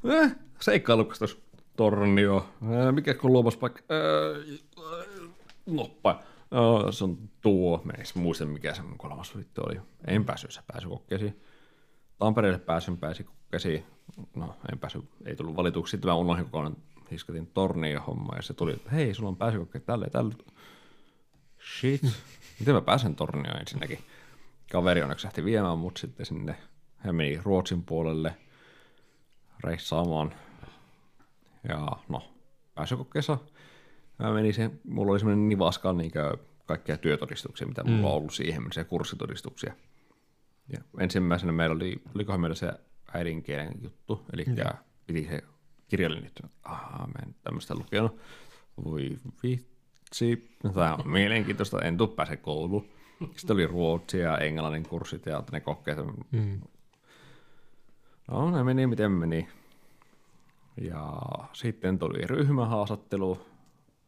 [0.04, 1.42] öö, eh, seikkailukastus,
[1.76, 2.46] Tornio,
[2.90, 4.42] mikä kun luomas paikka, öö,
[5.66, 6.22] noppa.
[6.52, 9.80] No, se on tuo, mä en muista mikä se mun kolmas vittu oli.
[10.06, 11.42] En päässyt se pääsykokkeisiin.
[12.18, 13.84] Tampereelle pääsin pääsykokkeisiin.
[14.36, 15.90] No, en päässyt, ei tullut valituksi.
[15.90, 16.76] Sitten mä unohdin kokonaan,
[17.10, 20.34] hiskatin tornia homma ja se tuli, että hei, sulla on pääsykokkeet tälle ja tälle.
[21.78, 22.02] Shit.
[22.58, 23.98] Miten mä pääsen tornioon ensinnäkin?
[24.72, 26.56] Kaveri onneksi lähti viemään mut sitten sinne.
[26.96, 28.36] Hän meni Ruotsin puolelle
[29.64, 30.34] reissaamaan.
[31.68, 32.22] Ja no,
[32.74, 33.38] pääsykokkeessa
[34.22, 36.12] mä menin sen, mulla oli semmoinen nivaska niin
[36.66, 39.74] kaikkia työtodistuksia, mitä mulla on ollut siihen, se kurssitodistuksia.
[40.72, 42.72] Ja ensimmäisenä meillä oli, olikohan meillä se
[43.14, 44.44] äidinkielen juttu, eli
[45.06, 45.42] piti se
[45.88, 46.42] kirjallinen juttu.
[46.62, 48.20] Ahaa, mä en tämmöistä lukenut.
[48.84, 52.88] Voi vitsi, no, tämä on mielenkiintoista, en tuu pääse kouluun.
[53.36, 55.98] Sitten oli ruotsi ja englannin kurssit ja ne kokeet.
[56.30, 56.60] Mm.
[58.30, 59.48] No, ne meni miten meni.
[60.80, 61.12] Ja
[61.52, 63.51] sitten tuli ryhmähaastattelu.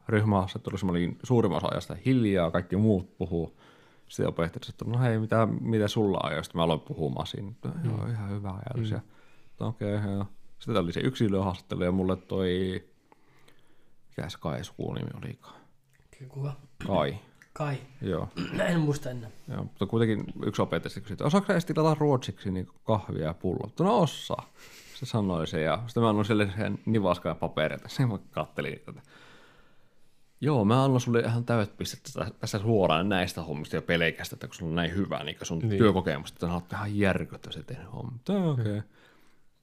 [0.08, 3.60] Ryhmähaastattelussa mä olin suurimman osa ajasta hiljaa, kaikki muut puhuu.
[4.08, 6.32] Sitten opettaja sanoi, että no hei, mitä, mitä sulla on?
[6.32, 7.48] Ja sitten mä aloin puhumaan siinä.
[7.48, 8.90] Että, Joo, ihan hyvä ajatus.
[8.90, 9.66] Mm.
[9.66, 10.26] Okei, okay, joo.
[10.58, 12.84] Sitten oli se yksilöhaastattelu ja mulle toi,
[14.08, 15.60] mikä se Kai sukunimi olikaan?
[16.28, 16.52] Kuka?
[16.86, 17.18] Kai,
[17.52, 17.76] Kai.
[18.02, 18.28] joo.
[18.68, 19.30] En muista enää.
[19.48, 23.24] Joo, mutta kuitenkin yksi opettaja sitten kysyi, että osaatko sä edes tilata ruotsiksi niin kahvia
[23.24, 23.66] ja pulloa?
[23.66, 24.52] Mutta no osaa.
[24.94, 27.88] Se sanoi se ja sitten mä annoin sille sen nivaskan ja papereita.
[27.88, 29.02] Se mä kattelin tätä.
[30.44, 34.46] Joo, mä annan sulle ihan täydet pistet tästä- tässä suoraan näistä hommista ja pelkästä, että
[34.46, 35.78] kun sulla on näin hyvä niin sun niin.
[35.78, 38.28] työkokemusta, että sä oot ihan järkyttävästi tehnyt hommat.
[38.28, 38.50] Okei.
[38.50, 38.82] Okay.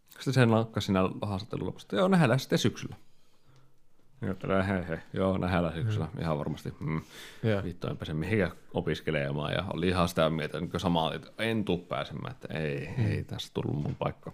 [0.09, 2.95] Sitten sen lankka siinä haastattelun lopussa, että joo, nähdään sitten syksyllä.
[4.21, 6.73] Ja että he, he, joo, nähdään syksyllä, ihan varmasti.
[6.79, 7.01] Mm.
[7.43, 7.63] Joo.
[7.63, 11.77] Vittu, en pääse mihinkään opiskelemaan ja oli ihan sitä mieltä, että samaa, että en tuu
[11.77, 13.05] pääsemään, että ei, mm.
[13.05, 14.31] ei tässä tullut mun paikka.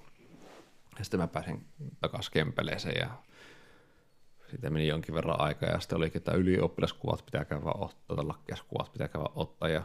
[0.97, 1.65] Ja sitten mä pääsin
[2.01, 3.09] takaisin Kempeleeseen ja
[4.51, 8.93] sitten meni jonkin verran aikaa ja sitten olikin, että ylioppilaskuvat pitää käydä ottaa, tai lakkiaskuvat
[8.93, 9.81] pitää käydä ottaa ja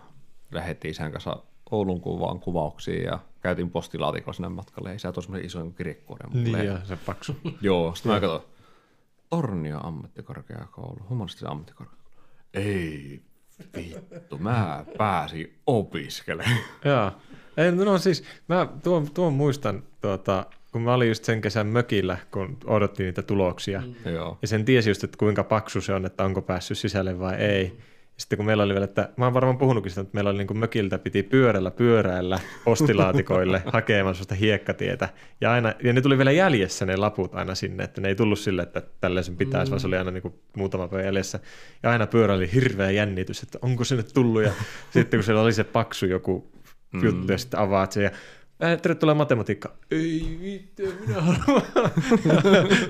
[0.50, 4.94] lähdettiin isän kanssa Oulun kuvaan kuvauksiin ja käytiin postilaatikolla sinne matkalle.
[4.94, 6.58] Isä toi semmoisen ison kirjekuoren mulle.
[6.58, 7.36] Niin, ja se paksu.
[7.60, 8.42] Joo, sitten mä katsoin,
[9.30, 12.12] Tornio ammattikorkeakoulu, humanistinen ammattikorkeakoulu.
[12.54, 13.22] Ei
[13.76, 16.58] vittu, mä pääsin opiskelemaan.
[16.84, 17.12] Joo.
[17.56, 22.16] Ei, no siis, mä tuon, tuon muistan, tuota, kun mä olin just sen kesän mökillä,
[22.30, 23.82] kun odottiin niitä tuloksia.
[24.04, 24.12] Mm.
[24.12, 24.38] Joo.
[24.42, 27.64] Ja sen tiesi just, että kuinka paksu se on, että onko päässyt sisälle vai ei.
[28.14, 30.38] Ja sitten kun meillä oli vielä, että mä oon varmaan puhunutkin sitä, että meillä oli
[30.38, 35.08] niin kuin mökiltä piti pyörällä pyöräillä postilaatikoille hakemaan sellaista hiekkatietä.
[35.40, 38.38] Ja, aina, ja ne tuli vielä jäljessä ne laput aina sinne, että ne ei tullut
[38.38, 39.70] sille, että tälleen sen pitäisi, mm.
[39.70, 41.40] vaan se oli aina niin kuin muutama päivä jäljessä.
[41.82, 44.42] Ja aina pyörä oli hirveä jännitys, että onko se nyt tullut.
[44.42, 44.52] Ja
[44.94, 46.52] sitten kun siellä oli se paksu joku
[47.02, 48.10] juttu ja sitten avaat sen ja
[48.64, 49.72] Äh, tervetuloa matematiikka.
[49.90, 51.62] Ei vittu, minä haluan.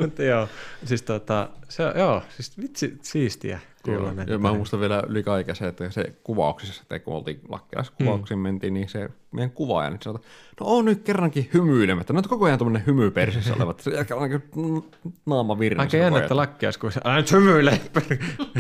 [0.00, 0.48] Mutta joo,
[0.84, 5.90] siis tota, se, joo, siis vitsi siistiä kuulla Joo, ja mä muistan vielä ylikäikäisen, että
[5.90, 8.42] se kuvauksissa, että kun oltiin lakkilaisessa kuvauksiin Mm.
[8.42, 10.20] mentiin, niin se meidän kuvaaja nyt sanoi,
[10.60, 12.12] no on nyt kerrankin hymyilemättä.
[12.12, 14.84] No on koko ajan tuommoinen hymy persissä oleva, että se ehkä on niin
[15.26, 15.96] naama virnassa.
[15.96, 16.92] Aika jännä, että lakkiaiskuva.
[17.04, 17.80] Älä nyt hymyile.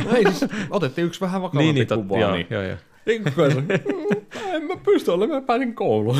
[0.04, 2.46] No ei siis, otettiin yksi vähän vakavampi niin, niin, kuva, joo, niin.
[2.50, 2.76] joo, joo.
[3.06, 4.16] Niin "Mm,
[4.54, 6.16] en mä pysty olemaan, mä pääsin kouluun.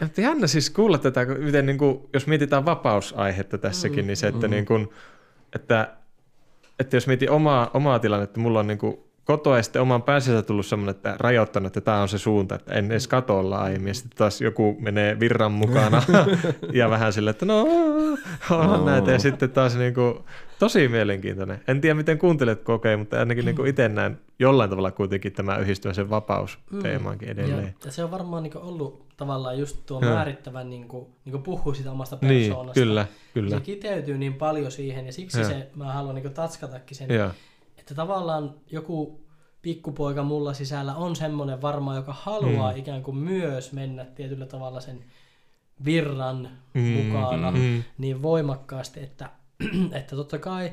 [0.00, 4.26] Ja, mutta jännä siis kuulla tätä, miten niin kuin, jos mietitään vapausaihetta tässäkin, niin se,
[4.28, 4.88] että, niin kuin,
[5.54, 5.88] että,
[6.78, 10.42] että jos mietin omaa, omaa tilannetta, mulla on niin kuin kotoa ja sitten oman päänsä
[10.42, 13.88] tullut semmoinen, että rajoittanut, että tämä on se suunta, että en edes katolla aiemmin.
[13.88, 16.02] Ja sitten taas joku menee virran mukana
[16.72, 17.60] ja vähän sille, että no,
[18.50, 18.84] onhan No.
[18.86, 19.10] näitä.
[19.12, 20.14] Ja sitten taas niin kuin,
[20.58, 21.60] tosi mielenkiintoinen.
[21.68, 25.56] En tiedä, miten kuuntelet kokee, mutta ainakin niin kuin itse näen jollain tavalla kuitenkin tämä
[25.56, 27.64] yhdistymisen vapaus teemaankin edelleen.
[27.64, 30.14] Ja, ja se on varmaan niin ollut tavallaan just tuo Joo.
[30.14, 32.80] määrittävän, niin kuin, niin kuin puhuu siitä omasta Niin, persoonasta.
[32.80, 33.50] kyllä, kyllä.
[33.50, 35.48] Se kiteytyy niin paljon siihen ja siksi Joo.
[35.48, 37.30] se, mä haluan niin tatskatakin sen, Joo.
[37.78, 39.24] että tavallaan joku
[39.62, 42.78] pikkupoika mulla sisällä on semmoinen varmaan, joka haluaa Mm.
[42.78, 45.04] ikään kuin myös mennä tietyllä tavalla sen
[45.84, 47.82] virran Mm, mukana mm.
[47.98, 49.30] niin voimakkaasti, että,
[49.98, 50.72] että totta kai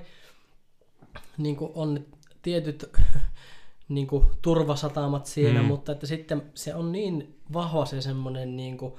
[1.38, 2.06] niin kuin on
[2.42, 2.86] tietyt
[3.90, 5.66] niin kuin turvasatamat siinä, Mm.
[5.66, 8.94] mutta että sitten se on niin vahva se semmoinen niin kuin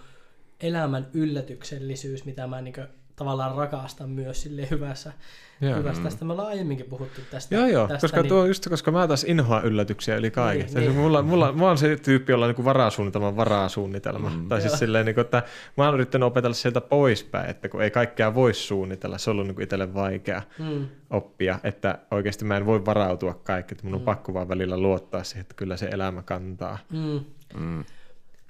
[0.60, 2.86] elämän yllätyksellisyys, mitä mä niin kuin
[3.22, 5.12] tavallaan rakastan myös sille hyvässä.
[5.60, 5.78] Joo.
[5.78, 6.02] hyvässä.
[6.02, 7.54] Tästä me ollaan aiemminkin puhuttu tästä.
[7.54, 10.66] Joo, joo, tästä, koska, niin, tuo, just, koska mä taas inhoan yllätyksiä yli kaiken.
[10.66, 11.00] Niin, Niin, niin.
[11.00, 14.30] Mulla, mulla, mä oon se tyyppi, jolla on niin varasuunnitelman varasuunnitelma.
[14.30, 14.48] Mm.
[14.48, 15.42] Tai siis silleen, niin kuin, että
[15.76, 19.46] mä oon yrittänyt opetella sieltä poispäin, että kun ei kaikkea voi suunnitella, se on ollut
[19.46, 24.00] niin itselle vaikea mm, oppia, että oikeasti mä en voi varautua kaikkeen, että mun on
[24.00, 26.78] pakko vaan välillä luottaa siihen, että kyllä se elämä kantaa.
[26.92, 27.20] mm.
[27.54, 27.84] Mm.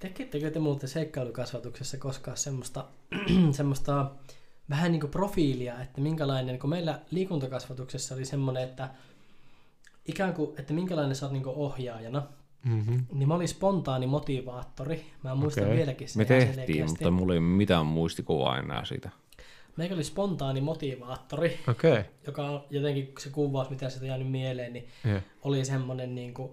[0.00, 2.84] Tekittekö te muuten seikkailukasvatuksessa koskaan semmoista,
[3.50, 4.10] semmoista
[4.72, 8.90] vähän niin kuin profiilia, että minkälainen, kun meillä liikuntakasvatuksessa oli semmoinen, että
[10.06, 12.22] ikään kuin, että minkälainen sä oot niin kuin ohjaajana,
[12.64, 13.04] Mm-hmm.
[13.12, 15.04] niin mä olin spontaani motivaattori.
[15.24, 15.76] Mä muistan Okei.
[15.76, 16.82] vieläkin sen Me tehtiin, selkeästi.
[16.90, 19.10] mutta mulla ei mitään muistikuvaa enää siitä.
[19.76, 21.90] Meikä oli spontaani motivaattori, Okei.
[21.92, 22.04] Okay.
[22.26, 25.22] joka on jotenkin se kuvaus, mitä sitä jäänyt mieleen, niin Yeah.
[25.42, 26.52] oli semmoinen, niin kuin,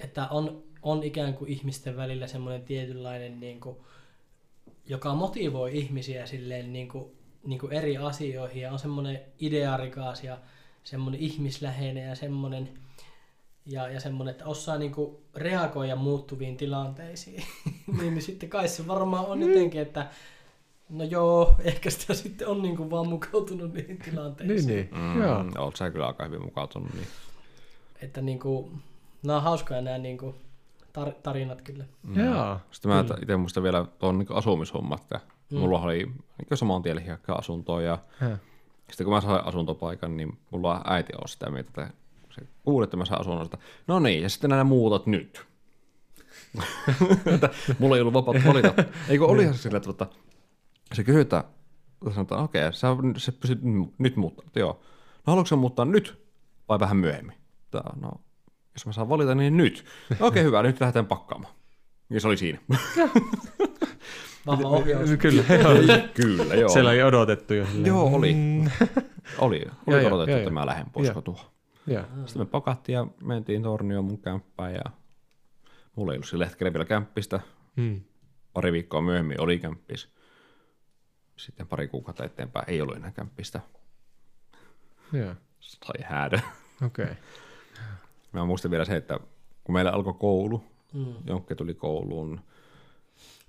[0.00, 3.76] että on, on ikään kuin ihmisten välillä semmoinen tietynlainen, niin kuin,
[4.86, 7.04] joka motivoi ihmisiä silleen niin kuin,
[7.44, 10.38] niin kuin eri asioihin ja on semmoinen idearikas ja
[10.84, 12.68] semmoinen ihmisläheinen ja semmoinen,
[13.66, 17.42] ja, ja semmoinen, että osaa niin kuin reagoida muuttuviin tilanteisiin.
[18.00, 20.06] niin, niin sitten kai se varmaan on jotenkin, että
[20.88, 24.66] no joo, ehkä sitä sitten on niin kuin vaan mukautunut niihin tilanteisiin.
[24.66, 25.02] Niin, niin.
[25.02, 25.44] Mm, Joo.
[25.58, 26.94] Oot sä kyllä aika hyvin mukautunut.
[26.94, 27.06] Niin.
[28.02, 28.72] Että niinku,
[29.22, 30.34] nämä on hauskoja nämä niinku
[30.98, 31.84] tar- tarinat kyllä.
[32.14, 32.58] Joo.
[32.70, 35.58] Sitten mä itse muistan vielä tuon niin asumishommat, että Mm.
[35.58, 38.36] mulla oli niin saman tien asuntoa ja Joo.
[38.88, 41.90] sitten kun mä sain asuntopaikan, niin mulla äiti on sitä mieltä, että
[42.30, 43.48] se kuuli, että mä saan asunnon,
[43.86, 45.46] no niin, ja sitten nämä muutat nyt.
[47.78, 48.74] mulla ei ollut vapautta valita.
[49.08, 50.06] Eikö olihan se sillä, että tota,
[50.92, 51.44] se kysyy, että
[52.14, 53.60] sanotaan, okei, okay, sä, sä pystyt
[53.98, 54.80] nyt muuttaa, joo.
[55.26, 56.24] No haluatko sä muuttaa nyt
[56.68, 57.36] vai vähän myöhemmin?
[57.70, 58.10] Tää, no,
[58.74, 59.84] jos mä saan valita, niin nyt.
[60.10, 61.54] Okei, okay, hyvä, nyt lähdetään pakkaamaan.
[62.10, 62.58] Ja se oli siinä.
[64.46, 65.10] Vahva ohjaus.
[65.18, 66.08] Kyllä, joo.
[66.14, 66.68] Kyllä, joo.
[66.68, 67.66] Siellä oli odotettu jo.
[67.66, 67.86] silleen.
[67.86, 68.34] Joo, oli.
[68.34, 68.70] Mm.
[69.38, 70.50] Oli, oli joo, odotettu, joo, että joo.
[70.50, 71.14] mä lähden pois Joo.
[71.14, 71.40] kotua.
[72.26, 74.84] Sitten me pakattiin ja mentiin tornioon mun kämppään ja
[75.96, 77.40] mulla ei ollut sillä hetkellä vielä kämppistä.
[77.76, 78.00] Mm.
[78.52, 80.08] Pari viikkoa myöhemmin oli kämppis.
[81.36, 83.60] Sitten pari kuukautta eteenpäin ei ollut enää kämppistä.
[85.12, 85.34] Joo.
[85.60, 86.40] Sai häädä.
[86.86, 87.04] Okei.
[87.04, 87.16] Okay.
[88.32, 89.18] Mä muistan vielä se, että
[89.64, 90.64] kun meillä alkoi koulu,
[90.94, 91.14] Mm.
[91.26, 92.40] Jonkke tuli kouluun.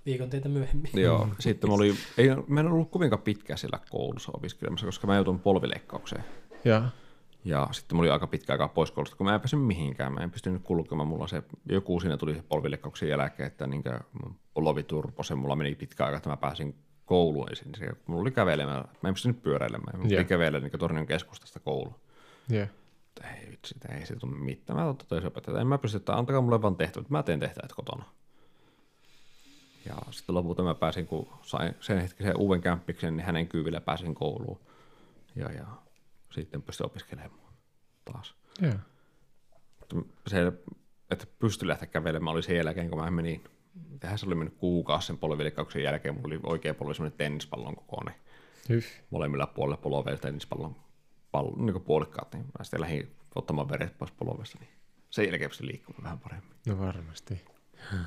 [0.06, 0.90] Viikon teitä myöhemmin.
[0.94, 5.14] Joo, sitten mä oli, ei, mä en ollut kovinkaan pitkään siellä koulussa opiskelemassa, koska mä
[5.14, 6.24] joutuin polvileikkaukseen.
[6.64, 6.82] Joo.
[7.44, 10.12] Ja sitten mä olin aika pitkä aikaa pois koulusta, kun mä en päässyt mihinkään.
[10.12, 11.08] Mä en pystynyt kulkemaan.
[11.08, 13.82] Mulla se, joku siinä tuli polvileikkauksen jälkeen, että niin
[14.54, 15.34] polvi turposi.
[15.34, 16.74] Mulla meni pitkä aika, että mä pääsin
[17.04, 17.74] kouluun ensin.
[17.78, 18.84] Se, mulla oli kävelemään.
[19.02, 19.98] Mä en pystynyt pyöräilemään.
[19.98, 20.08] Mä Joo.
[20.08, 21.94] piti kävellä niin Tornion keskustasta kouluun.
[22.48, 22.66] Joo.
[23.04, 24.78] Mutta ei vitsi, ei se tule mitään.
[24.78, 27.10] Mä totesin opettajalle, en mä pysty, että antakaa mulle vaan tehtävät.
[27.10, 28.04] Mä teen tehtävät kotona.
[29.86, 34.14] Ja sitten lopulta mä pääsin, kun sain sen hetkisen uuden kämppiksen, niin hänen kyvillä pääsin
[34.14, 34.60] kouluun.
[35.36, 35.66] Ja, ja
[36.30, 37.40] sitten pystyin opiskelemaan
[38.04, 38.34] taas.
[39.80, 39.96] Mutta
[40.26, 40.52] se,
[41.10, 43.44] että pystyi lähteä kävelemään, oli sen jälkeen, kun mä menin,
[44.00, 48.14] tähän se oli mennyt kuukausi sen polvileikkauksen jälkeen, mulla oli oikea polvi semmoinen tennispallon kokoinen.
[48.68, 48.84] Hyh.
[49.10, 50.76] Molemmilla puolilla polvea tennispallon
[51.32, 54.70] pallo, niin puolikkaat, niin mä sitten lähdin ottamaan veret pois polvesta, niin
[55.10, 56.56] sen jälkeen pystyi liikkumaan vähän paremmin.
[56.66, 57.44] No varmasti.
[57.92, 58.00] Huh.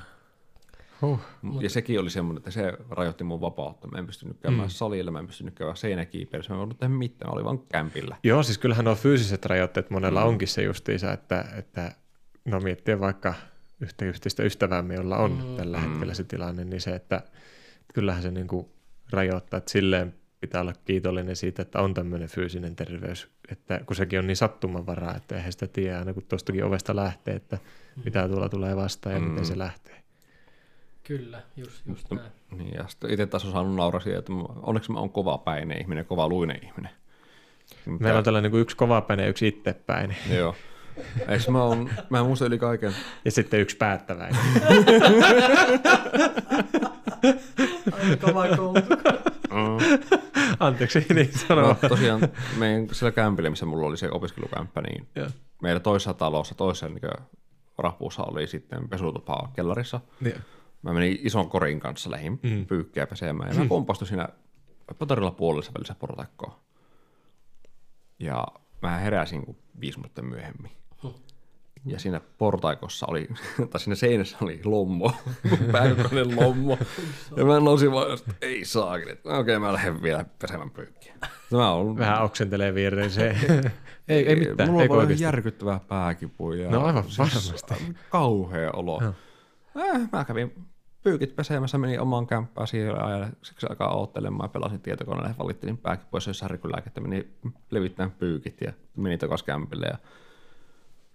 [1.60, 3.88] Ja sekin oli semmoinen, että se rajoitti mun vapautta.
[3.88, 4.70] Mä en pystynyt käymään mm.
[4.70, 8.16] salilla, mä en pystynyt käymään seinäkiipeilyssä, mä en voinut tehdä mitään, mä olin vaan kämpillä.
[8.22, 10.24] Joo, siis kyllähän nuo fyysiset rajoitteet monella Mm.
[10.24, 10.28] mm.
[10.28, 11.92] onkin se justiinsa, että, että
[12.44, 13.34] no miettii vaikka
[13.80, 15.44] yhtä yhteistä ystäväämme, jolla on Mm.
[15.44, 15.56] mm.
[15.56, 15.90] tällä Mm.
[15.90, 17.22] hetkellä se tilanne, niin se, että
[17.94, 18.66] kyllähän se niin kuin
[19.10, 24.18] rajoittaa, että silleen pitää olla kiitollinen siitä, että on tämmöinen fyysinen terveys, että kun sekin
[24.18, 27.58] on niin sattumanvaraa, että eihän sitä tiedä aina kun tuostakin ovesta lähtee, että
[28.04, 29.26] mitä tuolla tulee vastaan ja Mm.
[29.28, 29.99] miten se lähtee.
[31.02, 32.30] Kyllä, just, just Mutta- näin.
[32.64, 34.32] Niin, ja sitten itse taas on saanut nauraa siitä, että
[34.62, 36.90] onneksi mä oon kova päinen ihminen, kova luinen ihminen.
[37.86, 40.54] Mutta- Meillä on tällainen niin yksi kovapäinen ja yksi itsepäinen Joo.
[41.28, 42.92] Eikö mä oon, mä muistan yli kaiken.
[43.24, 44.40] ja sitten yksi päättäväinen.
[47.92, 48.72] Aika kova.
[49.50, 50.08] Mm.
[50.60, 51.76] Anteeksi, niin sanoo.
[51.82, 52.20] No, tosiaan
[52.58, 55.28] meidän sillä kämpillä, missä mulla oli se opiskelukämppä, niin Joo.
[55.62, 57.00] meillä toisessa talossa, toisessa niin
[57.78, 60.00] rapuussa oli sitten pesutupa kellarissa.
[60.20, 60.36] Niin.
[60.82, 62.50] Mä menin ison korin kanssa lähin Mm.
[62.50, 62.66] mm.
[62.66, 64.28] pyykkiä pesemään ja mä kompastuin siinä
[64.98, 66.52] potarilla puolessa välissä portaikkoon.
[68.18, 68.46] Ja
[68.82, 70.70] mä heräsin kuin viisi minuuttia myöhemmin.
[71.86, 73.28] Ja siinä portaikossa oli,
[73.70, 75.12] tai siinä seinässä oli lommo,
[75.72, 76.78] pääkokoinen lommo.
[77.36, 78.62] Ja mä nousin vaan, että ei
[79.12, 81.14] että okei mä lähden vielä pesemään pyykkiä.
[81.50, 83.36] Mä oon, Vähän oksentelee viereiseen.
[84.08, 86.54] ei, ei mitään, Mulla on vaan järkyttävää pääkipua.
[86.54, 87.74] Ja No aivan varmasti.
[88.10, 88.98] Kauhea olo.
[89.02, 89.14] Joo.
[89.76, 90.64] Äh, mä kävin
[91.02, 96.20] pyykit pesemässä, menin omaan kämppään siihen ajan siksi aikaa oottelemaan ja pelasin tietokoneelle, valittelin pääkipua,
[96.26, 97.38] jos särkylääkettä, menin
[97.70, 99.98] levittämään pyykit ja menin takaisin kämpille ja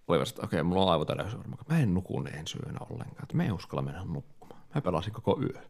[0.07, 1.65] oli vasta, että okei, mulla on aivotäräys varmaan.
[1.69, 4.61] Mä en nuku ensi yönä ollenkaan, että mä en uskalla mennä nukkumaan.
[4.75, 5.61] Mä pelasin koko yö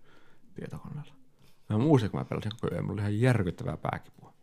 [0.56, 1.14] tietokoneella.
[1.70, 4.34] Mä muistin, kun mä pelasin koko yö, mulla oli ihan järkyttävää pääkipua.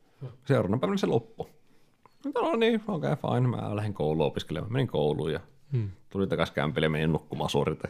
[0.45, 1.47] Seuraavana päivänä se loppui.
[2.25, 3.49] Mutta no niin, okei, okay, fine.
[3.49, 4.73] Mä lähdin kouluun opiskelemaan.
[4.73, 5.41] Menin kouluun ja
[5.73, 5.91] Hmm.
[6.11, 7.89] tulin takaisin kämpille ja menin nukkumaan suorite.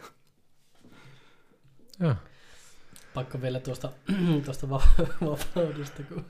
[2.02, 2.14] Joo.
[3.14, 3.90] Pakko vielä tuosta,
[4.44, 4.82] tuosta va-
[5.30, 6.24] vapaudesta, kun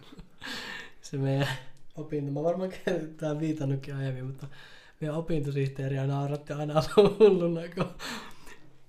[1.03, 1.49] se meidän
[1.97, 2.70] opinto, mä varmaan
[3.16, 4.47] tämä viitannutkin aiemmin, mutta
[5.01, 7.86] meidän opintosihteeriä nauratti aina hulluna, kun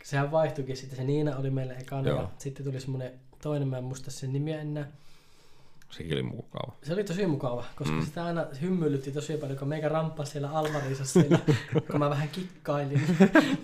[0.04, 2.22] sehän vaihtuikin sitten, se Niina oli meillä ekana Joo.
[2.22, 3.12] ja sitten tuli semmoinen
[3.42, 4.88] toinen, mä en muista sen nimiä enää.
[5.92, 6.74] Sekin oli mukava.
[6.84, 8.06] Se oli tosi mukava, koska Mm.
[8.06, 11.40] sitä aina hymyilytti tosi paljon, kun meikä ramppasi siellä Almarissa siellä,
[11.92, 13.02] kun mä vähän kikkailin.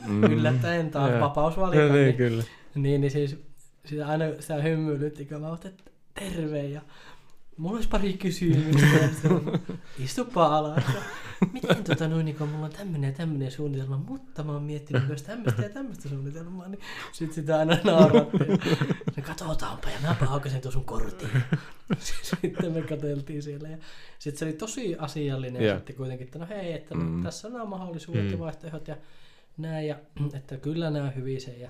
[0.08, 0.24] Mm.
[0.24, 1.20] Yllättäen taas Joo.
[1.20, 1.82] vapausvalika.
[1.82, 2.44] No, niin, niin, kyllä.
[2.76, 3.38] Niin, niin siis
[3.86, 5.84] sitä aina sitä hymyilytti, kun mä oon, että
[6.14, 6.82] terve ja
[7.58, 9.10] mulla olisi pari kysymystä.
[10.06, 10.84] Istuppa alas.
[11.54, 15.08] Miten tota noin, niin kun mulla on tämmönen ja tämmönen suunnitelma, mutta mä oon miettinyt
[15.08, 16.80] myös tämmöistä ja tämmöistä suunnitelmaa, niin
[17.12, 18.60] sit sitä aina naurattiin.
[19.18, 21.30] No katsotaanpa ja mä paukasin tuon sun kortin.
[22.00, 23.78] Sitten me katseltiin siellä ja
[24.20, 25.78] sitten se oli tosi asiallinen yeah.
[25.78, 27.24] sitten kuitenkin, että no hei, että Mm.
[27.24, 28.32] tässä on nämä mahdollisuudet Mm.
[28.32, 28.98] ja vaihtoehdot ja
[29.58, 29.96] näin ja
[30.34, 31.70] että kyllä nämä se ja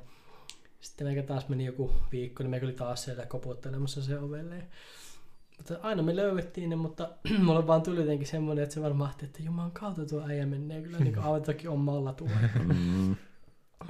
[0.81, 4.63] sitten meikä taas meni joku viikko, niin meikä oli taas siellä koputtelemassa se ovelle.
[5.57, 7.09] Mutta aina me löydettiin ne, mutta
[7.43, 10.81] mulla vaan tuli jotenkin semmoinen, että se varmaan ahti, että juman kautta tuo äijä menee
[10.81, 12.35] kyllä niin autakin omalla tuolla.
[12.73, 13.15] Mm.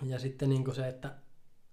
[0.03, 1.15] Ja sitten niin se, että,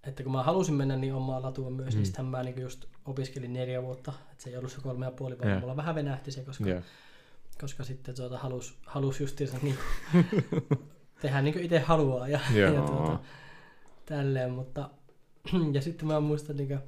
[0.03, 1.93] että kun mä halusin mennä niin omaa latua myös, mm.
[1.93, 1.97] Mm.
[1.97, 4.13] niin sitten mä niin just opiskelin neljä vuotta.
[4.31, 5.59] Että se ei ollut se kolme ja puoli, vaan Joo.
[5.59, 6.81] mulla vähän venähti se, koska, Joo.
[7.61, 9.77] koska sitten tuota, halus, halus justiinsa niin
[11.21, 12.73] tehdä niin kuin itse haluaa ja, Joo.
[12.73, 13.19] ja tuota,
[14.05, 14.89] tälleen, mutta
[15.73, 16.79] ja sitten mä muistan niin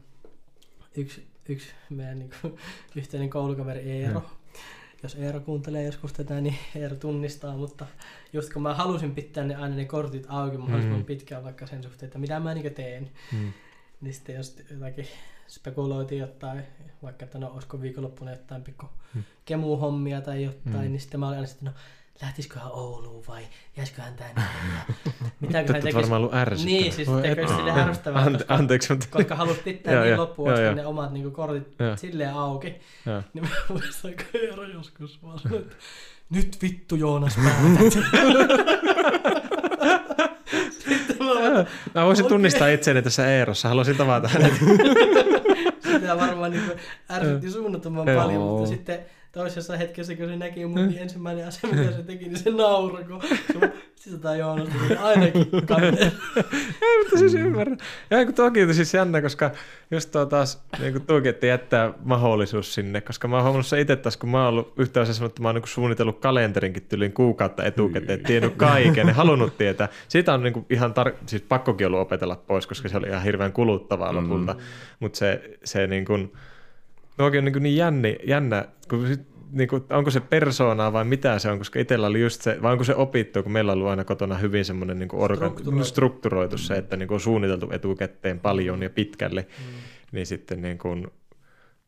[0.98, 2.58] yksi, yksi meidän niin kuin,
[2.96, 4.24] yhteinen koulukaveri Eero,
[5.04, 7.86] jos Eero kuuntelee joskus tätä, niin Eero tunnistaa, mutta
[8.34, 11.06] just kun mä halusin pitää ne aina ne kortit auki mahdollisimman Mm.
[11.06, 13.54] pitkään vaikka sen suhteen, että mitä mä niin teen, Mm.
[14.02, 15.08] niin sitten jos jotakin
[15.48, 16.64] spekuloitiin jotain,
[17.04, 19.24] vaikka että no olisiko viikonloppuna jotain pikku Mm.
[19.46, 20.92] kemuhommia tai jotain, Mm.
[20.92, 21.72] niin sitten mä olin aina sitten, no
[22.22, 23.42] lähtisiköhän Ouluun vai
[23.78, 24.94] jäisiköhän tänne ja
[25.40, 25.96] mitäköhän tekisi.
[25.98, 26.80] varmaan ollut ärsyttävää.
[26.80, 29.08] Niin, siis et- sille ärsyttävää, Ante- koska, Anteeksi, mutta...
[29.12, 31.96] koska halusi pitää niin loppuun asti ne omat niin kortit Joo.
[31.98, 32.76] silleen auki.
[33.06, 33.24] Joo.
[33.34, 35.76] Niin mä muistan, kun Eero joskus vaan sanoi, että
[36.30, 38.04] nyt vittu Joonas päätät.
[41.96, 42.30] Mä voisin Okei.
[42.30, 43.68] tunnistaa itseäni tässä Eerossa.
[43.68, 44.54] Haluaisin tavata hänet.
[45.92, 46.72] sitä varmaan niin
[47.12, 49.00] ärsytti suunnattoman paljon, mutta sitten
[49.32, 53.04] toisessa hetkessä, kun se näki mun, niin ensimmäinen asia, mitä se teki, niin se nauroi,
[53.04, 53.22] kun
[53.96, 55.42] se sitä Joonas tuli ainakin.
[56.82, 57.78] Ei, mutta siis ymmärrän.
[58.10, 59.52] Ja kun toki on siis jännä, koska
[59.92, 63.82] just tuo taas niin kuin tuokin, että jättää mahdollisuus sinne, koska mä oon huomannut se
[63.82, 67.14] itse taas, kun mä oon ollut yhtä asiassa, että mä oon niin suunnitellut kalenterinkin tyliin
[67.14, 69.90] kuukautta etukäteen, tiennyt kaiken ja halunnut tietää.
[70.08, 73.24] Siitä on niin kuin ihan tar- siis pakkokin ollut opetella pois, koska se oli ihan
[73.24, 74.56] hirveän kuluttavaa lopulta.
[75.00, 76.32] Mutta se, se niin kuin,
[77.20, 79.22] Tuokin on niin, niin jänni, jännä, kun sit
[79.52, 82.72] niin kuin, onko se persoonaa vai mitä se on, koska itsellä oli just se, vai
[82.72, 85.86] onko se opittu, kun meillä on ollut aina kotona hyvin semmoinen niin kuin orga, Strukturoitu.
[85.86, 89.74] strukturoitu se, että niin kuin on suunniteltu etukäteen paljon ja pitkälle, mm.
[90.12, 91.08] niin sitten niin kuin,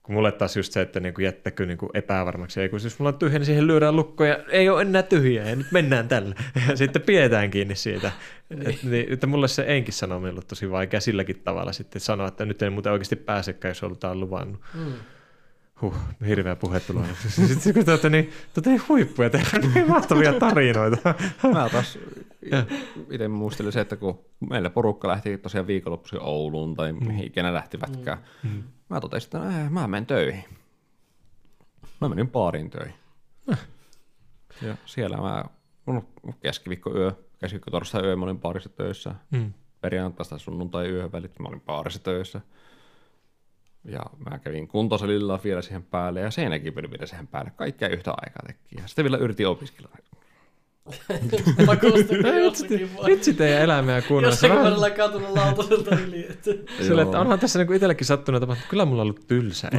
[0.04, 3.00] kun mulle taas just se, että niin kuin jättäkö niin kuin epävarmaksi, ei kun siis
[3.00, 6.08] mulla on tyhjä, niin siihen lyödään lukko ja ei ole enää tyhjää ja nyt mennään
[6.08, 6.36] tällä.
[6.70, 8.12] Ja sitten pidetään kiinni siitä.
[8.50, 8.70] niin.
[8.70, 12.28] Et, niin, että mulle se enkin sanominen on ollut tosi vaikea silläkin tavalla sitten sanoa,
[12.28, 14.62] että nyt ei muuten oikeasti pääsekään, jos oltaan luvannut.
[14.74, 14.94] Mm.
[15.82, 15.96] Huh,
[16.28, 17.08] hirveä puhe tulee.
[17.28, 21.14] Sitten kun te olette niin, te olette niin huippuja, teillä on niin mahtavia tarinoita.
[21.54, 22.00] Mä taas
[23.12, 28.18] itse muistelin se, että kun meillä porukka lähti tosiaan viikonloppuisin Ouluun tai mihin ikinä lähtivätkään,
[28.44, 28.64] Mm.
[28.90, 30.44] mä totesin, että äh, mä menen töihin.
[32.02, 32.94] Mä menin baariin töihin.
[34.62, 35.46] Ja siellä mä,
[35.86, 36.08] mun
[36.42, 39.16] keskiviikko yö, keskiviikko torstai yö, mä olin baarissa töissä.
[39.32, 39.54] Mm.
[39.82, 42.42] Perjantaista sunnuntai yöhön välit, mä olin baarissa töissä.
[43.86, 44.00] Ja
[44.30, 47.52] mä kävin kuntosalilla vielä siihen päälle ja seinäkin vielä siihen päälle.
[47.56, 48.82] Kaikkea yhtä aikaa teki.
[48.82, 49.90] Ja sitten vielä yritin opiskella.
[53.06, 54.34] Vitsi teidän elämää kuunnella.
[54.34, 56.28] Jossakin varrella katunut lautaselta yli.
[56.32, 56.52] Että...
[56.84, 58.70] Sillä, että onhan tässä niin itsellekin sattunut tapahtunut.
[58.70, 59.70] Kyllä mulla on ollut tylsä.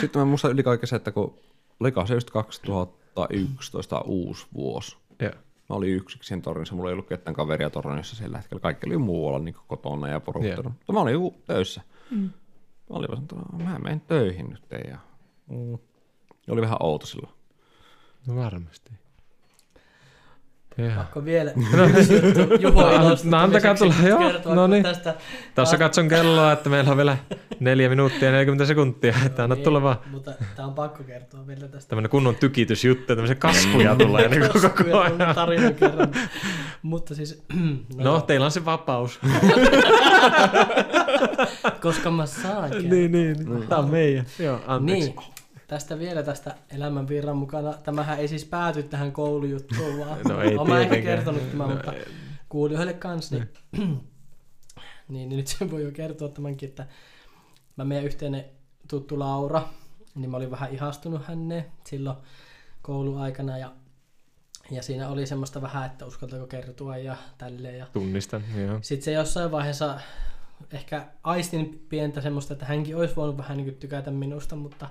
[0.00, 1.34] Sitten mä muistan yli kaiken se, että kun
[1.80, 4.96] olikohan se just 2011 uusi vuosi.
[5.22, 5.32] Joo.
[5.68, 8.60] Mä olin yksikseen tornissa, mulla ei ollut ketään kaveria tornissa sillä hetkellä.
[8.60, 10.54] Kaikki oli muualla niin kotona ja porukalla.
[10.54, 10.62] Joo.
[10.62, 11.82] Mutta mä olin ju- töissä.
[12.10, 12.20] Mm.
[12.20, 12.30] Mä
[12.96, 14.66] olin vaan, sanonut, että mä menen töihin nyt.
[14.90, 14.98] Ja...
[15.48, 15.78] Mm.
[16.50, 17.34] Oli vähän outo silloin.
[18.26, 18.90] No varmasti.
[20.96, 21.50] Pakko vielä
[21.98, 24.82] yksi juttu Juho No, Ilosta no, antakaa tulla, joo, no niin.
[24.82, 25.14] Tästä,
[25.54, 27.16] Tuossa katson kelloa, että meillä on vielä
[27.60, 29.14] neljä minuuttia ja 40 sekuntia.
[29.26, 31.88] Että anna Niin, tulla vaan Mutta tää on pakko kertoa vielä tästä.
[31.88, 35.34] tämmöinen kunnon tykitysjuttu, tämmöisiä kaskuja tulee niin koko Kaskuja ajan.
[35.34, 36.08] tarinan kerran.
[36.82, 37.42] Mutta siis,
[37.96, 39.20] no, No, teillä on se vapaus.
[41.82, 42.90] koska mä saan kertoa.
[42.90, 43.36] niin, niin.
[43.68, 44.24] Tämä on meidän.
[44.38, 45.08] Joo, anteeksi.
[45.10, 45.20] Niin,
[45.68, 47.72] tästä vielä tästä elämän virran mukana.
[47.72, 51.74] Tämähän ei siis pääty tähän koulujuttuun, vaan No ei Olen mä ehkä kertonut tämän, No,
[51.74, 51.92] mutta
[52.48, 53.36] kuulijoille kanssa.
[53.36, 53.48] Niin,
[55.08, 56.86] niin, niin, nyt sen voi jo kertoa tämänkin, että
[57.76, 58.44] mä meidän yhteinen
[58.88, 59.68] tuttu Laura,
[60.14, 62.16] niin mä olin vähän ihastunut häneen silloin
[62.82, 63.72] kouluaikana ja,
[64.70, 67.78] ja siinä oli semmoista vähän, että uskaltaako kertoa ja tälleen.
[67.78, 68.78] Ja Tunnistan, joo.
[68.82, 70.00] sitten se jossain vaiheessa
[70.72, 74.88] ehkä aistin pientä semmoista, että hänkin olisi voinut vähän niin tykätä minusta, mutta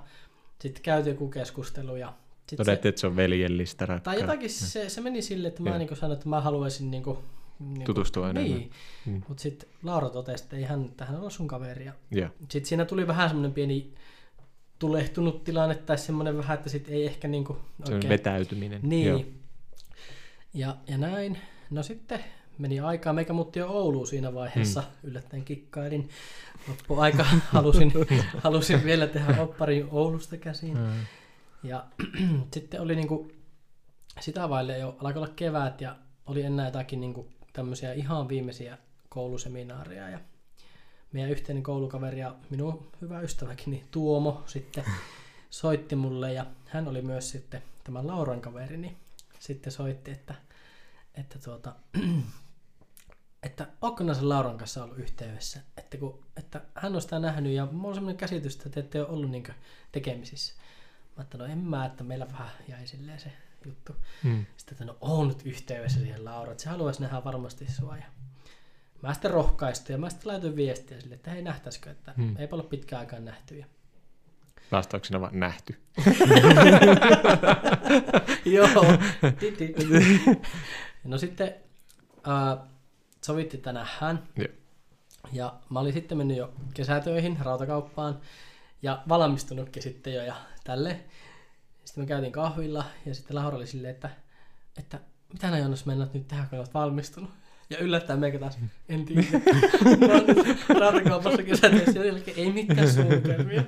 [0.60, 2.12] sitten käytiin joku keskustelu ja
[2.50, 4.20] se, Todettiin, että se on veljellistä tai rakkautta.
[4.20, 7.18] jotakin se, se meni silleen, että mä niin sanoin, että mä haluaisin niin kuin,
[7.58, 8.58] niin Tutustua enemmän.
[8.58, 8.70] Niin,
[9.06, 9.22] Mm.
[9.28, 11.84] mutta sitten Laura totesi, että ei hän, tähän ole sun kaveri.
[11.84, 12.28] Ja Joo.
[12.38, 13.94] sitten siinä tuli vähän semmoinen pieni
[14.78, 18.08] tulehtunut tilanne tai semmoinen vähän, että sitten ei ehkä niin kuin Se on oikein...
[18.08, 18.80] vetäytyminen.
[18.82, 19.06] Niin.
[19.08, 19.24] Joo.
[20.54, 21.38] Ja, ja näin.
[21.70, 22.24] No sitten
[22.58, 23.12] meni aikaa.
[23.12, 24.80] Meikä muutti jo Ouluun siinä vaiheessa.
[24.80, 25.10] Mm.
[25.10, 26.08] Yllättäen kikkailin.
[26.68, 27.92] Loppuaika halusin,
[28.42, 30.78] halusin vielä tehdä opparin Oulusta käsin.
[30.78, 30.92] Mm.
[31.62, 31.86] Ja
[32.54, 33.30] sitten oli niinku,
[34.20, 38.78] sitä vaille jo alkoi olla kevät ja oli enää jotakin niinku tämmöisiä ihan viimeisiä
[39.08, 40.08] kouluseminaareja.
[40.08, 40.18] Ja
[41.12, 44.84] meidän yhteinen koulukaveri ja minun hyvä ystäväkin, niin Tuomo sitten
[45.50, 48.96] soitti mulle ja hän oli myös sitten tämän Lauran kaveri, niin
[49.38, 50.34] sitten soitti, että,
[51.14, 51.74] että, tuota,
[53.42, 57.66] että onko sen Lauran kanssa ollut yhteydessä, että, kun, että hän on sitä nähnyt ja
[57.66, 59.44] mulla on semmoinen käsitys, että te ette ole ollut niin
[59.92, 60.54] tekemisissä.
[61.16, 63.32] Mä että no en mä, että meillä vähän jäi silleen se
[63.64, 63.96] juttu.
[64.24, 64.46] Mm.
[64.56, 67.96] Sitten, että no on nyt yhteydessä siihen Laura, että se haluaisi nähdä varmasti sua.
[67.96, 68.04] Ja
[69.02, 72.24] mä sitten rohkaistuin ja mä sitten laitoin viestiä sille, että hei nähtäisikö, että Hmm.
[72.24, 72.36] hmm.
[72.36, 73.58] eipä ole pitkään aikaan nähty.
[73.58, 73.66] Ja
[74.72, 75.76] Vastauksena vaan nähty.
[78.44, 78.68] Joo.
[81.04, 81.54] No sitten
[82.28, 82.58] äh,
[83.24, 84.28] sovittiin, että nähdään.
[84.36, 84.48] Joo.
[85.32, 88.20] Ja mä olin sitten mennyt jo kesätöihin rautakauppaan
[88.82, 90.34] ja valmistunutkin sitten jo ja
[90.64, 91.00] tälle.
[91.84, 94.10] Sitten me käytiin kahvilla ja sitten Laura oli silleen, että,
[94.78, 95.00] että
[95.32, 97.30] mitä nää Jonas mennät nyt tehdä, kun olet valmistunut.
[97.70, 98.58] Ja yllättäen meikä taas,
[98.88, 99.22] en tiedä.
[100.06, 103.64] Mä oon nyt rautakaupassa kesätöissä ja jälkeen ei mitään suunnitelmia.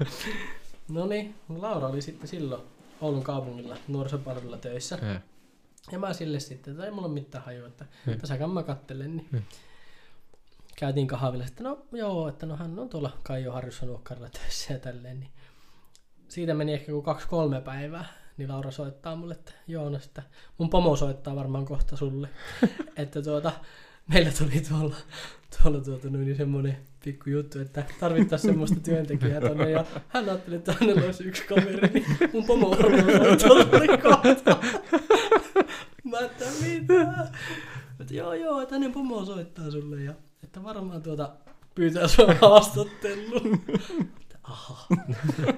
[0.89, 2.62] No niin, Laura oli sitten silloin
[3.01, 4.98] Oulun kaupungilla nuorisopalvelulla töissä.
[5.02, 5.20] Ja.
[5.93, 8.19] Ja mä sille sitten, että ei mulla ole mitään hajua, että Hmm.
[8.19, 9.16] tässä mä kattelen.
[9.16, 9.28] Niin.
[9.32, 9.43] Hmm.
[10.77, 14.78] Käytiin kahvilla, että no joo, että no hän on tuolla Kaijo Harjussa nuokkarilla töissä ja
[14.78, 15.20] tälleen.
[15.20, 15.31] Niin.
[16.28, 18.05] Siitä meni ehkä kuin kaksi-kolme päivää,
[18.36, 20.23] niin Laura soittaa mulle, että joo, no että
[20.59, 22.28] mun pomo soittaa varmaan kohta sulle.
[22.97, 23.52] että tuota,
[24.09, 24.97] meillä tuli tuolla,
[25.62, 29.70] tuolla tuota, niin semmoinen pikku juttu, että tarvittaisiin semmoista työntekijää tonne.
[29.70, 34.59] Ja hän ajatteli, että hänellä olisi yksi kaveri, niin mun pomo varmaan soittaa sulle kohta.
[36.05, 37.28] Mä että mitä?
[38.10, 40.14] Että joo joo, että hänen pomo soittaa sulle ja
[40.44, 41.32] että varmaan tuota
[41.74, 43.62] pyytää sua haastatteluun.
[44.20, 44.86] Että Aha.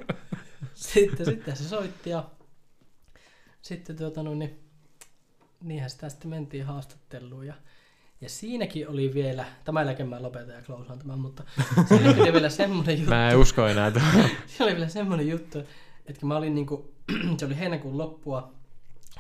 [0.75, 2.25] sitten, sitten se soitti ja
[3.63, 4.61] sitten tuota, no, niin,
[5.61, 7.55] niinhän sitä sitten mentiin haastatteluun ja,
[8.21, 11.43] ja siinäkin oli vielä, tämän jälkeen mä lopetan ja klousaan tämän, mutta
[11.89, 14.13] siinä oli vielä semmoinen juttu, Mä en usko enää tuohon.
[14.47, 15.59] siinä oli vielä semmoinen juttu,
[16.07, 16.95] että mä olin niinku,
[17.39, 18.53] se oli heinäkuun loppua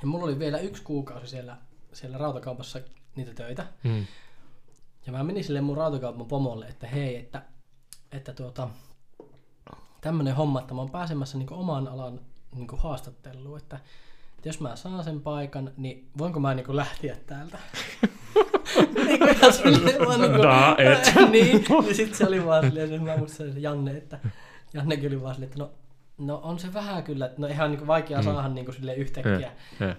[0.03, 1.57] ja mulla oli vielä yksi kuukausi siellä,
[1.93, 2.81] siellä rautakaupassa
[3.17, 3.67] niitä töitä.
[3.83, 4.07] Mm.
[5.07, 7.43] Ja mä menin sille mun rautakaupan pomolle, että hei, että,
[8.13, 8.69] että tuota,
[10.01, 12.21] tämmönen homma, että mä oon pääsemässä niinku oman alan
[12.55, 13.77] niinku haastatteluun, että,
[14.37, 17.59] että jos mä saan sen paikan, niin voinko mä niinku lähteä täältä?
[19.07, 21.15] niinku ihan silleen vaan niinku, Da, et.
[21.33, 24.19] niin, ja sit se oli vaan silleen, mä muistan se Janne, että
[24.75, 25.71] Jannekin oli vaan silleen, että no,
[26.19, 28.25] no on se vähän kyllä, että no ihan niinku vaikea mm.
[28.25, 29.53] saada niinku silleen yhtäkkiä.
[29.81, 29.97] Ja.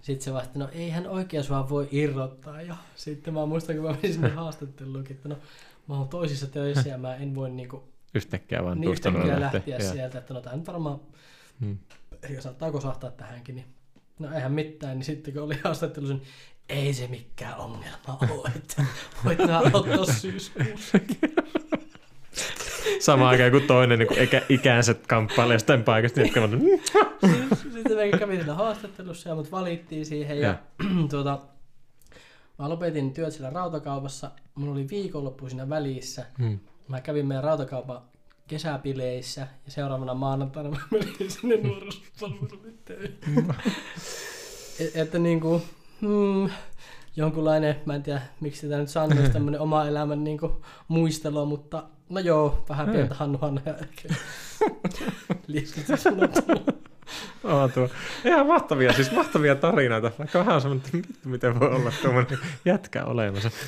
[0.00, 2.62] Sitten se vasta, no eihän oikein sua voi irrottaa.
[2.62, 5.36] Ja sitten mä muistan, kun mä menin sinne haastatteluunkin, että no
[5.86, 9.92] mä oon toisissa töissä ja mä en voi niinku Yhtäkkiä vaan niin yhtäkkiä lähteä Joo.
[9.92, 11.00] sieltä, että no tää nyt varmaan,
[11.60, 11.78] Mm.
[12.34, 13.66] ja saattaa kosahtaa tähänkin, niin
[14.18, 16.26] no eihän mitään, niin sitten kun oli haastattelussa, niin
[16.68, 18.84] ei se mikään ongelma ole, että
[19.24, 20.98] voit nää ottaa syyskuussa.
[23.00, 26.50] Samaan aikaan kuin toinen niin kuin ikä, ikänsä kamppailee jostain paikasta, niin vaan,
[27.56, 30.54] Sitten mä kävin siellä haastattelussa ja mut valittiin siihen ja,
[31.10, 31.38] tuota,
[32.58, 34.30] mä lopetin työt siellä rautakaupassa.
[34.54, 36.26] Mulla oli viikonloppu siinä välissä.
[36.38, 36.58] mm.
[36.88, 38.00] Mä kävin meidän rautakaupan
[38.46, 43.54] kesäpileissä ja seuraavana maanantaina mä menin sinne nuoruuspalveluun töihin.
[44.80, 45.62] Et, että niinku,
[46.00, 46.50] hmm,
[47.16, 52.20] jonkunlainen, mä en tiedä miksi sitä nyt sanoisi, tämmönen oma elämän niinku muistelu, mutta no
[52.20, 54.08] joo, vähän pientä Hannu Hanna ja ehkä
[55.46, 56.60] liikkuu sanottuna.
[57.44, 57.88] Oh, tuo.
[58.24, 60.10] Ihan mahtavia, siis mahtavia tarinoita.
[60.18, 63.50] Vaikka vähän on semmoinen, vittu, miten voi olla tuommoinen jätkä olemassa.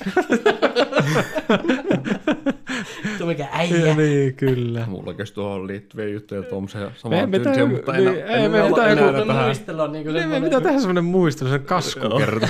[3.19, 3.95] Tuo mikä Ja äijä.
[3.95, 4.85] niin, kyllä.
[4.87, 7.21] Mulla olisi tuohon liittyviä juttuja tuommoisia Me samaan
[7.59, 9.45] joku- mutta en, niin, en, ei, en, me olla pitää enää joku- tähän.
[9.45, 12.49] muistelu on niinku Niin, me pitää tehdä semmoinen muistelu, sen kaskukerta.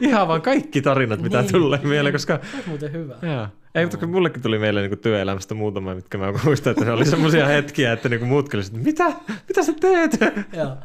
[0.00, 1.52] Ihan vaan kaikki tarinat, mitä Niin.
[1.52, 3.14] tulee mieleen, koska Se olisi muuten hyvä.
[3.22, 3.46] Joo.
[3.74, 7.04] Ei, mutta kun mullekin tuli mieleen niin työelämästä muutama, mitkä mä muistan, että ne oli
[7.04, 9.12] semmoisia hetkiä, että niin muut kyllä, että mitä?
[9.48, 10.20] Mitä sä teet?
[10.52, 10.76] Joo.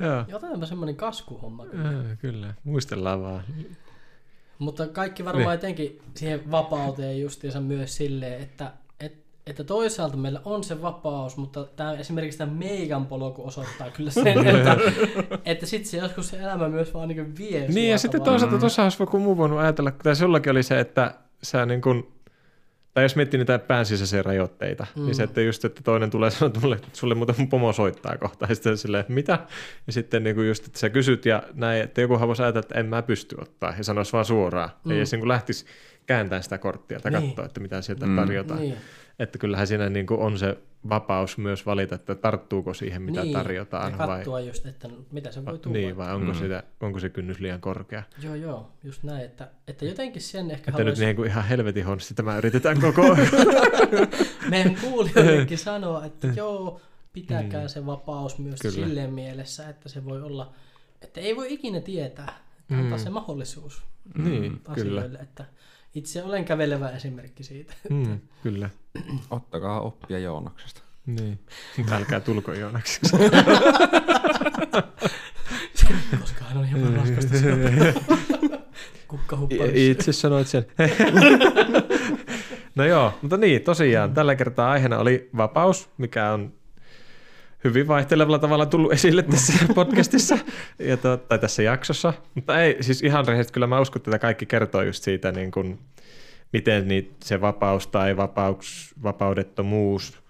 [0.00, 0.24] Joo.
[0.28, 1.66] Ja otetaanpa semmoinen kaskuhomma.
[1.66, 1.92] Kyllä.
[1.92, 2.54] Joo, kyllä.
[2.64, 3.42] Muistellaan vaan.
[4.58, 5.54] Mutta kaikki varmaan Niin.
[5.54, 9.14] etenkin siihen vapauteen justiinsa myös silleen, että, et,
[9.46, 14.46] että toisaalta meillä on se vapaus, mutta tämä, esimerkiksi tämä meikan polku osoittaa kyllä sen,
[14.46, 14.76] että,
[15.44, 18.82] että sitten se joskus se elämä myös vaan niin vie Niin, ja sitten toisaalta tuossa
[18.82, 21.14] olisi joku muu voinut ajatella, kun tässä jollakin oli se, että
[21.44, 22.08] sä niin kuin,
[22.94, 25.04] tai jos miettii niitä pään sisäisiä rajoitteita, mm.
[25.04, 28.18] niin se, että just, että toinen tulee sanoa, että mulle, sulle muuten mun pomo soittaa
[28.18, 29.38] kohta, ja sitten silleen, mitä?
[29.86, 32.80] Ja sitten niin kuin just, että sä kysyt ja näin, että joku voisi ajatella, että
[32.80, 34.70] en mä pysty ottaa, ja sanoisi vaan suoraan.
[34.84, 34.90] Mm.
[34.90, 35.64] Ei edes niin lähtisi
[36.06, 37.26] kääntämään sitä korttia tai Niin.
[37.26, 38.16] katsoa, että mitä sieltä mm.
[38.16, 38.60] tarjotaan.
[38.60, 38.76] Niin.
[39.18, 40.58] Että kyllähän siinä niin kuin on se
[40.88, 43.32] vapaus myös valita, että tarttuuko siihen, mitä niin.
[43.32, 43.92] tarjotaan.
[43.92, 45.78] Ja vai, katsoa just, että mitä se voi tuoda.
[45.78, 46.38] niin, vai onko, mm.
[46.38, 48.02] sitä, onko se kynnys liian korkea.
[48.22, 51.44] Joo, joo, just näin, että, että jotenkin sen ehkä Että nyt haluaisi niin kuin ihan
[51.44, 53.28] helvetin honsti tämä yritetään koko ajan.
[54.50, 56.80] meidän kuulijoillekin sanoa, että joo,
[57.12, 57.68] pitäkää Mm.
[57.68, 58.74] se vapaus myös Kyllä.
[58.74, 58.86] Kyllä.
[58.86, 60.52] silleen mielessä, että se voi olla,
[61.02, 62.80] että ei voi ikinä tietää, että Mm.
[62.80, 63.82] antaa se mahdollisuus
[64.18, 64.60] niin, kyllä.
[64.66, 65.44] asioille, että
[65.94, 67.74] itse olen kävelevä esimerkki siitä.
[67.90, 68.70] Mm, kyllä.
[69.30, 70.80] Ottakaa oppia Joonaksesta.
[71.06, 71.38] Niin.
[71.78, 73.00] Mutta älkää tulko Joonaksi.
[76.20, 77.34] Koska hän on hieman raskasta
[79.08, 79.70] kukkahuppaus.
[79.74, 80.66] Itse sanoit sen.
[82.76, 86.52] no joo, mutta niin, tosiaan tällä kertaa aiheena oli vapaus, mikä on
[87.64, 90.38] hyvin vaihtelevalla tavalla tullut esille tässä podcastissa
[90.78, 92.12] ja to, tai tässä jaksossa.
[92.34, 95.50] Mutta ei, siis ihan rehellisesti kyllä mä uskon, että tätä kaikki kertoo just siitä, niin
[95.50, 95.78] kuin,
[96.52, 100.23] miten niitä, se vapaus tai vapauks, vapaudettomuus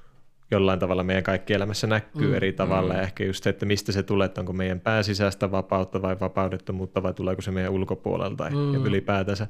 [0.54, 2.92] jollain tavalla meidän kaikki elämässä näkyy mm, eri tavalla.
[2.92, 2.98] Mm.
[2.98, 7.02] Ja ehkä just se, että mistä se tulee, että onko meidän pääsisäistä vapautta vai vapaudettomuutta
[7.02, 8.74] vai tuleeko se meidän ulkopuolelta mm.
[8.74, 9.46] ja ylipäätänsä.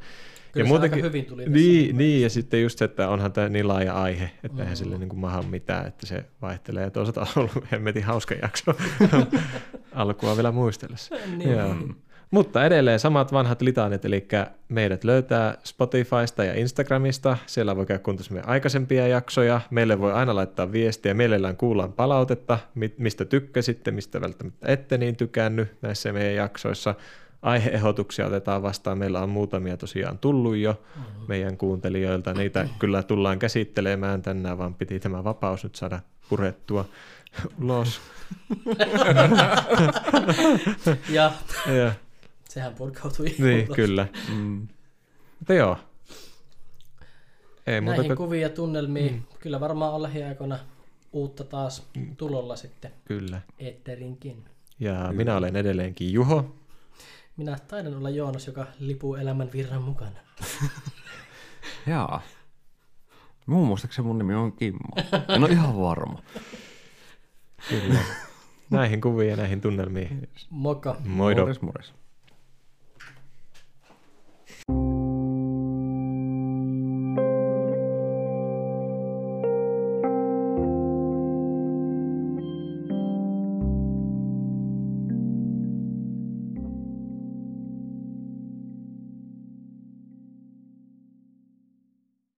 [0.52, 3.08] Kyllä ja se muutenkin, aika hyvin tuli tässä niin, niin, ja sitten just se, että
[3.08, 4.60] onhan tämä niin laaja aihe, että mm.
[4.60, 6.82] eihän sille niin kuin maha mitään, että se vaihtelee.
[6.82, 8.74] Ja toisaalta on ollut hemmetin hauska jakso
[9.92, 11.14] alkua vielä muistellessa.
[11.36, 11.50] Niin.
[11.50, 11.74] Joo.
[12.34, 14.28] Mutta edelleen samat vanhat litanit, eli
[14.68, 17.36] meidät löytää Spotifysta ja Instagramista.
[17.46, 19.60] Siellä voi käydä meidän aikaisempia jaksoja.
[19.70, 21.14] Meille voi aina laittaa viestiä.
[21.14, 26.94] Mielellään kuullaan palautetta, mi- mistä tykkäsitte, mistä välttämättä ette niin tykännyt näissä meidän jaksoissa.
[27.42, 28.98] Aiheehdotuksia otetaan vastaan.
[28.98, 31.24] Meillä on muutamia tosiaan tullut jo mm-hmm.
[31.28, 32.34] meidän kuuntelijoilta.
[32.34, 36.84] Niitä kyllä tullaan käsittelemään tänään, vaan piti tämä vapaus nyt saada purettua
[37.62, 38.00] ulos.
[41.08, 41.32] Ja
[41.66, 41.92] ja,
[42.54, 43.26] sehän purkautui.
[43.38, 44.06] niin, kyllä.
[44.34, 44.68] Mm.
[45.38, 45.78] Mutta joo.
[47.66, 48.26] Ei muuta Näihin kuin...
[48.26, 49.12] kuviin ja tunnelmiin.
[49.12, 49.22] Mm.
[49.40, 50.58] Kyllä varmaan on lähiaikoina
[51.12, 51.86] uutta taas
[52.16, 53.40] tulolla sitten Kyllä.
[53.58, 54.44] Eetterinkin.
[54.80, 56.54] Ja minä olen edelleenkin Juho.
[57.36, 60.18] Minä taidan olla Joonas, joka lipuu elämän virran mukana.
[61.86, 62.22] Jaa.
[63.46, 64.88] Muun muistaakseni mun nimi on Kimmo.
[65.28, 66.22] En ole ihan varma.
[67.68, 68.00] Kyllä.
[68.70, 70.28] näihin kuviin ja näihin tunnelmiin.
[70.50, 70.96] Moka.
[71.04, 71.40] Moido.
[71.40, 72.03] Morjes, morjes.